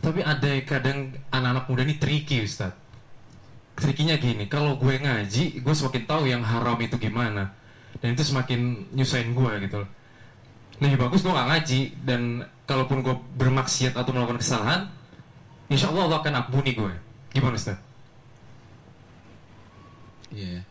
Tapi 0.00 0.20
ada 0.24 0.50
kadang 0.66 1.14
anak-anak 1.30 1.64
muda 1.70 1.82
ini 1.86 1.94
tricky 1.96 2.42
Ustaz 2.44 2.72
trikinya 3.80 4.14
gini 4.20 4.44
kalau 4.46 4.76
gue 4.76 5.00
ngaji 5.00 5.64
gue 5.64 5.74
semakin 5.74 6.02
tahu 6.04 6.28
yang 6.28 6.44
haram 6.44 6.76
itu 6.78 7.00
gimana 7.00 7.48
dan 8.04 8.12
itu 8.12 8.22
semakin 8.22 8.86
nyusahin 8.92 9.32
gue 9.32 9.52
gitu 9.66 9.76
loh 9.82 9.90
lebih 10.80 11.00
bagus 11.00 11.24
gue 11.24 11.32
gak 11.32 11.48
ngaji 11.48 11.80
dan 12.04 12.44
kalaupun 12.68 13.00
gue 13.00 13.16
bermaksiat 13.40 13.96
atau 13.96 14.12
melakukan 14.12 14.38
kesalahan 14.38 14.80
insya 15.72 15.88
Allah 15.88 16.12
Allah 16.12 16.18
akan 16.20 16.34
ampuni 16.44 16.76
gue 16.76 16.92
gimana 17.32 17.56
Ustaz? 17.56 17.80
Iya 20.30 20.60
yeah. 20.60 20.69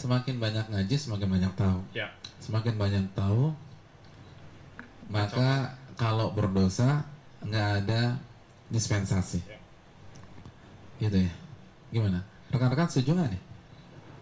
Semakin 0.00 0.40
banyak 0.40 0.66
ngaji 0.72 0.96
semakin 0.96 1.28
banyak 1.28 1.52
tahu 1.52 1.80
yeah. 1.92 2.08
semakin 2.40 2.74
banyak 2.80 3.04
tahu 3.12 3.52
maka 5.12 5.76
kalau 6.00 6.32
berdosa 6.32 7.04
nggak 7.44 7.68
ada 7.84 8.16
dispensasi 8.72 9.44
yeah. 9.44 9.60
gitu 10.96 11.28
ya 11.28 11.32
gimana 11.92 12.24
Rekan-rekan 12.50 12.90
setuju 12.90 13.14
nggak 13.14 13.30
nih? 13.30 13.42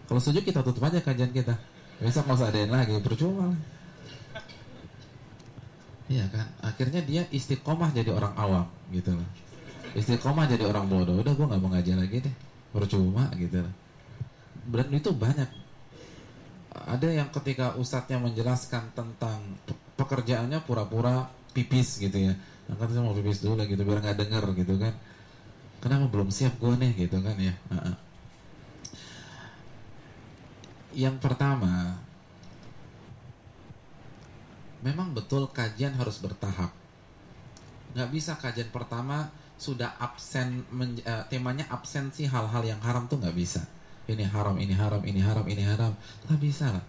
Kalau 0.05 0.19
setuju 0.21 0.39
kita 0.45 0.61
tutup 0.61 0.85
aja 0.85 1.01
kajian 1.01 1.33
kita. 1.33 1.57
Besok 1.99 2.31
usah 2.31 2.53
adain 2.53 2.69
lagi, 2.69 2.95
percuma. 3.01 3.51
Iya 6.09 6.25
kan? 6.33 6.47
Akhirnya 6.65 7.01
dia 7.05 7.25
istiqomah 7.29 7.93
jadi 7.93 8.13
orang 8.13 8.33
awam 8.37 8.65
gitu 8.93 9.13
loh. 9.13 9.29
Istiqomah 9.93 10.49
jadi 10.49 10.65
orang 10.65 10.89
bodoh. 10.89 11.21
Udah 11.21 11.33
gue 11.33 11.45
nggak 11.45 11.61
mau 11.61 11.69
ngaji 11.73 11.91
lagi 11.97 12.17
deh. 12.25 12.35
Percuma 12.73 13.29
gitu 13.37 13.61
loh. 13.61 13.73
Dan 14.69 14.89
itu 14.93 15.09
banyak. 15.13 15.49
Ada 16.69 17.09
yang 17.09 17.29
ketika 17.33 17.73
ustadznya 17.77 18.21
menjelaskan 18.21 18.93
tentang 18.93 19.41
pekerjaannya 19.97 20.61
pura-pura 20.63 21.25
pipis 21.51 21.97
gitu 21.97 22.29
ya. 22.29 22.33
Angkat 22.69 22.93
saya 22.93 23.01
mau 23.01 23.17
pipis 23.17 23.41
dulu 23.41 23.61
gitu 23.65 23.81
biar 23.81 24.05
nggak 24.05 24.19
denger 24.21 24.43
gitu 24.53 24.77
kan. 24.77 24.93
Kenapa 25.81 26.05
belum 26.11 26.29
siap 26.29 26.59
gue 26.61 26.73
nih 26.77 26.91
gitu 27.07 27.17
kan 27.23 27.35
ya. 27.39 27.55
Yang 30.93 31.17
pertama, 31.21 31.97
memang 34.85 35.13
betul 35.13 35.49
kajian 35.49 35.95
harus 35.97 36.21
bertahap. 36.21 36.69
Nggak 37.97 38.09
bisa 38.13 38.37
kajian 38.37 38.69
pertama 38.69 39.33
sudah 39.59 39.91
absen, 39.99 40.63
uh, 40.71 41.25
temanya 41.27 41.67
absensi 41.67 42.23
hal-hal 42.23 42.63
yang 42.63 42.79
haram 42.79 43.09
tuh 43.11 43.19
nggak 43.19 43.35
bisa. 43.35 43.65
Ini 44.09 44.25
haram, 44.25 44.57
ini 44.57 44.73
haram, 44.73 45.01
ini 45.05 45.21
haram, 45.21 45.45
ini 45.45 45.61
haram. 45.61 45.93
Nggak 46.25 46.39
bisa 46.41 46.73
lah. 46.73 46.81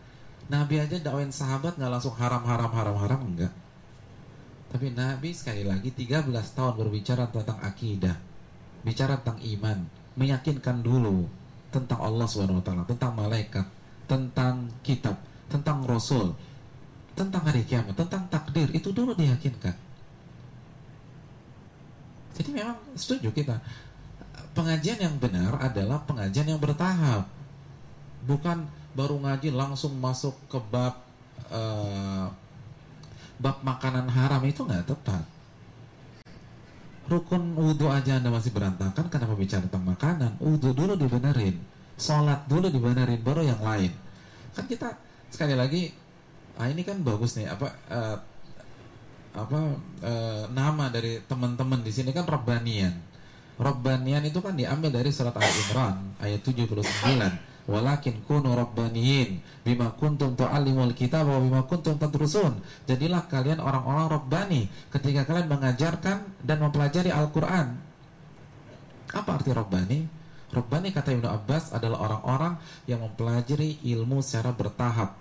Nabi 0.49 0.81
aja 0.81 0.97
dakwain 0.97 1.29
sahabat 1.29 1.77
nggak 1.77 1.93
langsung 1.93 2.17
haram, 2.17 2.41
haram, 2.49 2.73
haram, 2.73 2.97
haram, 2.97 3.21
enggak. 3.29 3.53
Tapi 4.73 4.97
Nabi 4.97 5.37
sekali 5.37 5.69
lagi 5.69 5.93
13 5.93 6.33
tahun 6.33 6.75
berbicara 6.81 7.29
tentang 7.29 7.61
akidah. 7.61 8.17
Bicara 8.81 9.21
tentang 9.21 9.39
iman. 9.45 9.79
Meyakinkan 10.17 10.81
dulu 10.81 11.29
tentang 11.71 12.01
Allah 12.03 12.27
SWT, 12.27 12.71
tentang 12.89 13.13
malaikat, 13.15 13.67
tentang 14.11 14.67
kitab, 14.83 15.21
tentang 15.47 15.87
Rasul, 15.87 16.35
tentang 17.15 17.47
hari 17.47 17.63
kiamat, 17.63 17.95
tentang 17.95 18.27
takdir 18.27 18.67
itu 18.75 18.91
dulu 18.91 19.15
diyakinkan. 19.15 19.75
Jadi 22.35 22.51
memang 22.57 22.79
setuju 22.97 23.31
kita. 23.31 23.61
Pengajian 24.51 24.99
yang 24.99 25.17
benar 25.23 25.57
adalah 25.63 26.03
pengajian 26.05 26.47
yang 26.51 26.61
bertahap. 26.61 27.27
Bukan 28.27 28.67
baru 28.93 29.17
ngaji 29.23 29.55
langsung 29.55 29.95
masuk 30.03 30.35
ke 30.51 30.59
bab 30.69 30.99
uh, 31.49 32.27
bab 33.41 33.57
makanan 33.63 34.11
haram 34.11 34.43
itu 34.45 34.67
nggak 34.67 34.91
tepat. 34.91 35.25
Rukun 37.11 37.59
wudhu 37.59 37.91
aja 37.91 38.23
anda 38.23 38.31
masih 38.31 38.55
berantakan, 38.55 39.11
kenapa 39.11 39.35
bicara 39.35 39.67
tentang 39.67 39.83
makanan? 39.83 40.39
Wudhu 40.39 40.71
dulu 40.71 40.95
dibenerin 40.95 41.59
sholat 42.01 42.49
dulu 42.49 42.73
dibenerin 42.73 43.21
baru 43.21 43.45
yang 43.45 43.61
lain 43.61 43.93
kan 44.57 44.65
kita 44.65 44.89
sekali 45.29 45.53
lagi 45.53 45.93
ah 46.57 46.67
ini 46.67 46.81
kan 46.83 47.05
bagus 47.05 47.37
nih 47.37 47.47
apa 47.47 47.69
eh, 47.93 48.17
apa 49.37 49.61
eh, 50.03 50.45
nama 50.51 50.91
dari 50.91 51.23
teman-teman 51.29 51.87
di 51.87 51.93
sini 51.95 52.11
kan 52.11 52.27
Rabbanian. 52.27 53.10
Rabbanian 53.61 54.25
itu 54.25 54.41
kan 54.41 54.57
diambil 54.57 54.89
dari 54.89 55.13
surat 55.13 55.37
Al 55.37 55.45
Imran 55.45 56.17
ayat 56.17 56.41
79. 56.41 56.81
Walakin 57.69 58.25
kunu 58.25 58.57
rabbaniyin 58.57 59.45
bima 59.63 59.93
kuntum 59.95 60.33
tu'allimul 60.33 60.97
kitab 60.97 61.29
wa 61.29 61.39
bima 61.39 61.63
kuntum 61.69 62.01
tadrusun. 62.01 62.57
Jadilah 62.89 63.29
kalian 63.29 63.61
orang-orang 63.61 64.09
rabbani 64.11 64.63
ketika 64.89 65.29
kalian 65.29 65.53
mengajarkan 65.53 66.25
dan 66.41 66.57
mempelajari 66.57 67.13
Al-Qur'an. 67.13 67.77
Apa 69.13 69.39
arti 69.39 69.53
rabbani? 69.53 70.09
Rabbani 70.51 70.91
kata 70.91 71.15
Ibnu 71.15 71.29
Abbas 71.31 71.71
adalah 71.71 72.03
orang-orang 72.11 72.59
yang 72.91 73.07
mempelajari 73.07 73.79
ilmu 73.87 74.19
secara 74.19 74.51
bertahap. 74.51 75.15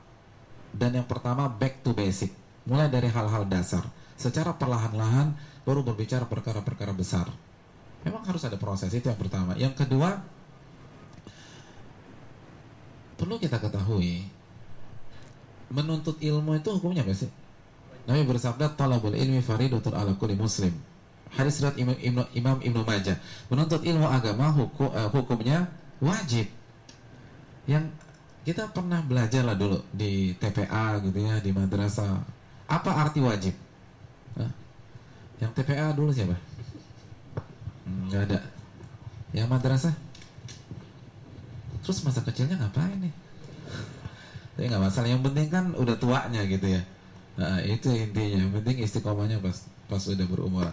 Dan 0.74 0.98
yang 0.98 1.06
pertama 1.06 1.52
back 1.52 1.86
to 1.86 1.94
basic, 1.94 2.34
mulai 2.66 2.90
dari 2.90 3.12
hal-hal 3.12 3.46
dasar. 3.46 3.86
Secara 4.18 4.58
perlahan-lahan 4.58 5.38
baru 5.68 5.86
berbicara 5.86 6.26
perkara-perkara 6.26 6.98
besar. 6.98 7.30
Memang 8.08 8.24
harus 8.24 8.44
ada 8.48 8.56
proses 8.56 8.92
itu 8.96 9.06
yang 9.12 9.20
pertama. 9.20 9.56
Yang 9.60 9.84
kedua, 9.84 10.24
perlu 13.20 13.36
kita 13.36 13.60
ketahui 13.60 14.24
menuntut 15.70 16.18
ilmu 16.18 16.58
itu 16.58 16.70
hukumnya 16.72 17.04
apa 17.04 17.14
sih? 17.14 17.30
Nabi 18.10 18.26
bersabda 18.26 18.74
talabul 18.74 19.14
ilmi 19.14 19.44
faridatun 19.44 19.94
ala 19.94 20.16
kulli 20.18 20.34
muslim. 20.34 20.74
Hadis 21.30 21.62
riwayat 21.62 21.78
Imam, 21.78 21.98
Imam, 22.02 22.26
Imam 22.34 22.58
Ibnu 22.58 22.82
Majah. 22.82 23.22
Menuntut 23.54 23.86
ilmu 23.86 24.10
agama 24.10 24.50
hukum, 24.50 24.90
eh, 24.90 25.10
hukumnya 25.14 25.70
wajib. 26.02 26.50
Yang 27.70 27.94
kita 28.50 28.66
pernah 28.74 29.06
belajar 29.06 29.46
lah 29.46 29.54
dulu 29.54 29.78
di 29.94 30.34
TPA 30.42 30.98
gitu 31.06 31.20
ya, 31.22 31.38
di 31.38 31.54
madrasah. 31.54 32.18
Apa 32.66 33.06
arti 33.06 33.22
wajib? 33.22 33.54
Hah? 34.42 34.50
Yang 35.38 35.52
TPA 35.62 35.94
dulu 35.94 36.10
siapa? 36.10 36.49
Hmm, 37.90 38.14
Nggak 38.14 38.22
ada. 38.30 38.40
Yang 39.34 39.48
madrasah? 39.50 39.96
Terus 41.82 42.06
masa 42.06 42.22
kecilnya 42.22 42.62
ngapain 42.62 43.02
nih? 43.02 43.14
Tapi 44.54 44.66
nggak 44.70 44.84
masalah. 44.84 45.10
Yang 45.10 45.22
penting 45.26 45.48
kan 45.50 45.66
udah 45.74 45.96
tuanya 45.98 46.46
gitu 46.46 46.68
ya. 46.70 46.82
Nah, 47.40 47.58
itu 47.66 47.90
intinya. 47.90 48.46
Yang 48.46 48.52
penting 48.62 48.76
istiqomahnya 48.86 49.38
pas 49.42 49.66
pas 49.90 50.04
udah 50.06 50.28
berumur. 50.30 50.70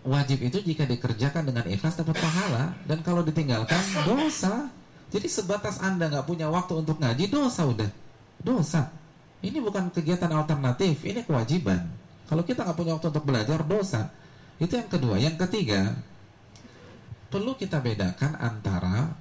Wajib 0.00 0.40
itu 0.40 0.64
jika 0.64 0.88
dikerjakan 0.88 1.52
dengan 1.52 1.68
ikhlas 1.68 2.00
dapat 2.00 2.16
pahala 2.16 2.72
dan 2.88 3.04
kalau 3.04 3.20
ditinggalkan 3.20 3.80
dosa. 4.08 4.72
Jadi 5.10 5.26
sebatas 5.28 5.82
anda 5.82 6.08
nggak 6.08 6.24
punya 6.24 6.48
waktu 6.48 6.80
untuk 6.80 6.96
ngaji 7.02 7.28
dosa 7.28 7.66
udah 7.68 7.90
dosa. 8.40 8.88
Ini 9.44 9.60
bukan 9.60 9.92
kegiatan 9.92 10.30
alternatif, 10.32 11.04
ini 11.04 11.20
kewajiban. 11.26 11.84
Kalau 12.30 12.46
kita 12.46 12.64
nggak 12.64 12.78
punya 12.78 12.92
waktu 12.96 13.08
untuk 13.10 13.24
belajar 13.26 13.60
dosa. 13.66 14.08
Itu 14.60 14.76
yang 14.76 14.90
kedua. 14.92 15.16
Yang 15.16 15.48
ketiga, 15.48 15.96
perlu 17.32 17.56
kita 17.56 17.80
bedakan 17.80 18.36
antara 18.36 19.16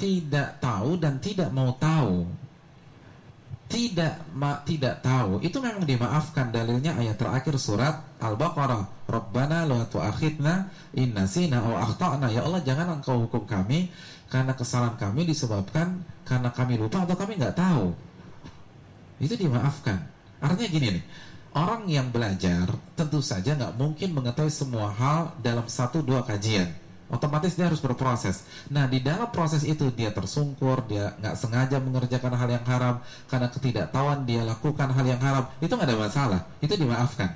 tidak 0.00 0.56
tahu 0.64 0.96
dan 0.96 1.20
tidak 1.20 1.52
mau 1.52 1.76
tahu. 1.76 2.24
Tidak 3.66 4.30
ma, 4.38 4.62
tidak 4.62 5.02
tahu 5.02 5.42
itu 5.42 5.58
memang 5.58 5.82
dimaafkan 5.82 6.54
dalilnya 6.54 6.94
ayat 7.02 7.18
terakhir 7.18 7.58
surat 7.58 7.98
Al-Baqarah. 8.22 9.10
Rabbana 9.10 9.66
la 9.66 9.82
tu'akhidna 9.90 10.70
in 10.94 11.10
nasina 11.10 11.58
aw 11.66 11.90
akhtana. 11.90 12.30
Ya 12.30 12.46
Allah 12.46 12.62
jangan 12.62 13.02
engkau 13.02 13.26
hukum 13.26 13.42
kami 13.42 13.90
karena 14.30 14.54
kesalahan 14.54 14.94
kami 14.94 15.26
disebabkan 15.26 15.98
karena 16.22 16.54
kami 16.54 16.78
lupa 16.78 17.02
atau 17.02 17.18
kami 17.18 17.42
nggak 17.42 17.58
tahu. 17.58 17.90
Itu 19.18 19.34
dimaafkan. 19.34 19.98
Artinya 20.38 20.68
gini 20.70 20.86
nih, 20.94 21.04
orang 21.56 21.88
yang 21.88 22.12
belajar 22.12 22.68
tentu 22.92 23.24
saja 23.24 23.56
nggak 23.56 23.80
mungkin 23.80 24.12
mengetahui 24.12 24.52
semua 24.52 24.92
hal 24.92 25.32
dalam 25.40 25.64
satu 25.64 26.04
dua 26.04 26.20
kajian 26.20 26.68
otomatis 27.06 27.54
dia 27.54 27.70
harus 27.70 27.78
berproses. 27.78 28.42
Nah, 28.66 28.90
di 28.90 28.98
dalam 28.98 29.30
proses 29.30 29.62
itu 29.62 29.94
dia 29.94 30.10
tersungkur, 30.10 30.86
dia 30.90 31.14
nggak 31.22 31.36
sengaja 31.38 31.78
mengerjakan 31.78 32.34
hal 32.34 32.48
yang 32.50 32.66
haram 32.66 32.98
karena 33.30 33.46
ketidaktahuan 33.50 34.26
dia 34.26 34.42
lakukan 34.42 34.90
hal 34.90 35.06
yang 35.06 35.22
haram, 35.22 35.46
itu 35.62 35.70
nggak 35.70 35.86
ada 35.86 35.98
masalah, 35.98 36.40
itu 36.58 36.74
dimaafkan, 36.74 37.30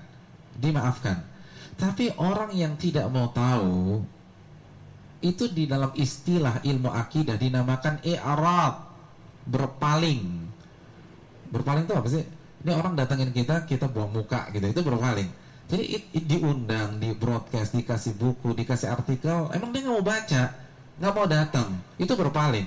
dimaafkan. 0.58 1.16
Tapi 1.78 2.12
orang 2.18 2.50
yang 2.52 2.74
tidak 2.76 3.08
mau 3.08 3.30
tahu 3.30 4.02
itu 5.22 5.48
di 5.52 5.68
dalam 5.68 5.92
istilah 5.96 6.60
ilmu 6.66 6.90
akidah 6.90 7.38
dinamakan 7.38 8.02
i'rad, 8.04 8.74
berpaling. 9.46 10.50
Berpaling 11.50 11.84
itu 11.86 11.94
apa 11.94 12.08
sih? 12.10 12.24
Ini 12.60 12.76
orang 12.76 12.92
datangin 12.92 13.32
kita, 13.32 13.64
kita 13.64 13.88
buang 13.88 14.12
muka 14.12 14.52
gitu, 14.52 14.68
itu 14.68 14.80
berpaling. 14.84 15.28
Jadi 15.70 15.84
it, 15.86 16.04
it 16.12 16.24
diundang, 16.26 16.98
di 16.98 17.14
broadcast, 17.14 17.72
dikasih 17.72 18.18
buku, 18.18 18.52
dikasih 18.52 18.90
artikel, 18.90 19.48
emang 19.54 19.70
dia 19.70 19.86
nggak 19.86 19.96
mau 19.96 20.04
baca, 20.04 20.42
nggak 20.98 21.12
mau 21.14 21.26
datang, 21.30 21.68
itu 21.96 22.12
berpaling. 22.12 22.66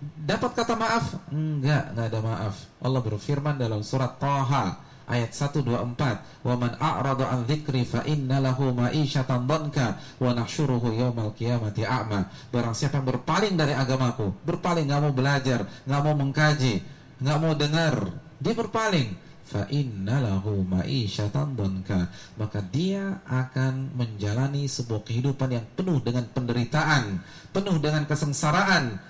Dapat 0.00 0.50
kata 0.54 0.74
maaf? 0.78 1.18
Enggak, 1.28 1.92
nggak 1.92 2.06
ada 2.08 2.20
maaf. 2.24 2.54
Allah 2.80 3.00
berfirman 3.04 3.60
dalam 3.60 3.84
surat 3.84 4.16
Taha 4.16 4.80
ayat 5.10 5.34
124, 5.34 6.46
"Wa 6.46 6.54
man 6.54 6.78
a'rada 6.78 7.26
an 7.26 7.44
dzikri 7.44 7.82
fa 7.82 8.06
inna 8.06 8.38
lahu 8.38 8.70
ma'isyatan 8.70 9.44
dhanka 9.50 9.98
wa 10.22 10.30
nahsyuruhu 10.30 10.94
qiyamati 11.34 11.82
a'ma." 11.82 12.30
Barang 12.54 12.72
siapa 12.72 13.02
yang 13.02 13.18
berpaling 13.18 13.58
dari 13.58 13.74
agamaku, 13.74 14.30
berpaling 14.46 14.86
nggak 14.86 15.02
mau 15.02 15.12
belajar, 15.12 15.66
nggak 15.84 16.00
mau 16.06 16.14
mengkaji, 16.14 16.74
nggak 17.18 17.38
mau 17.42 17.52
dengar, 17.58 17.94
dia 18.40 18.56
berpaling. 18.56 19.30
Fa 19.50 19.66
inna 19.66 20.22
lahu 20.22 20.62
ma'isyatan 20.62 21.58
donka 21.58 22.06
maka 22.38 22.62
dia 22.62 23.18
akan 23.26 23.98
menjalani 23.98 24.70
sebuah 24.70 25.02
kehidupan 25.02 25.50
yang 25.50 25.66
penuh 25.74 25.98
dengan 25.98 26.22
penderitaan 26.30 27.18
penuh 27.50 27.76
dengan 27.82 28.06
kesengsaraan. 28.06 29.02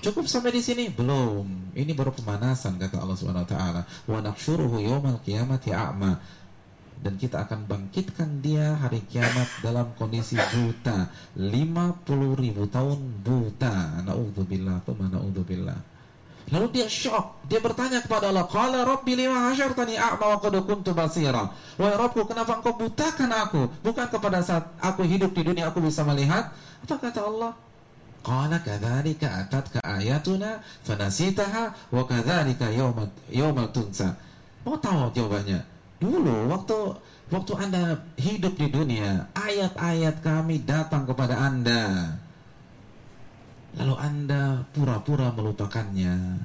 Cukup 0.00 0.24
sampai 0.24 0.56
di 0.56 0.64
sini? 0.64 0.88
Belum. 0.88 1.76
Ini 1.76 1.92
baru 1.92 2.08
pemanasan 2.16 2.80
kata 2.80 3.04
Allah 3.04 3.16
Subhanahu 3.20 3.44
wa 3.44 3.50
taala. 3.52 3.82
Wa 4.08 4.24
nahsyuruhu 4.24 4.80
yaumal 4.80 5.20
qiyamati 5.20 5.76
a'ma. 5.76 6.16
Dan 6.96 7.20
kita 7.20 7.44
akan 7.44 7.68
bangkitkan 7.68 8.40
dia 8.40 8.80
hari 8.80 9.04
kiamat 9.04 9.60
dalam 9.60 9.92
kondisi 10.00 10.40
buta. 10.40 11.12
50 11.36 12.40
ribu 12.40 12.64
tahun 12.72 13.20
buta. 13.20 14.00
Naudzubillah. 14.08 14.80
Tuh 14.88 14.96
naudzubillah 14.96 15.95
Lalu 16.46 16.78
dia 16.78 16.86
shock, 16.86 17.42
dia 17.50 17.58
bertanya 17.58 17.98
kepada 17.98 18.30
Allah, 18.30 18.46
"Qala 18.46 18.86
rabbi 18.86 19.18
lima 19.18 19.50
hasyartani 19.50 19.98
a'ma 19.98 20.26
wa 20.30 20.38
qad 20.38 20.54
kuntu 20.62 20.94
basira?" 20.94 21.50
Wahai 21.74 21.98
Rabbku, 21.98 22.22
kenapa 22.22 22.62
engkau 22.62 22.78
butakan 22.78 23.34
aku? 23.34 23.66
Bukan 23.82 24.06
kepada 24.06 24.38
saat 24.46 24.62
aku 24.78 25.02
hidup 25.02 25.34
di 25.34 25.42
dunia 25.42 25.74
aku 25.74 25.82
bisa 25.82 26.06
melihat? 26.06 26.54
Apa 26.86 27.02
kata 27.02 27.26
Allah? 27.26 27.50
Qala 28.22 28.62
kadzalika 28.62 29.42
atatka 29.42 29.82
ayatuna 29.82 30.62
fanasitaha 30.86 31.74
wa 31.90 32.02
kadzalika 32.06 32.70
yawma 32.70 33.10
yawmal 33.30 33.66
tunsa. 33.74 34.14
Mau 34.62 34.78
tahu 34.78 35.10
jawabannya? 35.14 35.62
Dulu 35.98 36.50
waktu 36.50 36.78
waktu 37.30 37.52
Anda 37.58 37.98
hidup 38.18 38.54
di 38.54 38.70
dunia, 38.70 39.30
ayat-ayat 39.34 40.22
kami 40.22 40.62
datang 40.62 41.06
kepada 41.10 41.38
Anda. 41.38 42.14
Lalu 43.76 43.94
anda 44.00 44.64
pura-pura 44.72 45.28
melupakannya. 45.36 46.40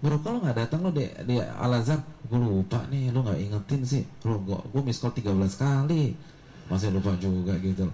Bro 0.00 0.16
kalau 0.24 0.40
nggak 0.40 0.56
datang 0.66 0.80
lo 0.80 0.90
di, 0.90 1.04
di 1.28 1.36
Al 1.36 1.76
Azhar, 1.76 2.00
gue 2.24 2.40
lupa 2.40 2.80
nih, 2.88 3.12
lo 3.12 3.20
nggak 3.20 3.38
ingetin 3.38 3.82
sih. 3.84 4.02
Lo 4.24 4.40
gue 4.40 4.56
gue 4.56 4.82
miss 4.82 4.98
call 4.98 5.12
13 5.12 5.36
kali, 5.60 6.16
masih 6.72 6.88
lupa 6.90 7.12
juga 7.20 7.54
gitu. 7.60 7.84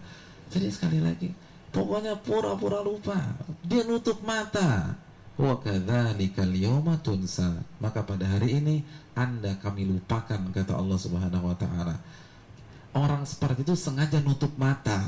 Jadi 0.55 0.66
sekali 0.70 1.03
lagi, 1.03 1.28
pokoknya 1.74 2.15
pura-pura 2.23 2.81
lupa. 2.81 3.19
Dia 3.66 3.83
nutup 3.83 4.23
mata. 4.23 4.95
Wa 5.37 5.61
kadzalika 5.61 6.47
al 6.47 6.57
tunsa. 7.05 7.61
Maka 7.83 8.07
pada 8.09 8.24
hari 8.24 8.57
ini 8.57 8.81
Anda 9.12 9.59
kami 9.61 9.85
lupakan 9.85 10.49
kata 10.55 10.73
Allah 10.78 10.97
Subhanahu 10.97 11.53
wa 11.53 11.57
taala. 11.59 11.97
Orang 12.97 13.28
seperti 13.28 13.66
itu 13.66 13.77
sengaja 13.77 14.23
nutup 14.24 14.55
mata. 14.57 15.05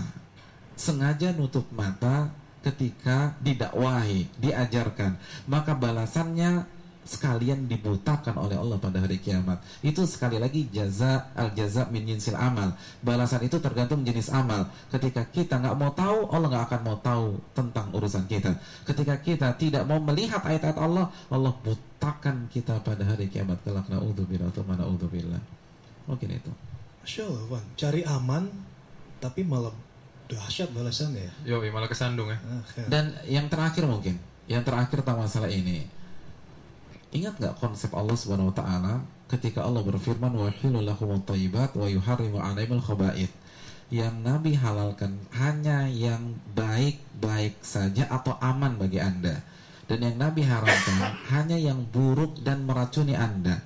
Sengaja 0.77 1.33
nutup 1.33 1.65
mata 1.73 2.29
ketika 2.63 3.39
didakwahi, 3.43 4.27
diajarkan, 4.41 5.19
maka 5.47 5.75
balasannya 5.79 6.79
sekalian 7.09 7.65
dibutakan 7.65 8.37
oleh 8.37 8.61
Allah 8.61 8.77
pada 8.77 9.01
hari 9.01 9.17
kiamat. 9.17 9.65
Itu 9.81 10.05
sekali 10.05 10.37
lagi 10.37 10.69
jaza 10.69 11.33
al 11.33 11.57
jaza 11.57 11.89
min 11.89 12.05
jinsil 12.05 12.37
amal. 12.37 12.77
Balasan 13.01 13.49
itu 13.49 13.57
tergantung 13.65 14.05
jenis 14.05 14.29
amal. 14.29 14.69
Ketika 14.93 15.25
kita 15.25 15.57
nggak 15.57 15.77
mau 15.81 15.89
tahu, 15.97 16.29
Allah 16.29 16.49
nggak 16.53 16.65
akan 16.69 16.81
mau 16.85 16.99
tahu 17.01 17.41
tentang 17.57 17.89
urusan 17.97 18.29
kita. 18.29 18.61
Ketika 18.85 19.17
kita 19.25 19.49
tidak 19.57 19.89
mau 19.89 19.97
melihat 20.05 20.45
ayat-ayat 20.45 20.77
Allah, 20.77 21.09
Allah 21.33 21.57
butakan 21.65 22.45
kita 22.53 22.77
pada 22.85 23.09
hari 23.09 23.33
kiamat. 23.33 23.57
Kelak 23.65 23.89
naudzubillah 23.89 24.53
atau 24.53 24.69
mana 24.69 24.85
Mungkin 24.85 26.29
itu. 26.29 26.53
Masya 27.01 27.25
Allah, 27.25 27.45
Wan. 27.49 27.65
Cari 27.73 28.05
aman, 28.05 28.45
tapi 29.17 29.41
malah 29.49 29.73
dahsyat 30.29 30.71
balasannya 30.77 31.25
ya. 31.25 31.57
Yo, 31.57 31.65
malah 31.73 31.89
kesandung 31.89 32.29
ya. 32.29 32.39
Ah, 32.45 32.63
khair. 32.69 32.87
Dan 32.87 33.05
yang 33.25 33.49
terakhir 33.49 33.89
mungkin, 33.89 34.21
yang 34.45 34.61
terakhir 34.63 35.01
tentang 35.01 35.25
masalah 35.25 35.49
ini. 35.49 35.89
Ingat 37.09 37.41
nggak 37.41 37.57
konsep 37.57 37.89
Allah 37.97 38.13
Subhanahu 38.13 38.53
wa 38.53 38.57
taala 38.57 38.95
ketika 39.33 39.65
Allah 39.65 39.81
berfirman 39.81 40.29
wa 40.29 40.53
lahumut 40.85 41.25
thayyibat 41.25 41.73
wa 41.73 41.89
yuharrimu 41.89 42.37
'alaihimul 42.37 42.85
khaba'ith. 42.85 43.33
Yang 43.89 44.21
Nabi 44.21 44.53
halalkan 44.53 45.17
hanya 45.33 45.89
yang 45.89 46.37
baik-baik 46.53 47.57
saja 47.65 48.05
atau 48.13 48.37
aman 48.45 48.77
bagi 48.77 49.01
Anda. 49.01 49.41
Dan 49.89 50.05
yang 50.05 50.17
Nabi 50.21 50.45
haramkan 50.45 51.17
hanya 51.33 51.57
yang 51.57 51.81
buruk 51.89 52.37
dan 52.45 52.69
meracuni 52.69 53.17
Anda. 53.17 53.65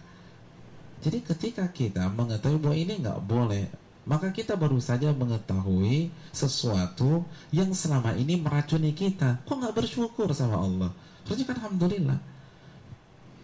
Jadi 1.02 1.18
ketika 1.26 1.66
kita 1.74 2.06
mengetahui 2.14 2.62
bahwa 2.62 2.78
ini 2.78 3.02
nggak 3.02 3.20
boleh, 3.26 3.66
maka 4.02 4.34
kita 4.34 4.58
baru 4.58 4.82
saja 4.82 5.14
mengetahui 5.14 6.10
sesuatu 6.34 7.22
yang 7.54 7.70
selama 7.70 8.18
ini 8.18 8.34
meracuni 8.34 8.90
kita. 8.90 9.46
Kok 9.46 9.62
nggak 9.62 9.76
bersyukur 9.78 10.26
sama 10.34 10.58
Allah? 10.58 10.90
Harusnya 11.22 11.46
kan 11.46 11.56
Alhamdulillah. 11.62 12.18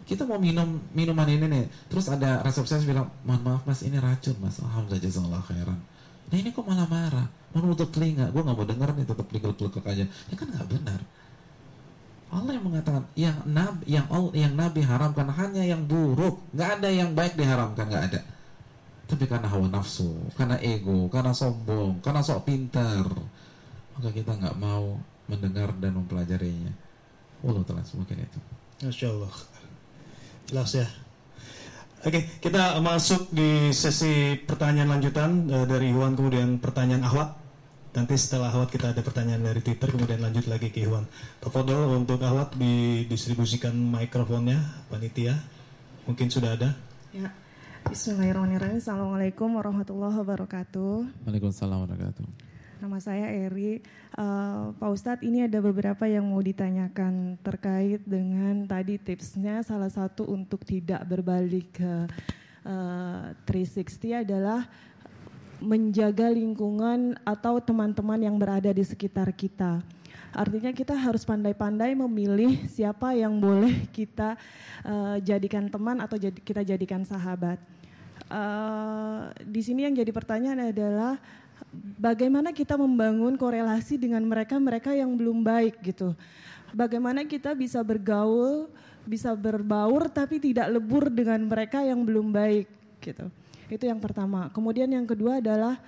Kita 0.02 0.26
mau 0.26 0.40
minum 0.40 0.82
minuman 0.90 1.28
ini 1.30 1.47
nih. 1.47 1.64
Terus 1.86 2.10
ada 2.10 2.43
resepsionis 2.43 2.89
bilang 2.89 3.12
mohon 3.22 3.44
maaf 3.44 3.62
mas 3.68 3.86
ini 3.86 4.02
racun 4.02 4.35
mas. 4.43 4.59
Alhamdulillah 4.59 5.05
jazakallah 5.05 5.43
khairan. 5.47 5.78
Nah 6.28 6.36
ini 6.36 6.51
kok 6.51 6.66
malah 6.66 6.89
marah. 6.90 7.26
Mau 7.55 7.62
nutup 7.62 7.94
telinga. 7.94 8.35
Gue 8.35 8.43
nggak 8.43 8.56
mau 8.56 8.66
denger 8.66 8.89
nih 8.98 9.06
tetap 9.06 9.26
pelikul-pelikul 9.30 9.85
aja. 9.86 10.05
Ya 10.10 10.35
kan 10.35 10.48
nggak 10.51 10.66
benar. 10.66 11.01
Allah 12.28 12.52
yang 12.60 12.66
mengatakan 12.66 13.05
yang 13.16 13.36
nabi 13.47 13.82
yang 13.89 14.06
Allah 14.10 14.32
yang 14.35 14.52
nabi 14.59 14.80
haramkan 14.82 15.28
hanya 15.28 15.62
yang 15.62 15.86
buruk. 15.86 16.43
Nggak 16.51 16.82
ada 16.82 16.89
yang 16.90 17.14
baik 17.14 17.39
diharamkan 17.39 17.86
nggak 17.86 18.05
ada 18.10 18.20
tapi 19.09 19.24
karena 19.24 19.48
hawa 19.48 19.66
nafsu 19.72 20.12
karena 20.36 20.60
ego 20.60 21.09
karena 21.09 21.32
sombong 21.32 22.05
karena 22.05 22.20
sok 22.20 22.44
pintar 22.44 23.09
maka 23.97 24.09
kita 24.12 24.36
nggak 24.36 24.60
mau 24.60 25.01
mendengar 25.26 25.72
dan 25.80 25.97
mempelajarinya 25.97 26.72
Allah 27.40 27.64
telah 27.64 27.85
mungkin 27.97 28.20
itu 28.20 28.39
Masya 28.78 29.09
Allah 29.10 29.32
Jelas 30.48 30.72
ya. 30.72 30.89
Oke, 32.09 32.24
kita 32.40 32.80
masuk 32.80 33.28
di 33.28 33.68
sesi 33.76 34.32
pertanyaan 34.48 34.97
lanjutan 34.97 35.44
uh, 35.52 35.66
dari 35.68 35.93
Iwan 35.93 36.16
kemudian 36.16 36.56
pertanyaan 36.56 37.05
Ahwat. 37.05 37.36
Nanti 37.93 38.16
setelah 38.16 38.48
Ahwat 38.48 38.72
kita 38.72 38.97
ada 38.97 39.05
pertanyaan 39.05 39.44
dari 39.44 39.60
Twitter 39.60 39.93
kemudian 39.93 40.24
lanjut 40.24 40.48
lagi 40.48 40.72
ke 40.72 40.89
Iwan. 40.89 41.05
Tafadol 41.44 42.01
untuk 42.01 42.24
Ahwat 42.24 42.56
didistribusikan 42.56 43.76
mikrofonnya 43.76 44.56
panitia. 44.89 45.36
Mungkin 46.09 46.32
sudah 46.32 46.56
ada. 46.56 46.72
Ya. 47.12 47.28
Bismillahirrahmanirrahim. 47.89 48.85
Assalamualaikum 48.85 49.48
warahmatullahi 49.56 50.12
wabarakatuh. 50.20 51.24
Waalaikumsalam 51.24 51.89
warahmatullahi 51.89 52.12
wabarakatuh. 52.12 52.27
Nama 52.85 52.98
saya 53.01 53.32
Eri. 53.32 53.81
Uh, 54.12 54.77
Pak 54.77 54.90
Ustadz, 54.93 55.24
ini 55.24 55.48
ada 55.48 55.56
beberapa 55.65 56.05
yang 56.05 56.28
mau 56.28 56.44
ditanyakan 56.44 57.40
terkait 57.40 58.05
dengan 58.05 58.69
tadi 58.69 59.01
tipsnya. 59.01 59.65
Salah 59.65 59.89
satu 59.89 60.28
untuk 60.28 60.69
tidak 60.69 61.01
berbalik 61.09 61.81
ke 61.81 61.93
uh, 62.69 63.32
360 63.48 64.20
adalah 64.20 64.69
menjaga 65.56 66.28
lingkungan 66.28 67.16
atau 67.24 67.56
teman-teman 67.56 68.20
yang 68.20 68.36
berada 68.36 68.69
di 68.69 68.85
sekitar 68.85 69.32
kita. 69.32 69.81
Artinya 70.36 70.77
kita 70.77 70.93
harus 70.93 71.24
pandai-pandai 71.24 71.97
memilih 71.97 72.69
siapa 72.69 73.16
yang 73.16 73.40
boleh 73.40 73.89
kita 73.97 74.36
uh, 74.85 75.16
jadikan 75.24 75.73
teman 75.73 76.05
atau 76.05 76.20
jadi, 76.20 76.36
kita 76.36 76.60
jadikan 76.69 77.01
sahabat. 77.01 77.77
Uh, 78.28 79.32
di 79.40 79.64
sini 79.64 79.88
yang 79.88 79.96
jadi 79.96 80.12
pertanyaan 80.12 80.68
adalah 80.68 81.16
bagaimana 81.96 82.52
kita 82.52 82.76
membangun 82.76 83.40
korelasi 83.40 83.96
dengan 83.96 84.20
mereka-mereka 84.28 84.92
yang 84.92 85.16
belum 85.16 85.40
baik 85.40 85.80
gitu. 85.80 86.12
Bagaimana 86.76 87.24
kita 87.24 87.56
bisa 87.56 87.80
bergaul, 87.80 88.68
bisa 89.09 89.32
berbaur 89.32 90.12
tapi 90.12 90.36
tidak 90.36 90.68
lebur 90.68 91.09
dengan 91.09 91.40
mereka 91.48 91.80
yang 91.80 92.05
belum 92.05 92.28
baik 92.28 92.68
gitu. 93.00 93.32
Itu 93.72 93.84
yang 93.88 94.00
pertama. 94.00 94.52
Kemudian 94.52 94.92
yang 94.92 95.09
kedua 95.09 95.40
adalah 95.40 95.80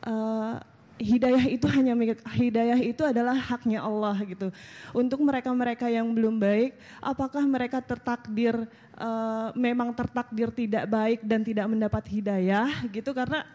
uh, 0.00 0.56
hidayah 0.96 1.44
itu 1.50 1.66
hanya 1.68 1.92
hidayah 2.32 2.78
itu 2.78 3.02
adalah 3.02 3.34
haknya 3.34 3.82
Allah 3.82 4.16
gitu. 4.24 4.48
Untuk 4.94 5.20
mereka-mereka 5.20 5.90
yang 5.90 6.08
belum 6.14 6.38
baik, 6.38 6.76
apakah 7.02 7.42
mereka 7.44 7.82
tertakdir 7.82 8.68
uh, 8.98 9.48
memang 9.58 9.94
tertakdir 9.94 10.50
tidak 10.54 10.84
baik 10.90 11.20
dan 11.22 11.40
tidak 11.42 11.66
mendapat 11.70 12.04
hidayah 12.10 12.70
gitu 12.90 13.14
karena 13.14 13.46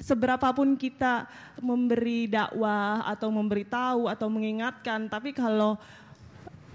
seberapapun 0.00 0.74
kita 0.74 1.28
memberi 1.60 2.26
dakwah 2.26 3.04
atau 3.04 3.28
memberitahu 3.28 4.08
atau 4.08 4.28
mengingatkan, 4.32 5.06
tapi 5.06 5.36
kalau 5.36 5.76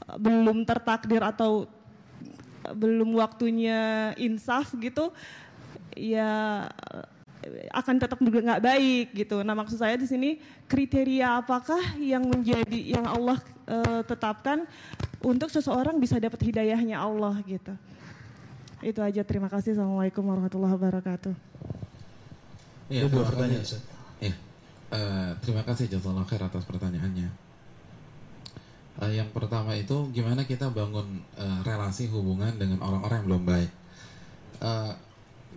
eh, 0.06 0.18
belum 0.22 0.64
tertakdir 0.64 1.26
atau 1.26 1.66
eh, 2.64 2.74
belum 2.78 3.18
waktunya 3.18 4.14
insaf 4.22 4.72
gitu, 4.78 5.10
ya 5.98 6.66
eh, 6.94 7.06
akan 7.74 7.96
tetap 7.98 8.18
nggak 8.22 8.62
baik 8.62 9.08
gitu. 9.14 9.42
Nah 9.42 9.58
maksud 9.58 9.82
saya 9.82 9.98
di 9.98 10.10
sini 10.10 10.42
kriteria 10.70 11.42
apakah 11.46 11.98
yang 12.02 12.26
menjadi 12.26 12.98
yang 12.98 13.06
Allah 13.06 13.38
uh, 13.70 14.02
tetapkan 14.02 14.66
untuk 15.22 15.54
seseorang 15.54 15.94
bisa 16.02 16.18
dapat 16.18 16.42
hidayahnya 16.42 16.98
Allah 16.98 17.38
gitu. 17.46 17.78
Itu 18.86 19.02
aja. 19.02 19.26
Terima 19.26 19.50
kasih. 19.50 19.74
Assalamualaikum 19.74 20.22
warahmatullahi 20.22 20.78
wabarakatuh. 20.78 21.34
Iya, 22.94 23.10
dua 23.10 23.26
pertanyaan. 23.26 23.66
Ya, 24.22 24.34
uh, 24.94 25.34
terima 25.42 25.66
kasih 25.66 25.90
Jazakallah 25.90 26.22
khair 26.30 26.46
atas 26.46 26.70
pertanyaannya. 26.70 27.34
Uh, 29.02 29.10
yang 29.10 29.26
pertama 29.34 29.74
itu 29.74 30.06
gimana 30.14 30.46
kita 30.46 30.70
bangun 30.70 31.26
uh, 31.34 31.60
relasi 31.66 32.06
hubungan 32.14 32.54
dengan 32.62 32.78
orang-orang 32.86 33.26
yang 33.26 33.28
belum 33.34 33.44
baik. 33.50 33.72
Uh, 34.62 34.94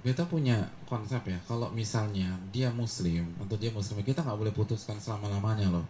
kita 0.00 0.24
punya 0.24 0.64
konsep 0.88 1.20
ya, 1.28 1.36
kalau 1.44 1.68
misalnya 1.68 2.32
dia 2.48 2.72
muslim 2.72 3.28
atau 3.44 3.60
dia 3.60 3.68
muslim, 3.68 4.00
kita 4.00 4.24
nggak 4.24 4.40
boleh 4.40 4.54
putuskan 4.56 4.96
selama-lamanya 4.96 5.68
loh. 5.68 5.84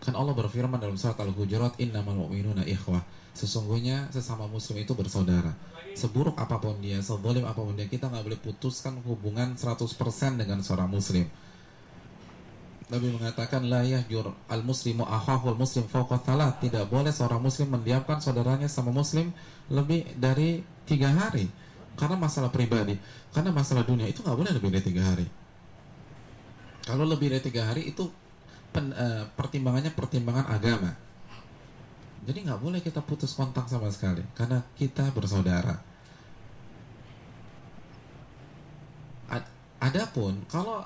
Kan 0.00 0.16
Allah 0.16 0.32
berfirman 0.32 0.80
dalam 0.80 0.96
surat 0.96 1.20
Al-Hujurat, 1.20 1.76
Innamal 1.76 2.16
mu'minuna 2.16 2.64
ikhwah. 2.64 3.04
Sesungguhnya 3.36 4.08
sesama 4.10 4.48
muslim 4.48 4.80
itu 4.80 4.96
bersaudara 4.96 5.52
seburuk 5.94 6.38
apa 6.38 6.56
pun 6.62 6.78
dia, 6.78 7.02
sedolim 7.02 7.46
apa 7.46 7.58
pun 7.60 7.74
dia, 7.74 7.86
kita 7.90 8.08
nggak 8.10 8.24
boleh 8.24 8.40
putuskan 8.40 8.98
hubungan 9.02 9.54
100% 9.58 9.84
dengan 10.38 10.62
seorang 10.62 10.90
muslim. 10.90 11.26
Nabi 12.90 13.06
mengatakan 13.14 13.70
la 13.70 13.86
yahjur 13.86 14.34
al 14.50 14.66
muslimu 14.66 15.06
ahahul 15.06 15.54
muslim 15.54 15.86
fawqa 15.86 16.18
Tidak 16.58 16.90
boleh 16.90 17.14
seorang 17.14 17.38
muslim 17.38 17.70
mendiamkan 17.70 18.18
saudaranya 18.18 18.66
sama 18.66 18.90
muslim 18.90 19.30
lebih 19.70 20.10
dari 20.18 20.66
tiga 20.90 21.14
hari. 21.14 21.46
Karena 21.94 22.18
masalah 22.18 22.50
pribadi, 22.50 22.98
karena 23.30 23.54
masalah 23.54 23.86
dunia 23.86 24.10
itu 24.10 24.26
nggak 24.26 24.34
boleh 24.34 24.52
lebih 24.58 24.74
dari 24.74 24.82
tiga 24.82 25.02
hari. 25.06 25.26
Kalau 26.82 27.06
lebih 27.06 27.30
dari 27.30 27.42
tiga 27.44 27.70
hari 27.70 27.94
itu 27.94 28.10
pen, 28.70 28.94
uh, 28.94 29.26
pertimbangannya 29.34 29.92
pertimbangan 29.94 30.46
agama 30.50 30.94
jadi 32.20 32.44
nggak 32.44 32.60
boleh 32.60 32.80
kita 32.84 33.00
putus 33.00 33.32
kontak 33.32 33.64
sama 33.66 33.88
sekali 33.88 34.20
karena 34.36 34.60
kita 34.76 35.08
bersaudara. 35.16 35.80
Adapun 39.80 40.44
kalau 40.44 40.84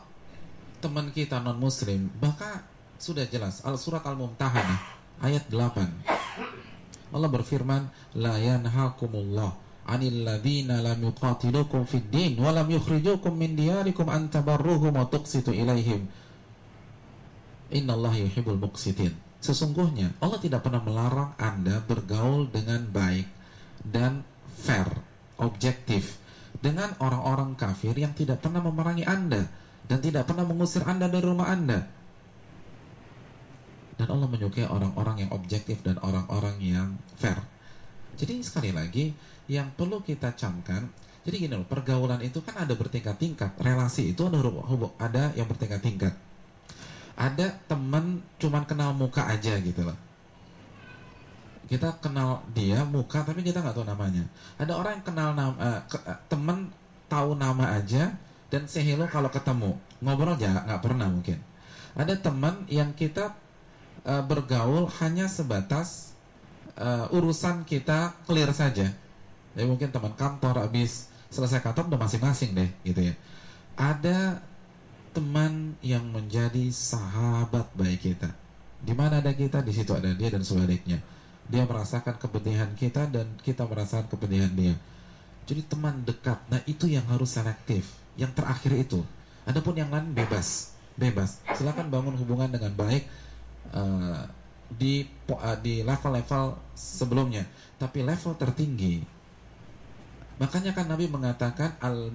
teman 0.78 1.11
kita 1.11 1.43
non 1.43 1.59
muslim, 1.59 2.06
maka 2.23 2.62
sudah 2.94 3.27
jelas 3.27 3.59
al 3.66 3.74
surat 3.74 4.06
al-mumtahanah 4.06 4.78
ayat 5.19 5.51
8. 5.51 7.11
Allah 7.11 7.31
berfirman, 7.31 7.90
la 8.15 8.39
yanhakumullah 8.39 9.59
'anil 9.90 10.23
ladzina 10.23 10.78
lam 10.78 11.02
yuqatilukum 11.02 11.90
fid 11.90 12.06
din 12.06 12.39
wa 12.39 12.55
lam 12.55 12.70
yukhrijukum 12.70 13.35
min 13.35 13.59
diyarikum 13.59 14.06
an 14.06 14.31
tabarruhum 14.31 14.94
wa 14.94 15.11
ilaihim. 15.51 16.06
Innallaha 17.74 18.22
yuhibbul 18.22 18.56
muqsitin. 18.62 19.10
Sesungguhnya 19.42 20.14
Allah 20.22 20.38
tidak 20.38 20.62
pernah 20.62 20.80
melarang 20.80 21.34
Anda 21.36 21.82
bergaul 21.82 22.48
dengan 22.48 22.86
baik 22.88 23.26
dan 23.82 24.22
fair, 24.56 24.88
objektif 25.36 26.16
dengan 26.62 26.94
orang-orang 27.02 27.59
kafir 27.59 27.92
yang 27.98 28.14
tidak 28.14 28.40
pernah 28.40 28.62
memerangi 28.62 29.05
Anda 29.05 29.44
dan 29.84 29.98
tidak 30.01 30.30
pernah 30.30 30.46
mengusir 30.46 30.86
Anda 30.86 31.10
dari 31.10 31.26
rumah 31.26 31.51
Anda. 31.51 31.82
Dan 33.98 34.06
Allah 34.06 34.30
menyukai 34.30 34.70
orang-orang 34.70 35.26
yang 35.26 35.30
objektif 35.34 35.82
dan 35.82 35.98
orang-orang 36.01 36.56
yang 36.62 36.88
fair. 37.18 37.36
Jadi 38.14 38.40
sekali 38.46 38.70
lagi 38.70 39.10
yang 39.51 39.74
perlu 39.74 40.01
kita 40.01 40.32
camkan, 40.38 40.88
jadi 41.26 41.36
gini 41.36 41.55
loh, 41.59 41.66
pergaulan 41.66 42.22
itu 42.22 42.38
kan 42.40 42.64
ada 42.64 42.72
bertingkat-tingkat, 42.78 43.59
relasi 43.59 44.14
itu 44.14 44.22
ada, 44.24 44.38
ada 45.02 45.24
yang 45.34 45.51
bertingkat-tingkat 45.51 46.34
ada 47.14 47.46
teman 47.70 48.18
cuman 48.42 48.66
kenal 48.66 48.90
muka 48.90 49.26
aja 49.30 49.54
gitu 49.62 49.86
loh. 49.86 49.96
Kita 51.64 51.96
kenal 52.02 52.44
dia 52.52 52.84
muka 52.84 53.24
tapi 53.24 53.40
kita 53.40 53.62
nggak 53.62 53.74
tahu 53.74 53.86
namanya. 53.86 54.26
Ada 54.60 54.72
orang 54.74 55.00
yang 55.00 55.06
kenal 55.06 55.28
nama 55.32 55.54
uh, 55.56 55.80
ke, 55.86 55.96
uh, 56.02 56.18
temen 56.28 56.68
tahu 57.06 57.38
nama 57.38 57.78
aja 57.78 58.12
dan 58.50 58.66
say 58.66 58.82
hello 58.82 59.06
kalau 59.08 59.30
ketemu. 59.30 59.78
Ngobrol 60.02 60.36
aja 60.36 60.66
nggak 60.66 60.82
pernah 60.82 61.08
mungkin. 61.08 61.38
Ada 61.94 62.18
teman 62.18 62.66
yang 62.66 62.92
kita 62.92 63.32
uh, 64.04 64.22
bergaul 64.26 64.90
hanya 65.00 65.30
sebatas 65.30 66.12
uh, 66.76 67.06
urusan 67.14 67.62
kita 67.62 68.12
clear 68.26 68.50
saja. 68.50 68.90
Ya 69.54 69.64
mungkin 69.64 69.94
teman 69.94 70.12
kantor 70.18 70.66
habis 70.66 71.08
selesai 71.30 71.62
kantor 71.62 71.94
udah 71.94 72.00
masing-masing 72.02 72.58
deh 72.58 72.70
gitu 72.82 73.10
ya. 73.10 73.14
Ada 73.78 74.42
teman 75.14 75.78
yang 75.78 76.02
menjadi 76.10 76.74
sahabat 76.74 77.70
baik 77.78 78.02
kita. 78.02 78.34
Di 78.82 78.92
mana 78.92 79.22
ada 79.22 79.30
kita? 79.30 79.62
Di 79.62 79.70
situ 79.70 79.94
ada 79.94 80.10
dia 80.10 80.28
dan 80.28 80.42
sebaliknya. 80.42 80.98
Dia 81.46 81.64
merasakan 81.64 82.18
kepedihan 82.18 82.68
kita 82.74 83.06
dan 83.06 83.30
kita 83.40 83.62
merasakan 83.64 84.10
kepedihan 84.10 84.50
dia. 84.50 84.74
Jadi 85.46 85.62
teman 85.70 86.02
dekat. 86.02 86.42
Nah 86.50 86.60
itu 86.66 86.90
yang 86.90 87.06
harus 87.06 87.38
selektif. 87.38 87.94
Yang 88.18 88.42
terakhir 88.42 88.72
itu. 88.74 89.00
Adapun 89.46 89.78
yang 89.78 89.88
lain 89.94 90.10
bebas. 90.12 90.74
Bebas. 90.98 91.38
Silakan 91.54 91.88
bangun 91.94 92.18
hubungan 92.18 92.50
dengan 92.50 92.74
baik 92.74 93.06
uh, 93.70 94.26
di 94.66 95.06
uh, 95.30 95.56
di 95.62 95.86
level-level 95.86 96.58
sebelumnya. 96.74 97.46
Tapi 97.78 98.02
level 98.02 98.34
tertinggi. 98.34 99.04
Makanya 100.42 100.74
kan 100.74 100.90
Nabi 100.90 101.06
mengatakan 101.06 101.78
al 101.78 102.10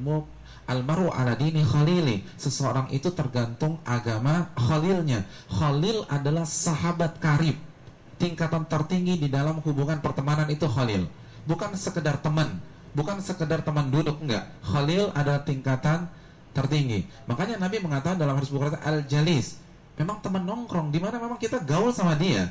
Almaru 0.70 1.10
ala 1.10 1.34
dini 1.34 1.66
khalili. 1.66 2.22
Seseorang 2.38 2.94
itu 2.94 3.10
tergantung 3.10 3.82
agama 3.82 4.54
khalilnya. 4.54 5.26
Khalil 5.50 6.06
adalah 6.06 6.46
sahabat 6.46 7.18
karib. 7.18 7.58
Tingkatan 8.22 8.70
tertinggi 8.70 9.18
di 9.18 9.28
dalam 9.34 9.58
hubungan 9.66 9.98
pertemanan 9.98 10.46
itu 10.54 10.70
khalil. 10.70 11.10
Bukan 11.50 11.74
sekedar 11.74 12.22
teman, 12.22 12.62
bukan 12.94 13.18
sekedar 13.18 13.66
teman 13.66 13.90
duduk 13.90 14.22
enggak. 14.22 14.46
Khalil 14.62 15.10
ada 15.18 15.41
tingkatan 15.41 16.06
tertinggi. 16.54 17.10
Makanya 17.26 17.58
Nabi 17.58 17.82
mengatakan 17.82 18.22
dalam 18.22 18.38
hadis 18.38 18.54
Bukhari 18.54 18.78
al-jalis. 18.86 19.58
Memang 19.98 20.22
teman 20.22 20.46
nongkrong 20.46 20.94
di 20.94 21.00
mana 21.02 21.18
memang 21.18 21.41
kita 21.41 21.60
gaul 21.66 21.90
sama 21.91 22.14
dia. 22.14 22.48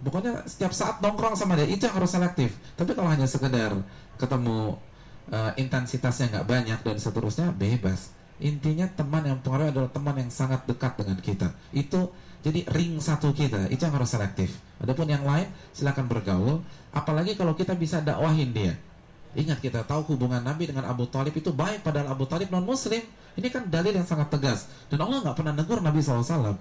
Pokoknya 0.00 0.44
setiap 0.48 0.72
saat 0.72 0.98
nongkrong 1.04 1.36
sama 1.38 1.56
dia 1.56 1.68
itu 1.68 1.84
yang 1.84 1.96
harus 2.00 2.10
selektif. 2.10 2.56
Tapi 2.74 2.96
kalau 2.96 3.12
hanya 3.12 3.28
sekedar 3.28 3.76
ketemu 4.16 4.76
uh, 5.32 5.52
intensitasnya 5.56 6.32
nggak 6.32 6.46
banyak 6.46 6.78
dan 6.82 6.96
seterusnya 6.98 7.50
bebas. 7.54 8.12
Intinya 8.36 8.84
teman 8.92 9.24
yang 9.24 9.40
pengaruh 9.40 9.72
adalah 9.72 9.90
teman 9.90 10.16
yang 10.20 10.28
sangat 10.28 10.68
dekat 10.68 10.92
dengan 11.00 11.18
kita. 11.22 11.48
Itu 11.72 12.12
jadi 12.44 12.68
ring 12.68 13.00
satu 13.00 13.32
kita 13.32 13.72
itu 13.72 13.80
yang 13.80 13.96
harus 13.96 14.12
selektif. 14.12 14.52
Adapun 14.78 15.08
yang 15.08 15.24
lain 15.24 15.48
silakan 15.72 16.06
bergaul. 16.06 16.60
Apalagi 16.92 17.34
kalau 17.34 17.56
kita 17.56 17.72
bisa 17.72 18.04
dakwahin 18.04 18.52
dia. 18.52 18.76
Ingat 19.36 19.60
kita 19.60 19.84
tahu 19.84 20.16
hubungan 20.16 20.40
Nabi 20.40 20.68
dengan 20.68 20.88
Abu 20.88 21.08
Talib 21.08 21.32
itu 21.36 21.52
baik 21.52 21.84
padahal 21.84 22.12
Abu 22.12 22.24
Talib 22.24 22.48
non 22.48 22.64
Muslim 22.64 23.04
ini 23.36 23.48
kan 23.52 23.68
dalil 23.68 23.92
yang 23.92 24.08
sangat 24.08 24.32
tegas. 24.32 24.68
Dan 24.88 25.00
Allah 25.00 25.20
nggak 25.24 25.36
pernah 25.36 25.52
negur 25.52 25.80
Nabi 25.80 26.00
SAW 26.00 26.56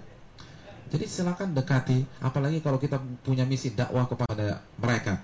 jadi 0.89 1.05
silakan 1.09 1.57
dekati 1.57 2.05
apalagi 2.21 2.61
kalau 2.61 2.77
kita 2.77 3.01
punya 3.25 3.43
misi 3.43 3.73
dakwah 3.73 4.05
kepada 4.05 4.61
mereka 4.77 5.17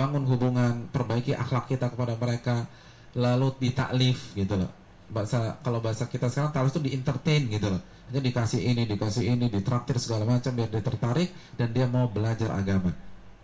bangun 0.00 0.24
hubungan, 0.24 0.88
perbaiki 0.88 1.36
akhlak 1.36 1.68
kita 1.68 1.92
kepada 1.92 2.16
mereka, 2.16 2.64
lalu 3.12 3.52
ditaklif 3.60 4.32
gitu 4.32 4.56
loh. 4.56 4.72
Bahasa 5.12 5.60
kalau 5.60 5.84
bahasa 5.84 6.08
kita 6.08 6.32
sekarang 6.32 6.56
taklif 6.56 6.72
itu 6.72 6.82
di 6.88 6.90
entertain 6.96 7.44
gitu 7.52 7.68
loh. 7.68 7.82
Jadi 8.08 8.32
dikasih 8.32 8.60
ini, 8.64 8.82
dikasih 8.88 9.24
ini, 9.36 9.46
ditraktir 9.52 10.00
segala 10.00 10.24
macam 10.24 10.56
biar 10.56 10.72
dia 10.72 10.82
tertarik 10.82 11.28
dan 11.54 11.70
dia 11.76 11.84
mau 11.84 12.08
belajar 12.08 12.48
agama. 12.56 12.90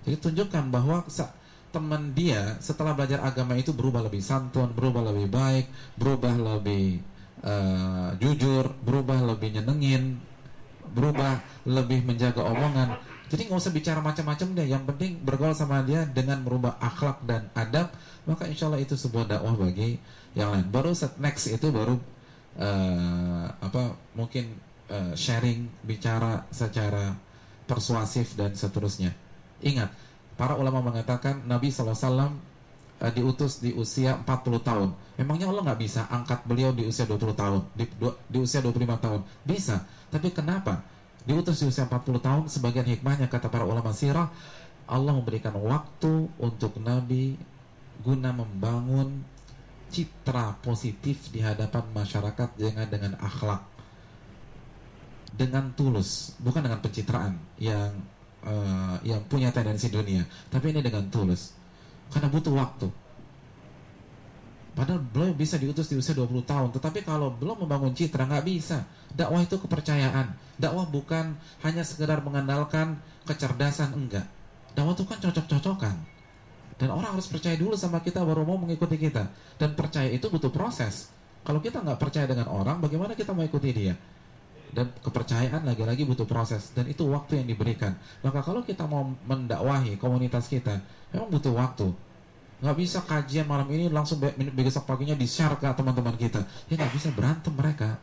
Jadi 0.02 0.16
tunjukkan 0.16 0.64
bahwa 0.72 1.04
teman 1.70 2.16
dia 2.16 2.56
setelah 2.64 2.96
belajar 2.96 3.20
agama 3.20 3.52
itu 3.54 3.76
berubah 3.76 4.00
lebih 4.08 4.24
santun, 4.24 4.72
berubah 4.72 5.12
lebih 5.12 5.28
baik, 5.28 5.66
berubah 6.00 6.34
lebih 6.56 7.04
uh, 7.44 8.16
jujur, 8.16 8.72
berubah 8.80 9.22
lebih 9.22 9.60
nyenengin, 9.60 10.18
berubah 10.94 11.42
lebih 11.68 12.06
menjaga 12.06 12.42
omongan 12.42 12.96
jadi 13.26 13.50
nggak 13.50 13.58
usah 13.58 13.74
bicara 13.74 13.98
macam-macam 13.98 14.48
deh. 14.54 14.66
Yang 14.70 14.84
penting 14.94 15.12
bergaul 15.18 15.56
sama 15.56 15.82
dia 15.82 16.06
dengan 16.06 16.46
merubah 16.46 16.78
akhlak 16.78 17.26
dan 17.26 17.50
adab, 17.58 17.90
maka 18.22 18.46
insya 18.46 18.70
Allah 18.70 18.82
itu 18.82 18.94
sebuah 18.94 19.26
dakwah 19.26 19.58
bagi 19.58 19.98
yang 20.38 20.54
lain. 20.54 20.66
Baru 20.70 20.94
next 21.18 21.50
itu 21.50 21.66
baru 21.74 21.98
uh, 22.62 23.46
apa 23.58 23.98
mungkin 24.14 24.54
uh, 24.94 25.12
sharing, 25.18 25.66
bicara 25.82 26.46
secara 26.54 27.18
persuasif 27.66 28.38
dan 28.38 28.54
seterusnya. 28.54 29.10
Ingat, 29.58 29.90
para 30.38 30.54
ulama 30.54 30.78
mengatakan 30.78 31.42
Nabi 31.50 31.74
SAW 31.74 31.90
uh, 31.90 32.30
eh, 33.02 33.10
diutus 33.10 33.58
di 33.58 33.74
usia 33.74 34.22
40 34.22 34.62
tahun. 34.62 34.88
Memangnya 35.18 35.50
Allah 35.50 35.66
nggak 35.66 35.80
bisa 35.82 36.06
angkat 36.06 36.46
beliau 36.46 36.70
di 36.70 36.86
usia 36.86 37.10
20 37.10 37.34
tahun, 37.34 37.60
di, 37.74 37.90
di 38.30 38.38
usia 38.38 38.62
25 38.62 39.02
tahun? 39.02 39.20
Bisa. 39.42 39.82
Tapi 40.14 40.30
kenapa? 40.30 40.94
Diutus 41.26 41.58
di 41.60 41.66
usia 41.66 41.90
40 41.90 42.22
tahun 42.22 42.44
sebagian 42.46 42.86
hikmahnya 42.86 43.26
kata 43.26 43.50
para 43.50 43.66
ulama 43.66 43.90
sirah 43.90 44.30
Allah 44.86 45.12
memberikan 45.12 45.52
waktu 45.58 46.30
untuk 46.38 46.78
Nabi 46.78 47.34
guna 48.06 48.30
membangun 48.30 49.26
citra 49.90 50.58
positif 50.62 51.30
di 51.34 51.42
hadapan 51.42 51.82
masyarakat 51.90 52.54
dengan 52.54 52.86
dengan 52.86 53.12
akhlak 53.18 53.62
dengan 55.34 55.74
tulus 55.74 56.38
bukan 56.38 56.62
dengan 56.62 56.80
pencitraan 56.80 57.34
yang 57.58 57.90
uh, 58.46 58.96
yang 59.02 59.20
punya 59.26 59.50
tendensi 59.50 59.90
dunia 59.90 60.22
tapi 60.48 60.70
ini 60.70 60.80
dengan 60.80 61.10
tulus. 61.10 61.52
Karena 62.06 62.30
butuh 62.30 62.54
waktu 62.54 62.86
Padahal 64.76 65.00
beliau 65.00 65.32
bisa 65.32 65.56
diutus 65.56 65.88
di 65.88 65.96
usia 65.96 66.12
20 66.12 66.44
tahun, 66.44 66.68
tetapi 66.68 67.00
kalau 67.00 67.32
belum 67.32 67.64
membangun 67.64 67.96
citra 67.96 68.28
nggak 68.28 68.44
bisa. 68.44 68.84
Dakwah 69.08 69.40
itu 69.40 69.56
kepercayaan. 69.56 70.36
Dakwah 70.60 70.84
bukan 70.92 71.32
hanya 71.64 71.80
sekedar 71.80 72.20
mengandalkan 72.20 73.00
kecerdasan 73.24 73.96
enggak. 73.96 74.28
Dakwah 74.76 74.92
itu 74.92 75.08
kan 75.08 75.16
cocok-cocokan. 75.24 75.96
Dan 76.76 76.92
orang 76.92 77.16
harus 77.16 77.24
percaya 77.24 77.56
dulu 77.56 77.72
sama 77.72 78.04
kita 78.04 78.20
baru 78.20 78.44
mau 78.44 78.60
mengikuti 78.60 79.00
kita. 79.00 79.32
Dan 79.56 79.72
percaya 79.72 80.12
itu 80.12 80.28
butuh 80.28 80.52
proses. 80.52 81.08
Kalau 81.40 81.64
kita 81.64 81.80
nggak 81.80 81.96
percaya 81.96 82.28
dengan 82.28 82.52
orang, 82.52 82.76
bagaimana 82.76 83.16
kita 83.16 83.32
mau 83.32 83.48
ikuti 83.48 83.72
dia? 83.72 83.96
Dan 84.76 84.92
kepercayaan 85.00 85.64
lagi-lagi 85.64 86.04
butuh 86.04 86.28
proses. 86.28 86.76
Dan 86.76 86.84
itu 86.92 87.08
waktu 87.08 87.40
yang 87.40 87.48
diberikan. 87.48 87.96
Maka 88.20 88.44
kalau 88.44 88.60
kita 88.60 88.84
mau 88.84 89.08
mendakwahi 89.24 89.96
komunitas 89.96 90.52
kita, 90.52 90.84
memang 91.16 91.32
butuh 91.32 91.56
waktu 91.56 91.96
nggak 92.56 92.76
bisa 92.76 93.04
kajian 93.04 93.44
malam 93.44 93.68
ini 93.68 93.92
langsung 93.92 94.16
besok 94.56 94.88
paginya 94.88 95.12
di 95.12 95.28
share 95.28 95.60
ke 95.60 95.68
teman-teman 95.76 96.16
kita. 96.16 96.40
Ya 96.72 96.80
nggak 96.80 96.92
bisa 96.96 97.08
berantem 97.12 97.52
mereka. 97.52 98.00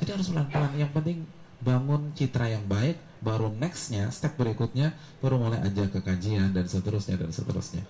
Jadi 0.00 0.10
harus 0.16 0.32
pelan-pelan. 0.32 0.72
Yang 0.78 0.90
penting 0.96 1.18
bangun 1.60 2.14
citra 2.14 2.48
yang 2.48 2.64
baik 2.70 2.96
baru 3.18 3.50
nextnya 3.50 4.14
step 4.14 4.38
berikutnya 4.38 4.94
baru 5.18 5.42
mulai 5.42 5.58
aja 5.58 5.90
ke 5.90 5.98
kajian 5.98 6.54
dan 6.54 6.64
seterusnya 6.64 7.18
dan 7.18 7.28
seterusnya. 7.28 7.84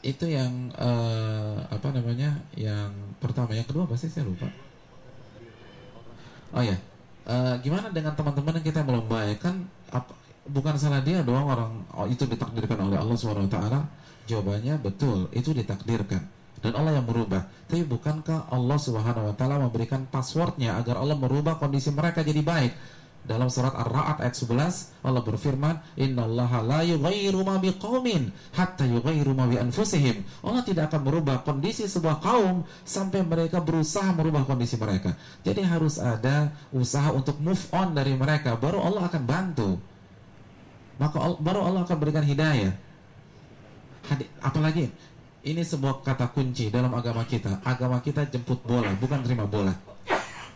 Itu 0.00 0.24
yang 0.24 0.72
uh, 0.78 1.60
apa 1.68 1.92
namanya 1.92 2.40
yang 2.56 2.96
pertama. 3.20 3.52
Yang 3.52 3.76
kedua 3.76 3.84
pasti 3.84 4.08
saya 4.08 4.24
lupa. 4.24 4.48
Oh 6.56 6.64
ya. 6.64 6.80
Uh, 7.22 7.54
gimana 7.62 7.92
dengan 7.94 8.18
teman-teman 8.18 8.58
yang 8.58 8.66
kita 8.66 8.82
belum 8.82 9.06
baik 9.06 9.38
kan 9.46 9.62
bukan 10.48 10.74
salah 10.74 11.02
dia 11.02 11.22
doang 11.22 11.46
orang 11.46 11.72
oh, 11.94 12.06
itu 12.10 12.26
ditakdirkan 12.26 12.78
oleh 12.82 12.98
Allah 12.98 13.14
swt 13.14 13.56
Jawabannya 14.22 14.78
betul, 14.78 15.26
itu 15.34 15.50
ditakdirkan 15.50 16.22
dan 16.62 16.72
Allah 16.78 17.02
yang 17.02 17.06
merubah. 17.10 17.42
Tapi 17.66 17.82
bukankah 17.82 18.48
Allah 18.54 18.78
Subhanahu 18.78 19.28
wa 19.28 19.34
taala 19.34 19.58
memberikan 19.58 20.06
passwordnya 20.06 20.78
agar 20.78 21.02
Allah 21.02 21.18
merubah 21.18 21.58
kondisi 21.58 21.90
mereka 21.90 22.22
jadi 22.22 22.40
baik? 22.40 22.72
Dalam 23.22 23.46
surat 23.46 23.70
Ar-Ra'd 23.78 24.18
ayat 24.18 24.34
11 24.34 25.06
Allah 25.06 25.22
berfirman, 25.22 25.78
"Innallaha 25.94 26.58
la 26.66 26.82
yughayyiru 26.82 27.46
ma 27.46 27.54
biqaumin 27.62 28.34
hatta 28.58 28.82
yughayyiru 28.82 29.30
ma 29.30 29.46
bi 29.46 29.62
anfusihim." 29.62 30.26
Allah 30.42 30.66
tidak 30.66 30.90
akan 30.90 31.06
merubah 31.06 31.46
kondisi 31.46 31.86
sebuah 31.86 32.18
kaum 32.18 32.66
sampai 32.82 33.22
mereka 33.22 33.62
berusaha 33.62 34.10
merubah 34.10 34.42
kondisi 34.42 34.74
mereka. 34.74 35.14
Jadi 35.46 35.62
harus 35.62 36.02
ada 36.02 36.50
usaha 36.74 37.14
untuk 37.14 37.38
move 37.38 37.62
on 37.70 37.94
dari 37.94 38.18
mereka, 38.18 38.58
baru 38.58 38.82
Allah 38.82 39.06
akan 39.06 39.22
bantu 39.22 39.91
maka 41.02 41.18
baru 41.42 41.66
Allah 41.66 41.82
akan 41.82 41.98
berikan 41.98 42.22
hidayah. 42.22 42.70
Apalagi 44.38 44.86
ini 45.42 45.62
sebuah 45.66 46.06
kata 46.06 46.30
kunci 46.30 46.70
dalam 46.70 46.94
agama 46.94 47.26
kita. 47.26 47.58
Agama 47.66 47.98
kita 47.98 48.22
jemput 48.30 48.62
bola, 48.62 48.94
bukan 49.02 49.18
terima 49.26 49.42
bola. 49.42 49.74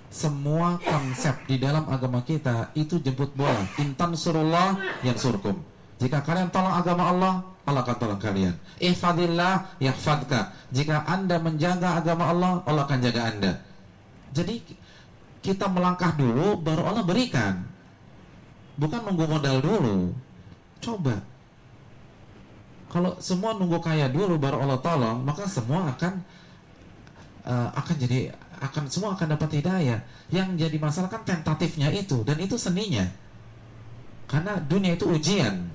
Semua 0.06 0.78
konsep 0.78 1.34
di 1.50 1.58
dalam 1.58 1.90
agama 1.90 2.22
kita 2.22 2.70
itu 2.78 3.02
jemput 3.02 3.34
bola. 3.34 3.58
Intan 3.82 4.14
surullah 4.14 4.78
yang 5.02 5.18
surkum. 5.18 5.58
Jika 5.98 6.22
kalian 6.22 6.54
tolong 6.54 6.78
agama 6.78 7.10
Allah, 7.10 7.34
Allah 7.66 7.82
akan 7.82 7.96
tolong 7.98 8.20
kalian. 8.22 8.54
Ihfadillah 8.78 9.82
yahfadka. 9.82 10.54
Jika 10.70 11.02
anda 11.10 11.42
menjaga 11.42 11.98
agama 11.98 12.30
Allah, 12.30 12.62
Allah 12.62 12.82
akan 12.86 12.98
jaga 13.02 13.20
anda. 13.34 13.52
Jadi 14.30 14.62
kita 15.42 15.66
melangkah 15.66 16.14
dulu, 16.14 16.54
baru 16.62 16.86
Allah 16.86 17.02
berikan. 17.02 17.66
Bukan 18.78 19.02
nunggu 19.02 19.24
modal 19.26 19.58
dulu. 19.58 20.14
Coba. 20.86 21.18
Kalau 22.86 23.18
semua 23.18 23.58
nunggu 23.58 23.82
kaya 23.82 24.06
dulu 24.06 24.38
baru 24.38 24.62
Allah 24.62 24.78
tolong, 24.78 25.18
maka 25.26 25.42
semua 25.50 25.90
akan 25.90 26.22
uh, 27.42 27.74
akan 27.74 27.94
jadi 27.98 28.30
akan 28.62 28.86
semua 28.86 29.18
akan 29.18 29.34
dapat 29.34 29.58
hidayah. 29.58 29.98
Yang 30.30 30.48
jadi 30.62 30.76
masalah 30.78 31.10
kan 31.10 31.26
tentatifnya 31.26 31.90
itu 31.90 32.22
dan 32.22 32.38
itu 32.38 32.54
seninya. 32.54 33.02
Karena 34.30 34.62
dunia 34.62 34.94
itu 34.94 35.10
ujian. 35.10 35.74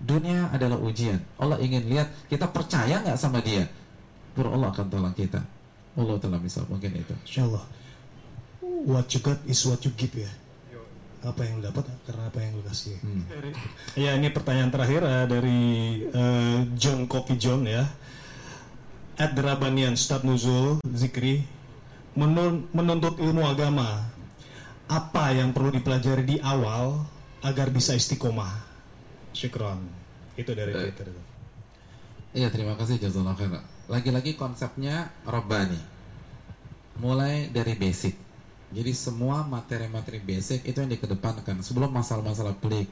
Dunia 0.00 0.48
adalah 0.48 0.80
ujian. 0.80 1.20
Allah 1.36 1.60
ingin 1.60 1.84
lihat 1.84 2.08
kita 2.32 2.48
percaya 2.48 3.04
nggak 3.04 3.20
sama 3.20 3.44
Dia. 3.44 3.68
Baru 4.32 4.56
Allah 4.56 4.72
akan 4.72 4.86
tolong 4.88 5.12
kita. 5.12 5.44
Allah 5.98 6.16
telah 6.16 6.40
misal 6.40 6.64
mungkin 6.72 6.96
itu. 6.96 7.12
Insya 7.28 7.44
Allah. 7.44 7.64
What 8.64 9.12
you 9.12 9.20
got 9.20 9.42
is 9.44 9.60
what 9.68 9.84
you 9.84 9.92
give 9.92 10.14
ya. 10.16 10.30
Apa 11.18 11.42
yang 11.42 11.58
lu 11.58 11.66
dapat 11.66 11.82
karena 12.06 12.30
apa 12.30 12.38
yang 12.38 12.52
lu 12.54 12.62
kasih. 12.62 12.94
Hmm. 13.02 13.22
Ya 14.04 14.14
ini 14.14 14.30
pertanyaan 14.30 14.70
terakhir 14.70 15.02
eh, 15.02 15.26
dari 15.26 15.60
eh, 16.06 16.58
John 16.78 17.10
Koki 17.10 17.34
John 17.34 17.66
ya. 17.66 17.82
At 19.18 19.34
Derabanian 19.34 19.98
Stad 19.98 20.22
Nuzul 20.22 20.78
Zikri 20.94 21.42
menun- 22.14 22.70
menuntut 22.70 23.18
ilmu 23.18 23.42
agama. 23.42 24.06
Apa 24.86 25.34
yang 25.34 25.50
perlu 25.50 25.74
dipelajari 25.74 26.24
di 26.24 26.36
awal 26.38 27.02
agar 27.42 27.68
bisa 27.68 27.98
istiqomah? 27.98 28.54
Syukron. 29.34 29.84
Itu 30.38 30.54
dari 30.54 30.70
Baik. 30.70 30.94
Twitter. 30.94 31.06
Iya 32.32 32.48
terima 32.54 32.78
kasih 32.78 33.02
jazakallah 33.02 33.34
khair. 33.34 33.58
Lagi-lagi 33.90 34.38
konsepnya 34.38 35.10
Rabbani. 35.26 35.80
Mulai 37.02 37.50
dari 37.50 37.74
basic. 37.74 38.27
Jadi 38.68 38.92
semua 38.92 39.48
materi-materi 39.48 40.20
basic 40.20 40.68
itu 40.68 40.76
yang 40.76 40.92
dikedepankan 40.92 41.64
sebelum 41.64 41.88
masalah-masalah 41.88 42.52
pelik. 42.60 42.88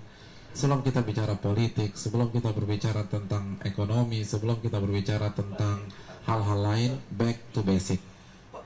Sebelum 0.56 0.80
kita 0.80 1.04
bicara 1.04 1.36
politik, 1.36 1.92
sebelum 2.00 2.32
kita 2.32 2.48
berbicara 2.56 3.04
tentang 3.04 3.60
ekonomi, 3.60 4.24
sebelum 4.24 4.56
kita 4.64 4.80
berbicara 4.80 5.28
tentang 5.36 5.84
hal-hal 6.24 6.58
lain, 6.64 6.92
back 7.12 7.52
to 7.52 7.60
basic. 7.60 8.00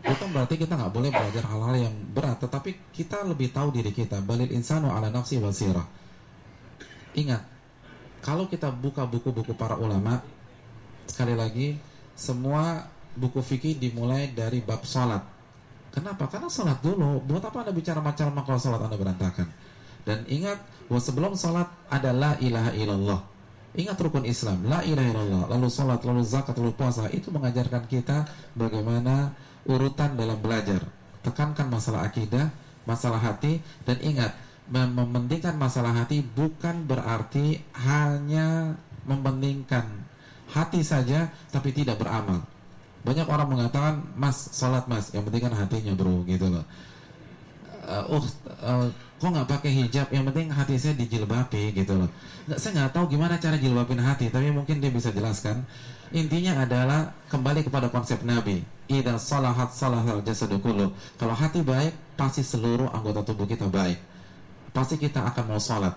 Bukan 0.00 0.30
berarti 0.30 0.54
kita 0.54 0.78
nggak 0.78 0.94
boleh 0.94 1.10
belajar 1.10 1.44
hal-hal 1.50 1.90
yang 1.90 1.94
berat, 2.14 2.38
tetapi 2.38 2.94
kita 2.94 3.26
lebih 3.26 3.50
tahu 3.50 3.74
diri 3.74 3.90
kita. 3.90 4.22
Balil 4.22 4.54
insanu 4.54 4.94
ala 4.94 5.10
nafsi 5.10 5.42
basirah. 5.42 5.84
Ingat, 7.18 7.42
kalau 8.22 8.46
kita 8.46 8.70
buka 8.70 9.02
buku-buku 9.02 9.58
para 9.58 9.74
ulama, 9.74 10.22
sekali 11.10 11.34
lagi 11.34 11.74
semua 12.14 12.86
buku 13.18 13.42
fikih 13.42 13.82
dimulai 13.82 14.30
dari 14.30 14.62
bab 14.62 14.86
sholat 14.86 15.39
kenapa? 15.94 16.26
Karena 16.30 16.48
sholat 16.50 16.78
dulu. 16.82 17.22
Buat 17.26 17.50
apa 17.50 17.66
anda 17.66 17.72
bicara 17.74 18.00
macam-macam 18.02 18.42
kalau 18.46 18.60
sholat 18.60 18.80
anda 18.82 18.96
berantakan? 18.96 19.48
Dan 20.02 20.24
ingat 20.26 20.58
bahwa 20.88 21.00
sebelum 21.02 21.32
sholat 21.36 21.68
ada 21.92 22.10
la 22.10 22.32
ilaha 22.40 22.70
illallah. 22.74 23.20
Ingat 23.76 23.96
rukun 24.02 24.26
Islam. 24.26 24.66
La 24.66 24.82
ilaha 24.82 25.08
illallah. 25.14 25.44
Lalu 25.54 25.66
sholat 25.70 26.00
lalu 26.02 26.22
zakat 26.26 26.58
lalu 26.58 26.74
puasa. 26.74 27.06
Itu 27.14 27.30
mengajarkan 27.30 27.86
kita 27.86 28.26
bagaimana 28.58 29.30
urutan 29.68 30.18
dalam 30.18 30.40
belajar. 30.42 30.82
Tekankan 31.20 31.68
masalah 31.68 32.08
akidah 32.08 32.50
masalah 32.88 33.20
hati. 33.22 33.62
Dan 33.86 34.02
ingat 34.02 34.34
mem- 34.66 34.94
mementingkan 34.94 35.54
masalah 35.54 35.94
hati 35.94 36.24
bukan 36.24 36.86
berarti 36.86 37.62
hanya 37.86 38.74
mementingkan 39.06 39.86
hati 40.50 40.82
saja 40.82 41.30
tapi 41.54 41.70
tidak 41.70 42.02
beramal. 42.02 42.42
Banyak 43.00 43.26
orang 43.26 43.48
mengatakan, 43.48 43.94
"Mas, 44.12 44.52
salat 44.52 44.84
Mas, 44.84 45.08
yang 45.16 45.24
penting 45.24 45.48
kan 45.48 45.54
hatinya, 45.56 45.92
Bro." 45.96 46.28
gitu 46.28 46.52
loh. 46.52 46.64
Uh, 47.90 48.20
uh, 48.20 48.24
uh, 48.60 48.86
kok 49.18 49.30
nggak 49.32 49.48
pakai 49.48 49.70
hijab? 49.72 50.06
Yang 50.12 50.24
penting 50.30 50.46
hati 50.52 50.74
saya 50.76 50.94
dijilbabi 50.94 51.72
gitu 51.72 51.96
loh. 51.96 52.10
Nggak, 52.46 52.58
saya 52.60 52.70
nggak 52.76 52.92
tahu 52.92 53.04
gimana 53.16 53.40
cara 53.40 53.56
jilbabin 53.56 53.98
hati, 53.98 54.28
tapi 54.28 54.52
mungkin 54.52 54.78
dia 54.78 54.92
bisa 54.92 55.10
jelaskan. 55.10 55.64
Intinya 56.10 56.66
adalah 56.66 57.14
kembali 57.30 57.62
kepada 57.62 57.86
konsep 57.86 58.20
Nabi. 58.26 58.66
Idza 58.90 59.14
salahat 59.16 59.70
salahal 59.70 60.26
jasadu. 60.26 60.58
Kalau 61.14 61.34
hati 61.38 61.62
baik, 61.62 61.94
pasti 62.18 62.42
seluruh 62.42 62.90
anggota 62.90 63.22
tubuh 63.22 63.46
kita 63.46 63.70
baik. 63.70 63.94
Pasti 64.74 64.98
kita 64.98 65.22
akan 65.30 65.54
mau 65.54 65.62
sholat. 65.62 65.94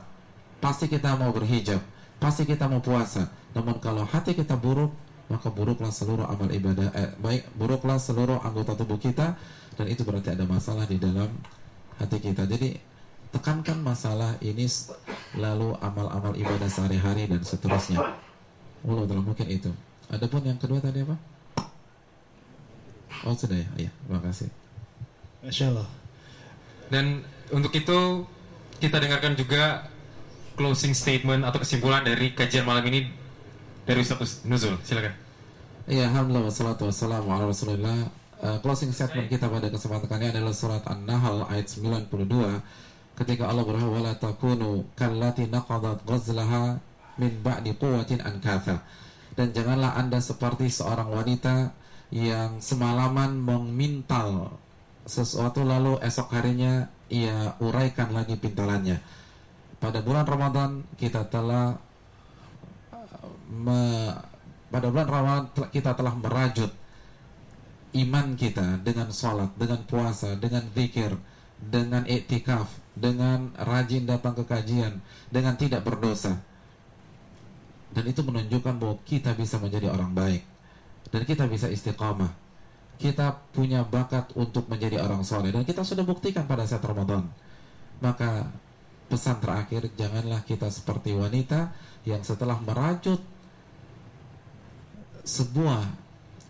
Pasti 0.62 0.86
kita 0.86 1.18
mau 1.18 1.34
berhijab. 1.34 1.82
Pasti 2.22 2.46
kita 2.46 2.70
mau 2.70 2.80
puasa. 2.80 3.26
Namun 3.58 3.82
kalau 3.82 4.06
hati 4.06 4.38
kita 4.38 4.54
buruk, 4.54 4.94
maka 5.34 5.50
buruklah 5.50 5.90
seluruh 5.90 6.30
amal 6.30 6.46
ibadah. 6.54 6.94
Eh, 6.94 7.10
baik, 7.18 7.50
buruklah 7.58 7.98
seluruh 7.98 8.38
anggota 8.46 8.78
tubuh 8.78 9.02
kita. 9.02 9.34
Dan 9.74 9.90
itu 9.90 10.06
berarti 10.06 10.38
ada 10.38 10.46
masalah 10.46 10.86
di 10.86 11.02
dalam 11.02 11.34
hati 11.98 12.22
kita. 12.22 12.46
Jadi 12.46 12.78
tekankan 13.34 13.82
masalah 13.82 14.38
ini 14.46 14.70
lalu 15.34 15.74
amal-amal 15.82 16.38
ibadah 16.38 16.70
sehari-hari 16.70 17.26
dan 17.26 17.42
seterusnya. 17.42 17.98
Allah 18.86 19.06
telah 19.10 19.26
mungkin 19.26 19.50
itu. 19.50 19.74
Adapun 20.14 20.46
yang 20.46 20.62
kedua 20.62 20.78
tadi 20.78 21.02
apa? 21.02 21.18
Oh 23.26 23.34
sudah 23.34 23.58
ya, 23.58 23.90
iya, 23.90 23.92
terima 24.06 24.22
kasih. 24.22 24.54
Masya 25.42 25.66
Allah. 25.74 25.90
Dan 26.94 27.26
untuk 27.50 27.74
itu 27.74 28.28
kita 28.78 29.02
dengarkan 29.02 29.34
juga 29.34 29.90
closing 30.54 30.94
statement 30.94 31.42
atau 31.42 31.58
kesimpulan 31.58 32.06
dari 32.06 32.38
kajian 32.38 32.68
malam 32.68 32.86
ini 32.86 33.10
dari 33.90 34.04
Ustaz 34.04 34.46
Nuzul. 34.46 34.78
Silakan. 34.86 35.23
Iya, 35.84 36.08
alhamdulillah 36.08 36.48
wassalatu 36.48 36.88
wassalamu 36.88 37.28
ala 37.28 37.44
rasulillah. 37.52 38.08
Uh, 38.40 38.56
Closing 38.64 38.96
statement 38.96 39.28
kita 39.28 39.52
pada 39.52 39.68
kesempatan 39.68 40.08
kali 40.08 40.32
adalah 40.32 40.56
surat 40.56 40.84
An-Nahl 40.88 41.48
ayat 41.48 41.68
92 41.68 42.12
Ketika 43.16 43.48
Allah 43.48 43.64
berfirman 43.64 44.04
Wala 44.04 44.20
takunu 44.20 44.84
kallati 45.00 45.48
naqadat 45.48 46.04
ghazlaha 46.04 46.76
min 47.16 47.32
ba'di 47.40 47.72
quwwatin 47.80 48.20
ankatha 48.20 48.84
Dan 49.36 49.56
janganlah 49.56 49.96
anda 49.96 50.20
seperti 50.20 50.68
seorang 50.68 51.08
wanita 51.08 51.72
yang 52.12 52.60
semalaman 52.64 53.40
memintal 53.40 54.56
sesuatu 55.04 55.68
lalu 55.68 56.00
esok 56.00 56.32
harinya 56.32 56.88
ia 57.12 57.60
uraikan 57.60 58.16
lagi 58.16 58.40
pintalannya. 58.40 59.04
Pada 59.84 60.00
bulan 60.00 60.24
Ramadan 60.24 60.88
kita 60.96 61.28
telah 61.28 61.76
me- 63.52 64.33
pada 64.74 64.90
bulan 64.90 65.06
Ramadan 65.06 65.70
kita 65.70 65.94
telah 65.94 66.18
merajut 66.18 66.74
iman 67.94 68.34
kita 68.34 68.82
dengan 68.82 69.14
sholat, 69.14 69.54
dengan 69.54 69.86
puasa, 69.86 70.34
dengan 70.34 70.66
zikir, 70.74 71.14
dengan 71.62 72.02
iktikaf, 72.10 72.66
dengan 72.98 73.54
rajin 73.54 74.10
datang 74.10 74.34
ke 74.34 74.42
kajian, 74.50 74.98
dengan 75.30 75.54
tidak 75.62 75.86
berdosa. 75.86 76.42
Dan 77.94 78.10
itu 78.10 78.26
menunjukkan 78.26 78.82
bahwa 78.82 78.98
kita 79.06 79.38
bisa 79.38 79.62
menjadi 79.62 79.94
orang 79.94 80.10
baik 80.18 80.42
dan 81.14 81.22
kita 81.22 81.46
bisa 81.46 81.70
istiqamah. 81.70 82.34
Kita 82.98 83.46
punya 83.54 83.86
bakat 83.86 84.34
untuk 84.34 84.66
menjadi 84.66 85.06
orang 85.06 85.22
soleh 85.22 85.54
dan 85.54 85.62
kita 85.62 85.86
sudah 85.86 86.02
buktikan 86.02 86.50
pada 86.50 86.66
saat 86.66 86.82
Ramadan. 86.82 87.30
Maka 88.02 88.50
pesan 89.06 89.38
terakhir 89.38 89.94
janganlah 89.94 90.42
kita 90.42 90.66
seperti 90.74 91.14
wanita 91.14 91.70
yang 92.10 92.26
setelah 92.26 92.58
merajut 92.58 93.22
sebuah 95.24 95.84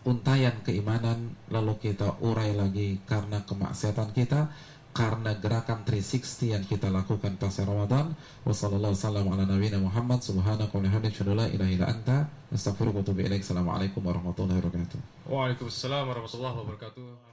untayan 0.03 0.59
keimanan 0.65 1.31
lalu 1.47 1.79
kita 1.79 2.19
urai 2.19 2.51
lagi 2.57 2.99
karena 3.07 3.39
kemaksiatan 3.47 4.11
kita 4.11 4.51
karena 4.93 5.33
gerakan 5.41 5.81
360 5.81 6.53
yang 6.53 6.63
kita 6.69 6.93
lakukan 6.93 7.33
pasca 7.41 7.65
Ramadan. 7.65 8.13
Wasallallahu 8.45 8.93
sallam 8.93 9.25
ala 9.33 9.49
nabiyina 9.49 9.81
Muhammad 9.81 10.21
subhanaka 10.21 10.69
wa 10.69 10.85
bihamdika 10.85 11.17
asyhadu 11.17 11.33
an 11.33 11.37
la 11.41 11.47
ilaha 11.49 11.71
illa 11.73 11.85
anta 11.89 12.17
astaghfiruka 12.53 13.01
wa 13.01 13.03
atubu 13.03 13.25
ilaik. 13.25 13.41
Assalamualaikum 13.41 14.05
warahmatullahi 14.05 14.61
wabarakatuh. 14.61 14.99
Waalaikumsalam 15.25 16.03
warahmatullahi 16.05 16.55
wabarakatuh. 16.61 17.32